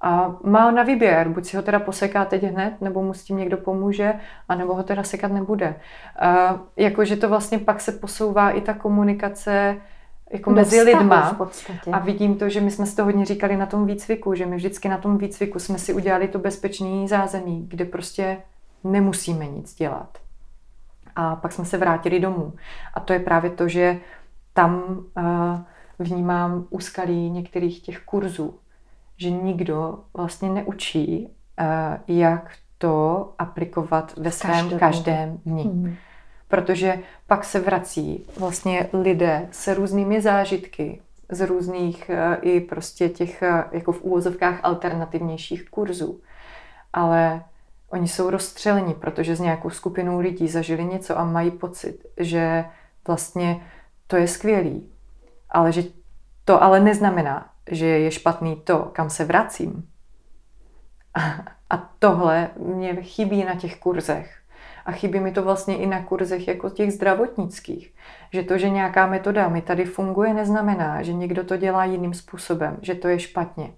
A 0.00 0.36
má 0.44 0.70
na 0.70 0.82
výběr, 0.82 1.28
buď 1.28 1.44
si 1.44 1.56
ho 1.56 1.62
teda 1.62 1.78
poseká 1.78 2.24
teď 2.24 2.42
hned, 2.42 2.80
nebo 2.80 3.02
mu 3.02 3.14
s 3.14 3.24
tím 3.24 3.36
někdo 3.36 3.56
pomůže, 3.56 4.14
anebo 4.48 4.74
ho 4.74 4.82
teda 4.82 5.02
sekat 5.02 5.32
nebude. 5.32 5.74
Uh, 6.22 6.58
jakože 6.76 7.16
to 7.16 7.28
vlastně 7.28 7.58
pak 7.58 7.80
se 7.80 7.92
posouvá 7.92 8.50
i 8.50 8.60
ta 8.60 8.74
komunikace 8.74 9.76
jako 10.30 10.50
mezi 10.50 10.82
lidma. 10.82 11.36
A 11.92 11.98
vidím 11.98 12.34
to, 12.34 12.48
že 12.48 12.60
my 12.60 12.70
jsme 12.70 12.86
si 12.86 12.96
to 12.96 13.04
hodně 13.04 13.24
říkali 13.24 13.56
na 13.56 13.66
tom 13.66 13.86
výcviku, 13.86 14.34
že 14.34 14.46
my 14.46 14.56
vždycky 14.56 14.88
na 14.88 14.98
tom 14.98 15.18
výcviku 15.18 15.58
jsme 15.58 15.78
si 15.78 15.94
udělali 15.94 16.28
to 16.28 16.38
bezpečný 16.38 17.08
zázemí, 17.08 17.66
kde 17.68 17.84
prostě 17.84 18.38
nemusíme 18.84 19.46
nic 19.46 19.74
dělat. 19.74 20.18
A 21.16 21.36
pak 21.36 21.52
jsme 21.52 21.64
se 21.64 21.78
vrátili 21.78 22.20
domů. 22.20 22.52
A 22.94 23.00
to 23.00 23.12
je 23.12 23.18
právě 23.18 23.50
to, 23.50 23.68
že 23.68 23.98
tam 24.52 24.82
uh, 25.16 25.24
vnímám 25.98 26.66
úskalí 26.70 27.30
některých 27.30 27.82
těch 27.82 28.00
kurzů, 28.00 28.58
že 29.18 29.30
nikdo 29.30 29.98
vlastně 30.14 30.50
neučí, 30.50 31.28
uh, 31.60 32.16
jak 32.16 32.52
to 32.78 33.32
aplikovat 33.38 34.16
ve 34.16 34.30
svém 34.30 34.52
každém, 34.52 34.78
každém 34.78 35.38
dni. 35.44 35.62
Hmm. 35.62 35.94
Protože 36.48 36.98
pak 37.26 37.44
se 37.44 37.60
vrací 37.60 38.26
vlastně 38.38 38.88
lidé 38.92 39.48
se 39.50 39.74
různými 39.74 40.20
zážitky, 40.20 41.00
z 41.30 41.46
různých 41.46 42.10
uh, 42.10 42.36
i 42.40 42.60
prostě 42.60 43.08
těch 43.08 43.42
uh, 43.42 43.60
jako 43.72 43.92
v 43.92 44.02
úvozovkách 44.02 44.60
alternativnějších 44.62 45.70
kurzů. 45.70 46.20
Ale 46.92 47.44
oni 47.90 48.08
jsou 48.08 48.30
rozstřeleni, 48.30 48.94
protože 48.94 49.36
s 49.36 49.40
nějakou 49.40 49.70
skupinou 49.70 50.18
lidí 50.18 50.48
zažili 50.48 50.84
něco 50.84 51.18
a 51.18 51.24
mají 51.24 51.50
pocit, 51.50 52.06
že 52.16 52.64
vlastně 53.06 53.60
to 54.06 54.16
je 54.16 54.28
skvělý. 54.28 54.88
Ale 55.50 55.72
že 55.72 55.82
to 56.44 56.62
ale 56.62 56.80
neznamená, 56.80 57.50
že 57.70 57.86
je 57.86 58.10
špatný 58.10 58.56
to, 58.56 58.78
kam 58.78 59.10
se 59.10 59.24
vracím. 59.24 59.88
A 61.70 61.76
tohle 61.98 62.50
mě 62.56 63.02
chybí 63.02 63.44
na 63.44 63.54
těch 63.54 63.76
kurzech. 63.76 64.34
A 64.86 64.92
chybí 64.92 65.20
mi 65.20 65.32
to 65.32 65.42
vlastně 65.42 65.76
i 65.76 65.86
na 65.86 66.02
kurzech 66.02 66.48
jako 66.48 66.70
těch 66.70 66.92
zdravotnických. 66.92 67.94
Že 68.32 68.42
to, 68.42 68.58
že 68.58 68.70
nějaká 68.70 69.06
metoda 69.06 69.48
mi 69.48 69.62
tady 69.62 69.84
funguje, 69.84 70.34
neznamená, 70.34 71.02
že 71.02 71.12
někdo 71.12 71.44
to 71.44 71.56
dělá 71.56 71.84
jiným 71.84 72.14
způsobem, 72.14 72.76
že 72.82 72.94
to 72.94 73.08
je 73.08 73.18
špatně 73.18 73.72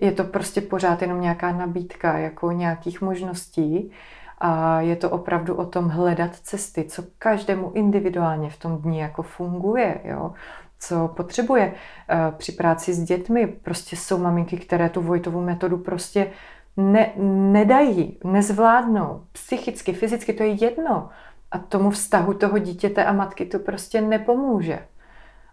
je 0.00 0.12
to 0.12 0.24
prostě 0.24 0.60
pořád 0.60 1.02
jenom 1.02 1.20
nějaká 1.20 1.52
nabídka 1.52 2.18
jako 2.18 2.52
nějakých 2.52 3.00
možností 3.00 3.92
a 4.38 4.80
je 4.80 4.96
to 4.96 5.10
opravdu 5.10 5.54
o 5.54 5.66
tom 5.66 5.88
hledat 5.88 6.34
cesty, 6.34 6.84
co 6.84 7.02
každému 7.18 7.72
individuálně 7.74 8.50
v 8.50 8.56
tom 8.56 8.76
dní 8.76 8.98
jako 8.98 9.22
funguje, 9.22 10.00
jo? 10.04 10.32
Co 10.78 11.08
potřebuje 11.08 11.74
eh, 12.08 12.16
při 12.36 12.52
práci 12.52 12.94
s 12.94 13.02
dětmi. 13.02 13.46
Prostě 13.46 13.96
jsou 13.96 14.18
maminky, 14.18 14.56
které 14.56 14.88
tu 14.88 15.02
Vojtovou 15.02 15.40
metodu 15.40 15.78
prostě 15.78 16.30
ne, 16.76 17.12
nedají, 17.52 18.18
nezvládnou. 18.24 19.22
Psychicky, 19.32 19.92
fyzicky 19.92 20.32
to 20.32 20.42
je 20.42 20.64
jedno. 20.64 21.08
A 21.50 21.58
tomu 21.58 21.90
vztahu 21.90 22.34
toho 22.34 22.58
dítěte 22.58 23.04
a 23.04 23.12
matky 23.12 23.46
to 23.46 23.58
prostě 23.58 24.00
nepomůže. 24.00 24.78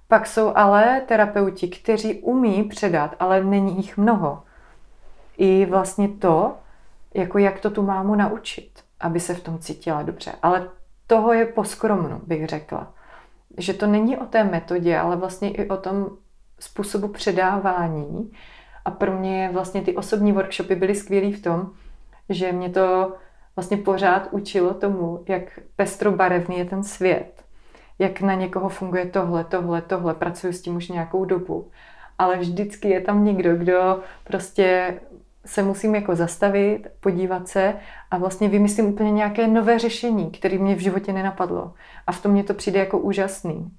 Pak 0.08 0.28
jsou 0.28 0.52
ale 0.56 1.02
terapeuti, 1.02 1.68
kteří 1.68 2.22
umí 2.22 2.64
předat, 2.64 3.16
ale 3.20 3.44
není 3.44 3.78
jich 3.78 3.98
mnoho. 3.98 4.44
I 5.38 5.66
vlastně 5.66 6.08
to, 6.08 6.56
jako 7.14 7.38
jak 7.38 7.60
to 7.60 7.70
tu 7.70 7.82
mámu 7.82 8.16
naučit, 8.16 8.72
aby 9.00 9.20
se 9.20 9.34
v 9.34 9.44
tom 9.44 9.60
cítila 9.60 10.04
dobře. 10.04 10.32
Ale 10.42 10.70
toho 11.08 11.34
je 11.34 11.46
poskromno, 11.46 12.22
bych 12.28 12.48
řekla. 12.48 12.94
Že 13.58 13.74
to 13.74 13.88
není 13.88 14.18
o 14.18 14.26
té 14.26 14.44
metodě, 14.44 14.98
ale 14.98 15.16
vlastně 15.16 15.52
i 15.52 15.68
o 15.68 15.78
tom 15.78 16.10
způsobu 16.60 17.08
předávání. 17.08 18.32
A 18.86 18.92
pro 18.92 19.20
mě 19.20 19.50
vlastně 19.54 19.82
ty 19.82 19.96
osobní 19.96 20.32
workshopy 20.32 20.76
byly 20.76 20.96
skvělý 20.96 21.34
v 21.34 21.42
tom, 21.42 21.72
že 22.30 22.52
mě 22.52 22.70
to 22.70 23.14
vlastně 23.56 23.78
pořád 23.78 24.28
učilo 24.32 24.74
tomu, 24.74 25.24
jak 25.28 25.60
pestrobarevný 25.76 26.58
je 26.58 26.66
ten 26.66 26.84
svět 26.84 27.46
jak 28.00 28.22
na 28.22 28.34
někoho 28.34 28.70
funguje 28.70 29.06
tohle, 29.06 29.44
tohle, 29.44 29.82
tohle, 29.82 30.14
pracuji 30.14 30.54
s 30.54 30.62
tím 30.62 30.76
už 30.76 30.88
nějakou 30.88 31.26
dobu. 31.26 31.72
Ale 32.18 32.38
vždycky 32.38 32.90
je 32.90 33.02
tam 33.02 33.26
někdo, 33.26 33.56
kdo 33.56 34.00
prostě 34.24 35.00
se 35.46 35.64
musím 35.64 35.96
jako 35.96 36.16
zastavit, 36.16 36.88
podívat 37.00 37.48
se 37.48 37.74
a 38.12 38.18
vlastně 38.18 38.50
vymyslím 38.50 38.86
úplně 38.86 39.12
nějaké 39.12 39.48
nové 39.48 39.80
řešení, 39.80 40.32
které 40.32 40.58
mě 40.58 40.76
v 40.76 40.80
životě 40.80 41.14
nenapadlo. 41.14 41.74
A 42.08 42.12
v 42.12 42.22
tom 42.22 42.32
mě 42.32 42.44
to 42.44 42.54
přijde 42.54 42.80
jako 42.80 43.00
úžasný. 43.00 43.72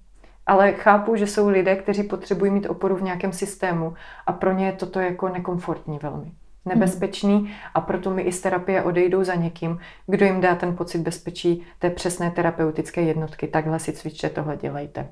Ale 0.46 0.72
chápu, 0.72 1.16
že 1.16 1.26
jsou 1.26 1.48
lidé, 1.48 1.76
kteří 1.76 2.02
potřebují 2.02 2.50
mít 2.50 2.66
oporu 2.66 2.96
v 2.96 3.02
nějakém 3.02 3.32
systému 3.32 3.94
a 4.26 4.32
pro 4.32 4.52
ně 4.52 4.66
je 4.66 4.72
toto 4.72 5.00
jako 5.00 5.28
nekomfortní 5.28 5.98
velmi 6.02 6.32
nebezpečný 6.66 7.50
a 7.74 7.80
proto 7.80 8.10
mi 8.10 8.22
i 8.22 8.32
z 8.32 8.40
terapie 8.40 8.82
odejdou 8.82 9.24
za 9.24 9.34
někým, 9.34 9.78
kdo 10.06 10.24
jim 10.24 10.40
dá 10.40 10.54
ten 10.54 10.76
pocit 10.76 10.98
bezpečí 10.98 11.66
té 11.78 11.90
přesné 11.90 12.30
terapeutické 12.30 13.02
jednotky. 13.02 13.46
Takhle 13.46 13.78
si 13.78 13.92
cvičte, 13.92 14.30
tohle 14.30 14.56
dělejte. 14.56 15.08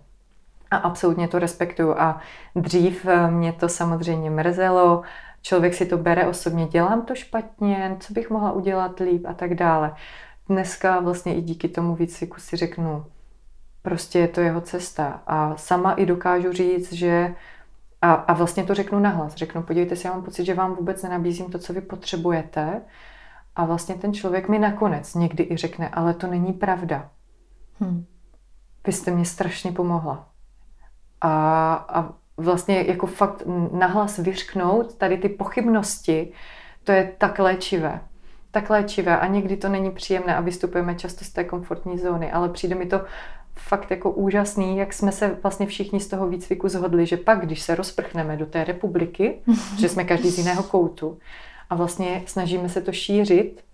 A 0.70 0.76
absolutně 0.76 1.28
to 1.28 1.38
respektuju. 1.38 1.94
A 1.98 2.20
dřív 2.56 3.06
eh, 3.06 3.30
mě 3.30 3.52
to 3.52 3.68
samozřejmě 3.68 4.30
mrzelo, 4.30 5.02
člověk 5.44 5.74
si 5.74 5.86
to 5.86 5.98
bere 5.98 6.26
osobně, 6.26 6.66
dělám 6.66 7.02
to 7.02 7.14
špatně, 7.14 7.96
co 8.00 8.12
bych 8.12 8.30
mohla 8.30 8.52
udělat 8.52 9.00
líp 9.00 9.26
a 9.28 9.34
tak 9.34 9.54
dále. 9.54 9.94
Dneska 10.48 11.00
vlastně 11.00 11.34
i 11.34 11.42
díky 11.42 11.68
tomu 11.68 11.94
výcviku 11.94 12.40
si 12.40 12.56
řeknu, 12.56 13.06
prostě 13.82 14.18
je 14.18 14.28
to 14.28 14.40
jeho 14.40 14.60
cesta. 14.60 15.22
A 15.26 15.56
sama 15.56 15.92
i 15.92 16.06
dokážu 16.06 16.52
říct, 16.52 16.92
že 16.92 17.34
a, 18.02 18.12
a 18.12 18.32
vlastně 18.32 18.64
to 18.64 18.74
řeknu 18.74 18.98
nahlas. 18.98 19.34
Řeknu, 19.34 19.62
podívejte 19.62 19.96
si, 19.96 20.06
já 20.06 20.12
mám 20.12 20.22
pocit, 20.22 20.44
že 20.44 20.54
vám 20.54 20.74
vůbec 20.74 21.02
nenabízím 21.02 21.50
to, 21.50 21.58
co 21.58 21.72
vy 21.72 21.80
potřebujete. 21.80 22.80
A 23.56 23.64
vlastně 23.64 23.94
ten 23.94 24.14
člověk 24.14 24.48
mi 24.48 24.58
nakonec 24.58 25.14
někdy 25.14 25.46
i 25.50 25.56
řekne, 25.56 25.88
ale 25.88 26.14
to 26.14 26.26
není 26.26 26.52
pravda. 26.52 27.10
Hmm. 27.80 28.04
Vy 28.86 28.92
jste 28.92 29.10
mě 29.10 29.24
strašně 29.24 29.72
pomohla. 29.72 30.28
A, 31.20 31.74
a 31.74 32.12
vlastně 32.36 32.84
jako 32.88 33.06
fakt 33.06 33.42
nahlas 33.72 34.18
vyřknout 34.18 34.94
tady 34.94 35.18
ty 35.18 35.28
pochybnosti, 35.28 36.32
to 36.84 36.92
je 36.92 37.12
tak 37.18 37.38
léčivé. 37.38 38.00
Tak 38.50 38.70
léčivé 38.70 39.18
a 39.18 39.26
někdy 39.26 39.56
to 39.56 39.68
není 39.68 39.90
příjemné 39.90 40.36
a 40.36 40.40
vystupujeme 40.40 40.94
často 40.94 41.24
z 41.24 41.30
té 41.30 41.44
komfortní 41.44 41.98
zóny, 41.98 42.32
ale 42.32 42.48
přijde 42.48 42.74
mi 42.74 42.86
to 42.86 43.00
fakt 43.56 43.90
jako 43.90 44.10
úžasný, 44.10 44.76
jak 44.78 44.92
jsme 44.92 45.12
se 45.12 45.36
vlastně 45.42 45.66
všichni 45.66 46.00
z 46.00 46.08
toho 46.08 46.28
výcviku 46.28 46.68
zhodli, 46.68 47.06
že 47.06 47.16
pak, 47.16 47.46
když 47.46 47.62
se 47.62 47.74
rozprchneme 47.74 48.36
do 48.36 48.46
té 48.46 48.64
republiky, 48.64 49.34
že 49.78 49.88
jsme 49.88 50.04
každý 50.04 50.30
z 50.30 50.38
jiného 50.38 50.62
koutu 50.62 51.18
a 51.70 51.74
vlastně 51.74 52.22
snažíme 52.26 52.68
se 52.68 52.80
to 52.80 52.92
šířit, 52.92 53.64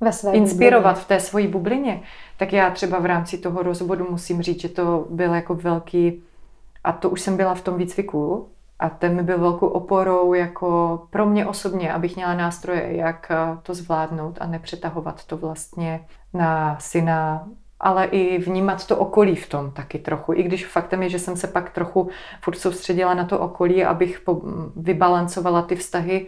ve 0.00 0.12
své 0.12 0.32
inspirovat 0.32 0.82
bublině. 0.82 1.04
v 1.04 1.08
té 1.08 1.20
svojí 1.20 1.48
bublině, 1.48 2.02
tak 2.36 2.52
já 2.52 2.70
třeba 2.70 2.98
v 2.98 3.06
rámci 3.06 3.38
toho 3.38 3.62
rozvodu 3.62 4.06
musím 4.10 4.42
říct, 4.42 4.60
že 4.60 4.68
to 4.68 5.06
byl 5.10 5.34
jako 5.34 5.54
velký, 5.54 6.22
a 6.84 6.92
to 6.92 7.10
už 7.10 7.20
jsem 7.20 7.36
byla 7.36 7.54
v 7.54 7.60
tom 7.60 7.76
výcviku, 7.76 8.48
a 8.80 8.88
ten 8.88 9.16
mi 9.16 9.22
byl 9.22 9.38
velkou 9.38 9.66
oporou 9.66 10.34
jako 10.34 11.00
pro 11.10 11.26
mě 11.26 11.46
osobně, 11.46 11.92
abych 11.92 12.16
měla 12.16 12.34
nástroje, 12.34 12.96
jak 12.96 13.32
to 13.62 13.74
zvládnout 13.74 14.38
a 14.40 14.46
nepřetahovat 14.46 15.24
to 15.24 15.36
vlastně 15.36 16.06
na 16.34 16.76
syna, 16.80 17.48
ale 17.80 18.04
i 18.04 18.38
vnímat 18.38 18.86
to 18.86 18.96
okolí 18.96 19.36
v 19.36 19.48
tom 19.48 19.70
taky 19.70 19.98
trochu. 19.98 20.32
I 20.32 20.42
když 20.42 20.66
faktem 20.66 21.02
je, 21.02 21.08
že 21.08 21.18
jsem 21.18 21.36
se 21.36 21.46
pak 21.46 21.70
trochu 21.70 22.10
furt 22.42 22.56
soustředila 22.56 23.14
na 23.14 23.24
to 23.24 23.38
okolí, 23.38 23.84
abych 23.84 24.22
vybalancovala 24.76 25.62
ty 25.62 25.76
vztahy 25.76 26.26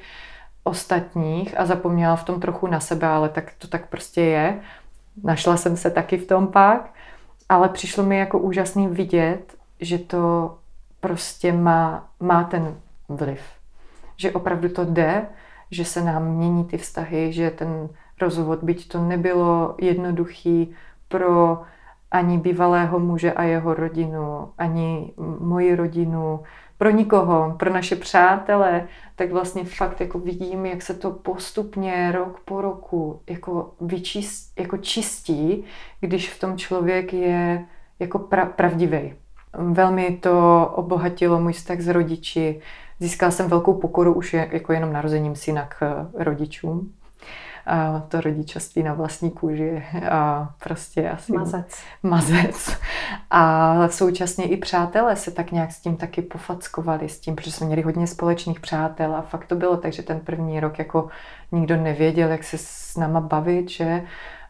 ostatních 0.64 1.60
a 1.60 1.66
zapomněla 1.66 2.16
v 2.16 2.24
tom 2.24 2.40
trochu 2.40 2.66
na 2.66 2.80
sebe, 2.80 3.06
ale 3.06 3.28
tak 3.28 3.52
to 3.58 3.68
tak 3.68 3.88
prostě 3.88 4.20
je. 4.20 4.60
Našla 5.24 5.56
jsem 5.56 5.76
se 5.76 5.90
taky 5.90 6.18
v 6.18 6.26
tom 6.26 6.46
pak, 6.46 6.94
ale 7.48 7.68
přišlo 7.68 8.04
mi 8.04 8.18
jako 8.18 8.38
úžasný 8.38 8.88
vidět, 8.88 9.54
že 9.82 9.98
to 9.98 10.54
prostě 11.00 11.52
má, 11.52 12.10
má 12.20 12.44
ten 12.44 12.76
vliv. 13.08 13.40
Že 14.16 14.32
opravdu 14.32 14.68
to 14.68 14.84
jde, 14.84 15.26
že 15.70 15.84
se 15.84 16.04
nám 16.04 16.28
mění 16.28 16.64
ty 16.64 16.78
vztahy, 16.78 17.32
že 17.32 17.50
ten 17.50 17.88
rozvod, 18.20 18.62
byť 18.62 18.88
to 18.88 19.02
nebylo 19.02 19.74
jednoduchý 19.80 20.74
pro 21.08 21.62
ani 22.10 22.38
bývalého 22.38 22.98
muže 22.98 23.32
a 23.32 23.42
jeho 23.42 23.74
rodinu, 23.74 24.48
ani 24.58 25.12
moji 25.38 25.74
rodinu, 25.74 26.40
pro 26.78 26.90
nikoho, 26.90 27.56
pro 27.58 27.72
naše 27.72 27.96
přátele, 27.96 28.88
tak 29.16 29.32
vlastně 29.32 29.64
fakt 29.64 30.00
jako 30.00 30.18
vidím, 30.18 30.66
jak 30.66 30.82
se 30.82 30.94
to 30.94 31.10
postupně 31.10 32.12
rok 32.12 32.40
po 32.40 32.60
roku 32.60 33.20
jako, 33.30 33.74
vyčist, 33.80 34.60
jako 34.60 34.76
čistí, 34.76 35.64
když 36.00 36.30
v 36.30 36.40
tom 36.40 36.58
člověk 36.58 37.12
je 37.12 37.64
jako 37.98 38.18
pra, 38.18 38.46
pravdivý. 38.46 39.14
Velmi 39.58 40.16
to 40.16 40.66
obohatilo 40.74 41.40
můj 41.40 41.52
vztah 41.52 41.80
s 41.80 41.88
rodiči. 41.88 42.60
Získala 43.00 43.30
jsem 43.30 43.48
velkou 43.48 43.74
pokoru 43.74 44.14
už 44.14 44.32
jako 44.32 44.72
jenom 44.72 44.92
narozením 44.92 45.36
syna 45.36 45.66
k 45.66 46.06
rodičům 46.14 46.92
a 47.66 48.02
to 48.08 48.20
rodičovství 48.20 48.82
na 48.82 48.94
vlastní 48.94 49.30
kůži 49.30 49.84
a 50.10 50.50
prostě 50.64 51.10
asi 51.10 51.32
mazec. 51.32 51.82
mazec. 52.02 52.76
A 53.30 53.88
současně 53.88 54.44
i 54.44 54.56
přátelé 54.56 55.16
se 55.16 55.30
tak 55.30 55.52
nějak 55.52 55.72
s 55.72 55.80
tím 55.80 55.96
taky 55.96 56.22
pofackovali 56.22 57.08
s 57.08 57.20
tím, 57.20 57.36
protože 57.36 57.52
jsme 57.52 57.66
měli 57.66 57.82
hodně 57.82 58.06
společných 58.06 58.60
přátel 58.60 59.16
a 59.16 59.22
fakt 59.22 59.46
to 59.46 59.54
bylo, 59.54 59.76
takže 59.76 60.02
ten 60.02 60.20
první 60.20 60.60
rok 60.60 60.78
jako 60.78 61.08
nikdo 61.52 61.76
nevěděl, 61.76 62.28
jak 62.28 62.44
se 62.44 62.58
s 62.58 62.96
náma 62.96 63.20
bavit, 63.20 63.70
že 63.70 64.02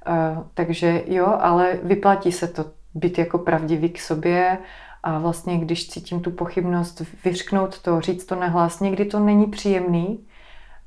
uh, 0.09 0.45
takže 0.55 1.03
jo, 1.07 1.27
ale 1.41 1.79
vyplatí 1.83 2.33
se 2.33 2.49
to 2.49 2.65
být 2.95 3.19
jako 3.19 3.39
pravdivý 3.39 3.89
k 3.91 4.01
sobě 4.01 4.59
a 5.03 5.19
vlastně, 5.19 5.59
když 5.59 5.89
cítím 5.89 6.21
tu 6.21 6.31
pochybnost, 6.31 7.03
vyřknout 7.25 7.79
to, 7.79 8.01
říct 8.01 8.25
to 8.25 8.35
nahlas, 8.35 8.81
někdy 8.81 9.05
to 9.05 9.21
není 9.21 9.47
příjemný, 9.47 10.27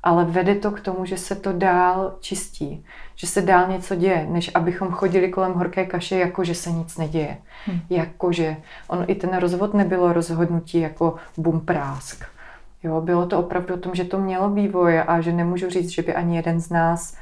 ale 0.02 0.24
vede 0.24 0.54
to 0.54 0.70
k 0.70 0.80
tomu, 0.80 1.04
že 1.04 1.16
se 1.16 1.34
to 1.34 1.52
dál 1.52 2.16
čistí, 2.20 2.84
že 3.14 3.26
se 3.26 3.42
dál 3.42 3.68
něco 3.68 3.94
děje, 3.94 4.26
než 4.30 4.50
abychom 4.54 4.90
chodili 4.90 5.28
kolem 5.28 5.52
horké 5.52 5.86
kaše, 5.86 6.16
jako 6.16 6.44
že 6.44 6.54
se 6.54 6.70
nic 6.70 6.96
neděje. 6.98 7.36
Hmm. 7.66 7.80
Jakože, 7.90 8.56
on 8.88 9.04
i 9.08 9.14
ten 9.14 9.36
rozvod 9.36 9.74
nebylo 9.74 10.12
rozhodnutí 10.12 10.80
jako 10.80 11.14
bum 11.36 11.60
prásk. 11.60 12.24
Jo, 12.82 13.00
bylo 13.00 13.26
to 13.26 13.38
opravdu 13.38 13.74
o 13.74 13.78
tom, 13.78 13.94
že 13.94 14.04
to 14.04 14.18
mělo 14.18 14.50
vývoj 14.50 15.00
a 15.06 15.20
že 15.20 15.32
nemůžu 15.32 15.70
říct, 15.70 15.90
že 15.90 16.02
by 16.02 16.14
ani 16.14 16.36
jeden 16.36 16.60
z 16.60 16.70
nás 16.70 17.16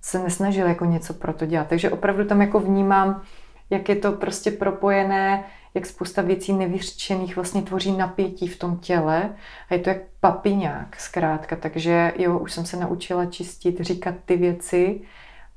se 0.00 0.18
nesnažil 0.18 0.66
jako 0.66 0.84
něco 0.84 1.14
pro 1.14 1.32
to 1.32 1.46
dělat. 1.46 1.66
Takže 1.68 1.90
opravdu 1.90 2.24
tam 2.24 2.40
jako 2.40 2.60
vnímám, 2.60 3.22
jak 3.70 3.88
je 3.88 3.96
to 3.96 4.12
prostě 4.12 4.50
propojené 4.50 5.44
jak 5.74 5.86
spousta 5.86 6.22
věcí 6.22 6.52
nevyřčených 6.52 7.36
vlastně 7.36 7.62
tvoří 7.62 7.92
napětí 7.92 8.48
v 8.48 8.58
tom 8.58 8.78
těle 8.78 9.30
a 9.70 9.74
je 9.74 9.80
to 9.80 9.88
jak 9.88 9.98
papiňák 10.20 11.00
zkrátka, 11.00 11.56
takže 11.56 12.12
jo, 12.18 12.38
už 12.38 12.52
jsem 12.52 12.66
se 12.66 12.76
naučila 12.76 13.26
čistit, 13.26 13.80
říkat 13.80 14.14
ty 14.24 14.36
věci, 14.36 15.00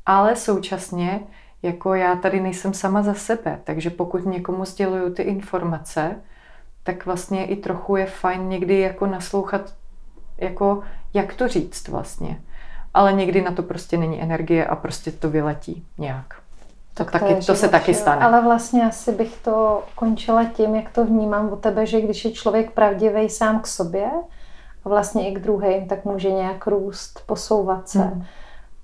ale 0.05 0.35
současně 0.35 1.19
jako 1.63 1.93
já 1.93 2.15
tady 2.15 2.39
nejsem 2.39 2.73
sama 2.73 3.01
za 3.01 3.13
sebe, 3.13 3.59
takže 3.63 3.89
pokud 3.89 4.25
někomu 4.25 4.65
sděluju 4.65 5.13
ty 5.13 5.23
informace, 5.23 6.21
tak 6.83 7.05
vlastně 7.05 7.45
i 7.45 7.55
trochu 7.55 7.95
je 7.95 8.05
fajn 8.05 8.49
někdy 8.49 8.79
jako 8.79 9.05
naslouchat, 9.05 9.73
jako 10.37 10.83
jak 11.13 11.33
to 11.33 11.47
říct 11.47 11.87
vlastně. 11.87 12.41
Ale 12.93 13.13
někdy 13.13 13.41
na 13.41 13.51
to 13.51 13.63
prostě 13.63 13.97
není 13.97 14.21
energie 14.21 14.65
a 14.65 14.75
prostě 14.75 15.11
to 15.11 15.29
vyletí 15.29 15.85
nějak. 15.97 16.42
To, 16.93 17.03
tak 17.03 17.11
taky, 17.11 17.35
to, 17.35 17.45
to 17.45 17.55
se 17.55 17.69
taky 17.69 17.93
stane. 17.93 18.25
Ale 18.25 18.41
vlastně 18.41 18.85
asi 18.85 19.11
bych 19.11 19.41
to 19.41 19.83
končila 19.95 20.45
tím, 20.45 20.75
jak 20.75 20.91
to 20.91 21.05
vnímám 21.05 21.53
u 21.53 21.55
tebe, 21.55 21.85
že 21.85 22.01
když 22.01 22.25
je 22.25 22.31
člověk 22.31 22.71
pravdivý 22.71 23.29
sám 23.29 23.59
k 23.59 23.67
sobě 23.67 24.11
a 24.85 24.89
vlastně 24.89 25.29
i 25.29 25.35
k 25.35 25.39
druhým, 25.39 25.87
tak 25.87 26.05
může 26.05 26.31
nějak 26.31 26.67
růst, 26.67 27.23
posouvat 27.25 27.89
se. 27.89 27.99
Hmm. 27.99 28.23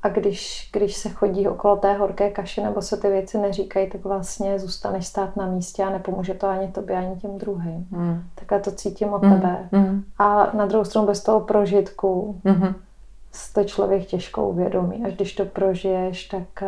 A 0.01 0.09
když, 0.09 0.69
když 0.73 0.95
se 0.95 1.09
chodí 1.09 1.47
okolo 1.47 1.75
té 1.75 1.93
horké 1.93 2.29
kaše 2.29 2.63
nebo 2.63 2.81
se 2.81 2.97
ty 2.97 3.09
věci 3.09 3.37
neříkají, 3.37 3.89
tak 3.89 4.03
vlastně 4.03 4.59
zůstaneš 4.59 5.07
stát 5.07 5.35
na 5.35 5.45
místě 5.45 5.83
a 5.83 5.89
nepomůže 5.89 6.33
to 6.33 6.47
ani 6.47 6.67
tobě, 6.67 6.97
ani 6.97 7.15
těm 7.15 7.37
druhým. 7.37 7.87
Hmm. 7.91 8.23
Takhle 8.35 8.59
to 8.59 8.71
cítím 8.71 9.13
od 9.13 9.23
hmm. 9.23 9.33
tebe. 9.33 9.69
Hmm. 9.71 10.03
A 10.19 10.49
na 10.53 10.65
druhou 10.65 10.85
stranu 10.85 11.07
bez 11.07 11.23
toho 11.23 11.39
prožitku 11.39 12.41
hmm. 12.45 12.75
to 13.53 13.63
člověk 13.63 14.05
těžko 14.05 14.49
uvědomí. 14.49 15.05
Až 15.05 15.13
když 15.13 15.35
to 15.35 15.45
prožiješ, 15.45 16.25
tak 16.25 16.63
eh, 16.63 16.67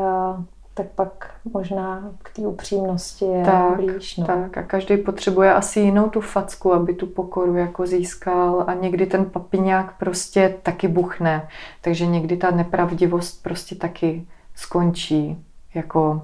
tak 0.74 0.88
pak 0.88 1.34
možná 1.54 2.12
k 2.24 2.36
té 2.36 2.42
upřímnosti 2.42 3.26
je 3.26 3.46
tak, 3.46 3.76
blíž. 3.76 4.18
No. 4.18 4.26
Tak 4.26 4.58
a 4.58 4.64
každý 4.64 4.98
potřebuje 4.98 5.54
asi 5.54 5.80
jinou 5.80 6.10
tu 6.10 6.22
facku, 6.22 6.74
aby 6.74 6.94
tu 6.94 7.08
pokoru 7.08 7.56
jako 7.56 7.88
získal 7.88 8.64
a 8.68 8.74
někdy 8.74 9.06
ten 9.06 9.26
papiňák 9.26 9.98
prostě 9.98 10.56
taky 10.64 10.88
buchne, 10.88 11.48
takže 11.82 12.06
někdy 12.06 12.38
ta 12.38 12.52
nepravdivost 12.52 13.44
prostě 13.44 13.76
taky 13.76 14.28
skončí 14.56 15.46
jako 15.74 16.22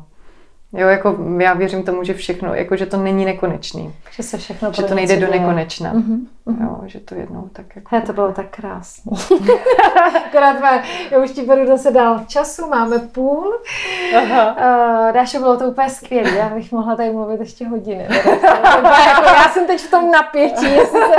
Jo, 0.74 0.88
jako 0.88 1.15
já 1.39 1.53
věřím 1.53 1.84
tomu, 1.84 2.03
že 2.03 2.13
všechno, 2.13 2.53
jako 2.53 2.76
že 2.76 2.86
to 2.86 2.97
není 2.97 3.26
nekonečný. 3.26 3.93
Že 4.11 4.24
se 4.24 4.38
všechno 4.38 4.74
Že 4.74 4.84
to 4.84 4.95
nejde 4.95 5.18
do 5.18 5.32
nekonečna. 5.32 5.93
Mm-hmm. 5.93 6.28
Jo, 6.61 6.82
že 6.86 6.99
to 6.99 7.15
jednou 7.15 7.49
tak 7.53 7.76
jako... 7.76 7.95
He, 7.95 8.01
to 8.01 8.13
bylo 8.13 8.32
tak 8.32 8.45
krásné. 8.49 9.11
Akorát 10.28 10.59
má, 10.59 10.84
já 11.11 11.20
už 11.24 11.32
ti 11.32 11.41
beru 11.41 11.68
zase 11.68 11.91
dál 11.91 12.20
času, 12.28 12.70
máme 12.70 12.99
půl. 12.99 13.59
Aha. 14.18 14.55
Uh, 14.55 15.13
Dášo, 15.13 15.39
bylo 15.39 15.57
to 15.57 15.65
úplně 15.65 15.89
skvělé, 15.89 16.30
já 16.30 16.49
bych 16.49 16.72
mohla 16.72 16.95
tady 16.95 17.11
mluvit 17.11 17.39
ještě 17.39 17.68
hodiny. 17.68 18.07
jako, 19.07 19.26
já 19.26 19.49
jsem 19.49 19.68
teď 19.68 19.82
v 19.82 19.91
tom 19.91 20.11
napětí, 20.11 20.65
jestli 20.65 20.99
se, 20.99 21.15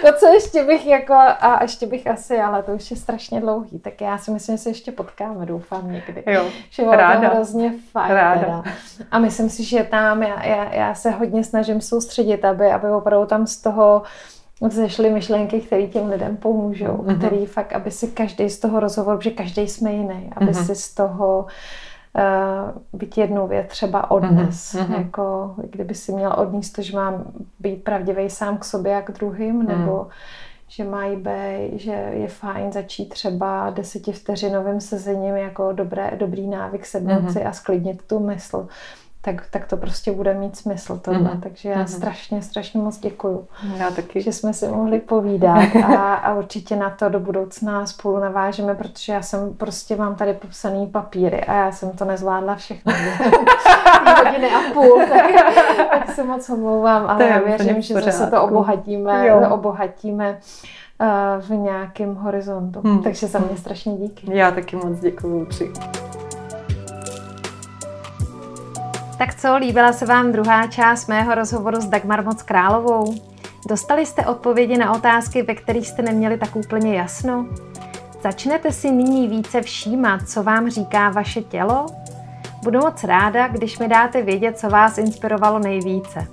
to, 0.00 0.18
co 0.18 0.26
ještě 0.26 0.64
bych 0.64 0.86
jako, 0.86 1.14
a 1.40 1.58
ještě 1.62 1.86
bych 1.86 2.06
asi, 2.06 2.38
ale 2.38 2.62
to 2.62 2.72
už 2.72 2.90
je 2.90 2.96
strašně 2.96 3.40
dlouhý, 3.40 3.78
tak 3.78 4.00
já 4.00 4.18
si 4.18 4.30
myslím, 4.30 4.56
že 4.56 4.62
se 4.62 4.70
ještě 4.70 4.92
potkáme, 4.92 5.46
doufám 5.46 5.92
někdy. 5.92 6.22
Jo, 6.26 6.44
že 6.70 6.82
bylo 6.82 6.96
ráda. 6.96 7.28
to 7.28 7.34
hrozně 7.34 7.74
fajn. 7.92 8.14
Ráda. 8.14 8.40
Teda. 8.40 8.64
A 9.10 9.18
myslím 9.18 9.50
si, 9.50 9.64
že 9.64 9.84
tam 9.84 10.22
já, 10.22 10.46
já, 10.46 10.74
já 10.74 10.94
se 10.94 11.10
hodně 11.10 11.44
snažím 11.44 11.80
soustředit, 11.80 12.44
aby, 12.44 12.72
aby 12.72 12.90
opravdu 12.90 13.26
tam 13.26 13.46
z 13.46 13.56
toho 13.56 14.02
zešly 14.68 15.10
myšlenky, 15.10 15.60
které 15.60 15.86
těm 15.86 16.08
lidem 16.10 16.36
pomůžou, 16.36 16.84
mm-hmm. 16.86 17.18
který 17.18 17.46
fakt, 17.46 17.72
aby 17.72 17.90
si 17.90 18.06
každý 18.06 18.50
z 18.50 18.58
toho 18.58 18.80
rozhovoru, 18.80 19.18
protože 19.18 19.30
každý 19.30 19.68
jsme 19.68 19.92
jiný, 19.92 20.30
aby 20.36 20.46
mm-hmm. 20.46 20.66
si 20.66 20.74
z 20.74 20.94
toho 20.94 21.46
uh, 22.14 23.00
být 23.00 23.18
jednu 23.18 23.46
věc 23.46 23.66
třeba 23.68 24.10
odnes. 24.10 24.74
Mm-hmm. 24.74 24.98
Jako, 24.98 25.54
kdyby 25.70 25.94
si 25.94 26.12
měl 26.12 26.34
odníst 26.38 26.76
to, 26.76 26.82
že 26.82 26.96
mám 26.96 27.24
být 27.58 27.84
pravdivý 27.84 28.30
sám 28.30 28.58
k 28.58 28.64
sobě 28.64 28.96
a 28.96 29.02
k 29.02 29.12
druhým, 29.12 29.56
mm. 29.56 29.66
nebo 29.66 30.06
že 30.70 30.84
mají 30.84 31.16
být, 31.16 31.80
že 31.80 31.92
je 31.92 32.28
fajn 32.28 32.72
začít 32.72 33.08
třeba 33.08 33.70
desetivteřinovým 33.70 34.80
sezením 34.80 35.36
jako 35.36 35.72
dobré, 35.72 36.12
dobrý 36.16 36.46
návyk 36.46 36.86
sednout 36.86 37.22
mm-hmm. 37.22 37.32
si 37.32 37.44
a 37.44 37.52
sklidnit 37.52 38.02
tu 38.02 38.18
mysl 38.18 38.68
tak, 39.22 39.46
tak 39.50 39.66
to 39.66 39.76
prostě 39.76 40.12
bude 40.12 40.34
mít 40.34 40.56
smysl 40.56 40.98
tohle. 40.98 41.20
Mm-hmm. 41.20 41.40
Takže 41.40 41.68
já 41.68 41.76
mm-hmm. 41.76 41.96
strašně, 41.96 42.42
strašně 42.42 42.80
moc 42.80 42.98
děkuju, 42.98 43.46
já 43.76 43.90
taky. 43.90 44.20
že 44.20 44.32
jsme 44.32 44.52
si 44.52 44.68
mohli 44.68 45.00
povídat 45.00 45.76
a, 45.96 46.14
a 46.14 46.34
určitě 46.34 46.76
na 46.76 46.90
to 46.90 47.08
do 47.08 47.20
budoucna 47.20 47.86
spolu 47.86 48.20
navážeme, 48.20 48.74
protože 48.74 49.12
já 49.12 49.22
jsem 49.22 49.54
prostě 49.54 49.96
mám 49.96 50.14
tady 50.14 50.32
popsaný 50.34 50.86
papíry 50.86 51.44
a 51.44 51.52
já 51.52 51.72
jsem 51.72 51.90
to 51.90 52.04
nezvládla 52.04 52.54
všechno. 52.54 52.92
hodiny 54.24 54.50
a 54.50 54.72
půl, 54.72 55.02
tak, 55.08 55.24
tak 55.90 56.10
se 56.10 56.24
moc 56.24 56.50
omlouvám, 56.50 57.06
ale 57.06 57.26
já 57.26 57.38
věřím, 57.38 57.82
že 57.82 57.94
zase 57.94 58.30
to 58.30 58.42
obohatíme, 58.42 59.26
jo. 59.28 59.48
obohatíme 59.50 60.38
uh, 61.00 61.42
v 61.42 61.50
nějakém 61.50 62.14
horizontu. 62.14 62.80
Hmm. 62.84 63.02
Takže 63.02 63.26
za 63.26 63.38
mě 63.38 63.56
strašně 63.56 63.96
díky. 63.96 64.36
Já 64.36 64.50
taky 64.50 64.76
moc 64.76 65.00
děkuju. 65.00 65.46
Tak 69.20 69.34
co, 69.34 69.56
líbila 69.56 69.92
se 69.92 70.06
vám 70.06 70.32
druhá 70.32 70.66
část 70.66 71.06
mého 71.06 71.34
rozhovoru 71.34 71.80
s 71.80 71.86
Dagmar 71.86 72.24
Moc 72.24 72.42
Královou? 72.42 73.14
Dostali 73.68 74.06
jste 74.06 74.26
odpovědi 74.26 74.78
na 74.78 74.94
otázky, 74.94 75.42
ve 75.42 75.54
kterých 75.54 75.88
jste 75.88 76.02
neměli 76.02 76.38
tak 76.38 76.56
úplně 76.56 76.96
jasno? 76.96 77.46
Začnete 78.22 78.72
si 78.72 78.90
nyní 78.90 79.28
více 79.28 79.62
všímat, 79.62 80.28
co 80.28 80.42
vám 80.42 80.70
říká 80.70 81.10
vaše 81.10 81.42
tělo? 81.42 81.86
Budu 82.62 82.78
moc 82.78 83.04
ráda, 83.04 83.48
když 83.48 83.78
mi 83.78 83.88
dáte 83.88 84.22
vědět, 84.22 84.58
co 84.58 84.68
vás 84.68 84.98
inspirovalo 84.98 85.58
nejvíce. 85.58 86.26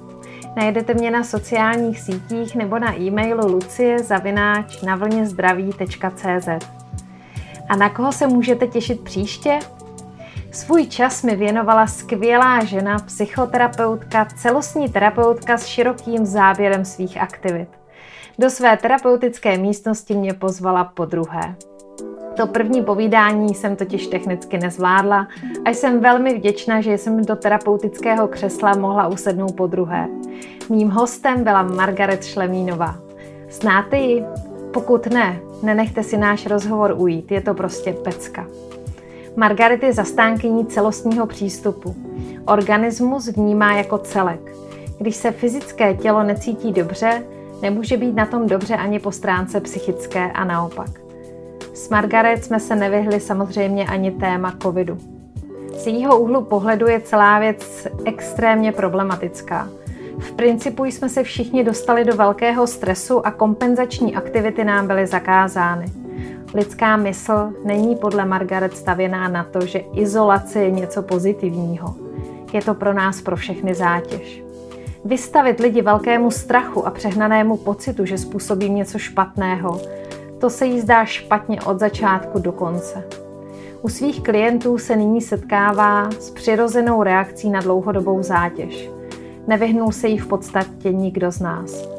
Najdete 0.55 0.93
mě 0.93 1.11
na 1.11 1.23
sociálních 1.23 1.99
sítích 1.99 2.55
nebo 2.55 2.79
na 2.79 2.99
e-mailu 2.99 3.47
lucie 3.47 3.99
zavináč 3.99 4.81
na 4.81 4.99
A 7.69 7.75
na 7.75 7.89
koho 7.89 8.11
se 8.11 8.27
můžete 8.27 8.67
těšit 8.67 9.01
příště? 9.01 9.59
Svůj 10.57 10.85
čas 10.85 11.23
mi 11.23 11.35
věnovala 11.35 11.87
skvělá 11.87 12.63
žena, 12.63 12.99
psychoterapeutka, 12.99 14.25
celostní 14.25 14.89
terapeutka 14.89 15.57
s 15.57 15.65
širokým 15.65 16.25
záběrem 16.25 16.85
svých 16.85 17.21
aktivit. 17.21 17.67
Do 18.39 18.49
své 18.49 18.77
terapeutické 18.77 19.57
místnosti 19.57 20.13
mě 20.15 20.33
pozvala 20.33 20.83
po 20.83 21.05
druhé. 21.05 21.55
To 22.37 22.47
první 22.47 22.83
povídání 22.83 23.53
jsem 23.53 23.75
totiž 23.75 24.07
technicky 24.07 24.57
nezvládla 24.57 25.27
a 25.65 25.69
jsem 25.69 25.99
velmi 25.99 26.35
vděčná, 26.35 26.81
že 26.81 26.97
jsem 26.97 27.25
do 27.25 27.35
terapeutického 27.35 28.27
křesla 28.27 28.73
mohla 28.73 29.07
usednout 29.07 29.55
po 29.55 29.67
druhé. 29.67 30.07
Mým 30.69 30.89
hostem 30.89 31.43
byla 31.43 31.63
Margaret 31.63 32.23
Šlemínová. 32.23 32.95
Znáte 33.49 33.97
ji? 33.97 34.25
Pokud 34.73 35.07
ne, 35.07 35.39
nenechte 35.63 36.03
si 36.03 36.17
náš 36.17 36.45
rozhovor 36.45 36.95
ujít, 36.97 37.31
je 37.31 37.41
to 37.41 37.53
prostě 37.53 37.93
pecka. 37.93 38.47
Margaret 39.39 39.83
je 39.83 39.93
zastánkyní 39.93 40.65
celostního 40.65 41.25
přístupu. 41.25 41.95
Organismus 42.45 43.27
vnímá 43.27 43.73
jako 43.73 43.97
celek. 43.97 44.39
Když 44.99 45.15
se 45.15 45.31
fyzické 45.31 45.93
tělo 45.93 46.23
necítí 46.23 46.71
dobře, 46.71 47.23
nemůže 47.61 47.97
být 47.97 48.15
na 48.15 48.25
tom 48.25 48.47
dobře 48.47 48.75
ani 48.75 48.99
po 48.99 49.11
stránce 49.11 49.61
psychické 49.61 50.31
a 50.31 50.43
naopak. 50.43 50.89
S 51.73 51.89
Margaret 51.89 52.43
jsme 52.43 52.59
se 52.59 52.75
nevyhli 52.75 53.19
samozřejmě 53.19 53.85
ani 53.85 54.11
téma 54.11 54.53
covidu. 54.61 54.97
Z 55.73 55.87
jejího 55.87 56.19
úhlu 56.19 56.43
pohledu 56.43 56.87
je 56.87 57.01
celá 57.01 57.39
věc 57.39 57.87
extrémně 58.05 58.71
problematická. 58.71 59.69
V 60.19 60.31
principu 60.31 60.85
jsme 60.85 61.09
se 61.09 61.23
všichni 61.23 61.63
dostali 61.63 62.05
do 62.05 62.15
velkého 62.15 62.67
stresu 62.67 63.25
a 63.27 63.31
kompenzační 63.31 64.15
aktivity 64.15 64.63
nám 64.63 64.87
byly 64.87 65.07
zakázány. 65.07 66.06
Lidská 66.53 66.97
mysl 66.97 67.53
není 67.65 67.95
podle 67.95 68.25
Margaret 68.25 68.77
stavěná 68.77 69.27
na 69.27 69.43
to, 69.43 69.65
že 69.65 69.79
izolace 69.79 70.59
je 70.59 70.71
něco 70.71 71.01
pozitivního. 71.01 71.95
Je 72.53 72.61
to 72.61 72.73
pro 72.73 72.93
nás 72.93 73.21
pro 73.21 73.35
všechny 73.35 73.75
zátěž. 73.75 74.43
Vystavit 75.05 75.59
lidi 75.59 75.81
velkému 75.81 76.31
strachu 76.31 76.87
a 76.87 76.91
přehnanému 76.91 77.57
pocitu, 77.57 78.05
že 78.05 78.17
způsobím 78.17 78.75
něco 78.75 78.99
špatného, 78.99 79.81
to 80.39 80.49
se 80.49 80.65
jí 80.65 80.81
zdá 80.81 81.05
špatně 81.05 81.61
od 81.61 81.79
začátku 81.79 82.39
do 82.39 82.51
konce. 82.51 83.03
U 83.81 83.89
svých 83.89 84.23
klientů 84.23 84.77
se 84.77 84.95
nyní 84.95 85.21
setkává 85.21 86.09
s 86.11 86.31
přirozenou 86.31 87.03
reakcí 87.03 87.49
na 87.49 87.59
dlouhodobou 87.59 88.23
zátěž. 88.23 88.89
Nevyhnul 89.47 89.91
se 89.91 90.07
jí 90.07 90.17
v 90.17 90.27
podstatě 90.27 90.93
nikdo 90.93 91.31
z 91.31 91.39
nás. 91.39 91.96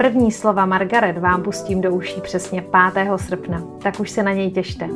První 0.00 0.32
slova 0.32 0.66
Margaret 0.66 1.18
vám 1.18 1.42
pustím 1.42 1.80
do 1.80 1.90
uší 1.90 2.20
přesně 2.20 2.64
5. 2.94 3.08
srpna, 3.16 3.62
tak 3.82 4.00
už 4.00 4.10
se 4.10 4.22
na 4.22 4.32
něj 4.32 4.50
těšte. 4.50 4.88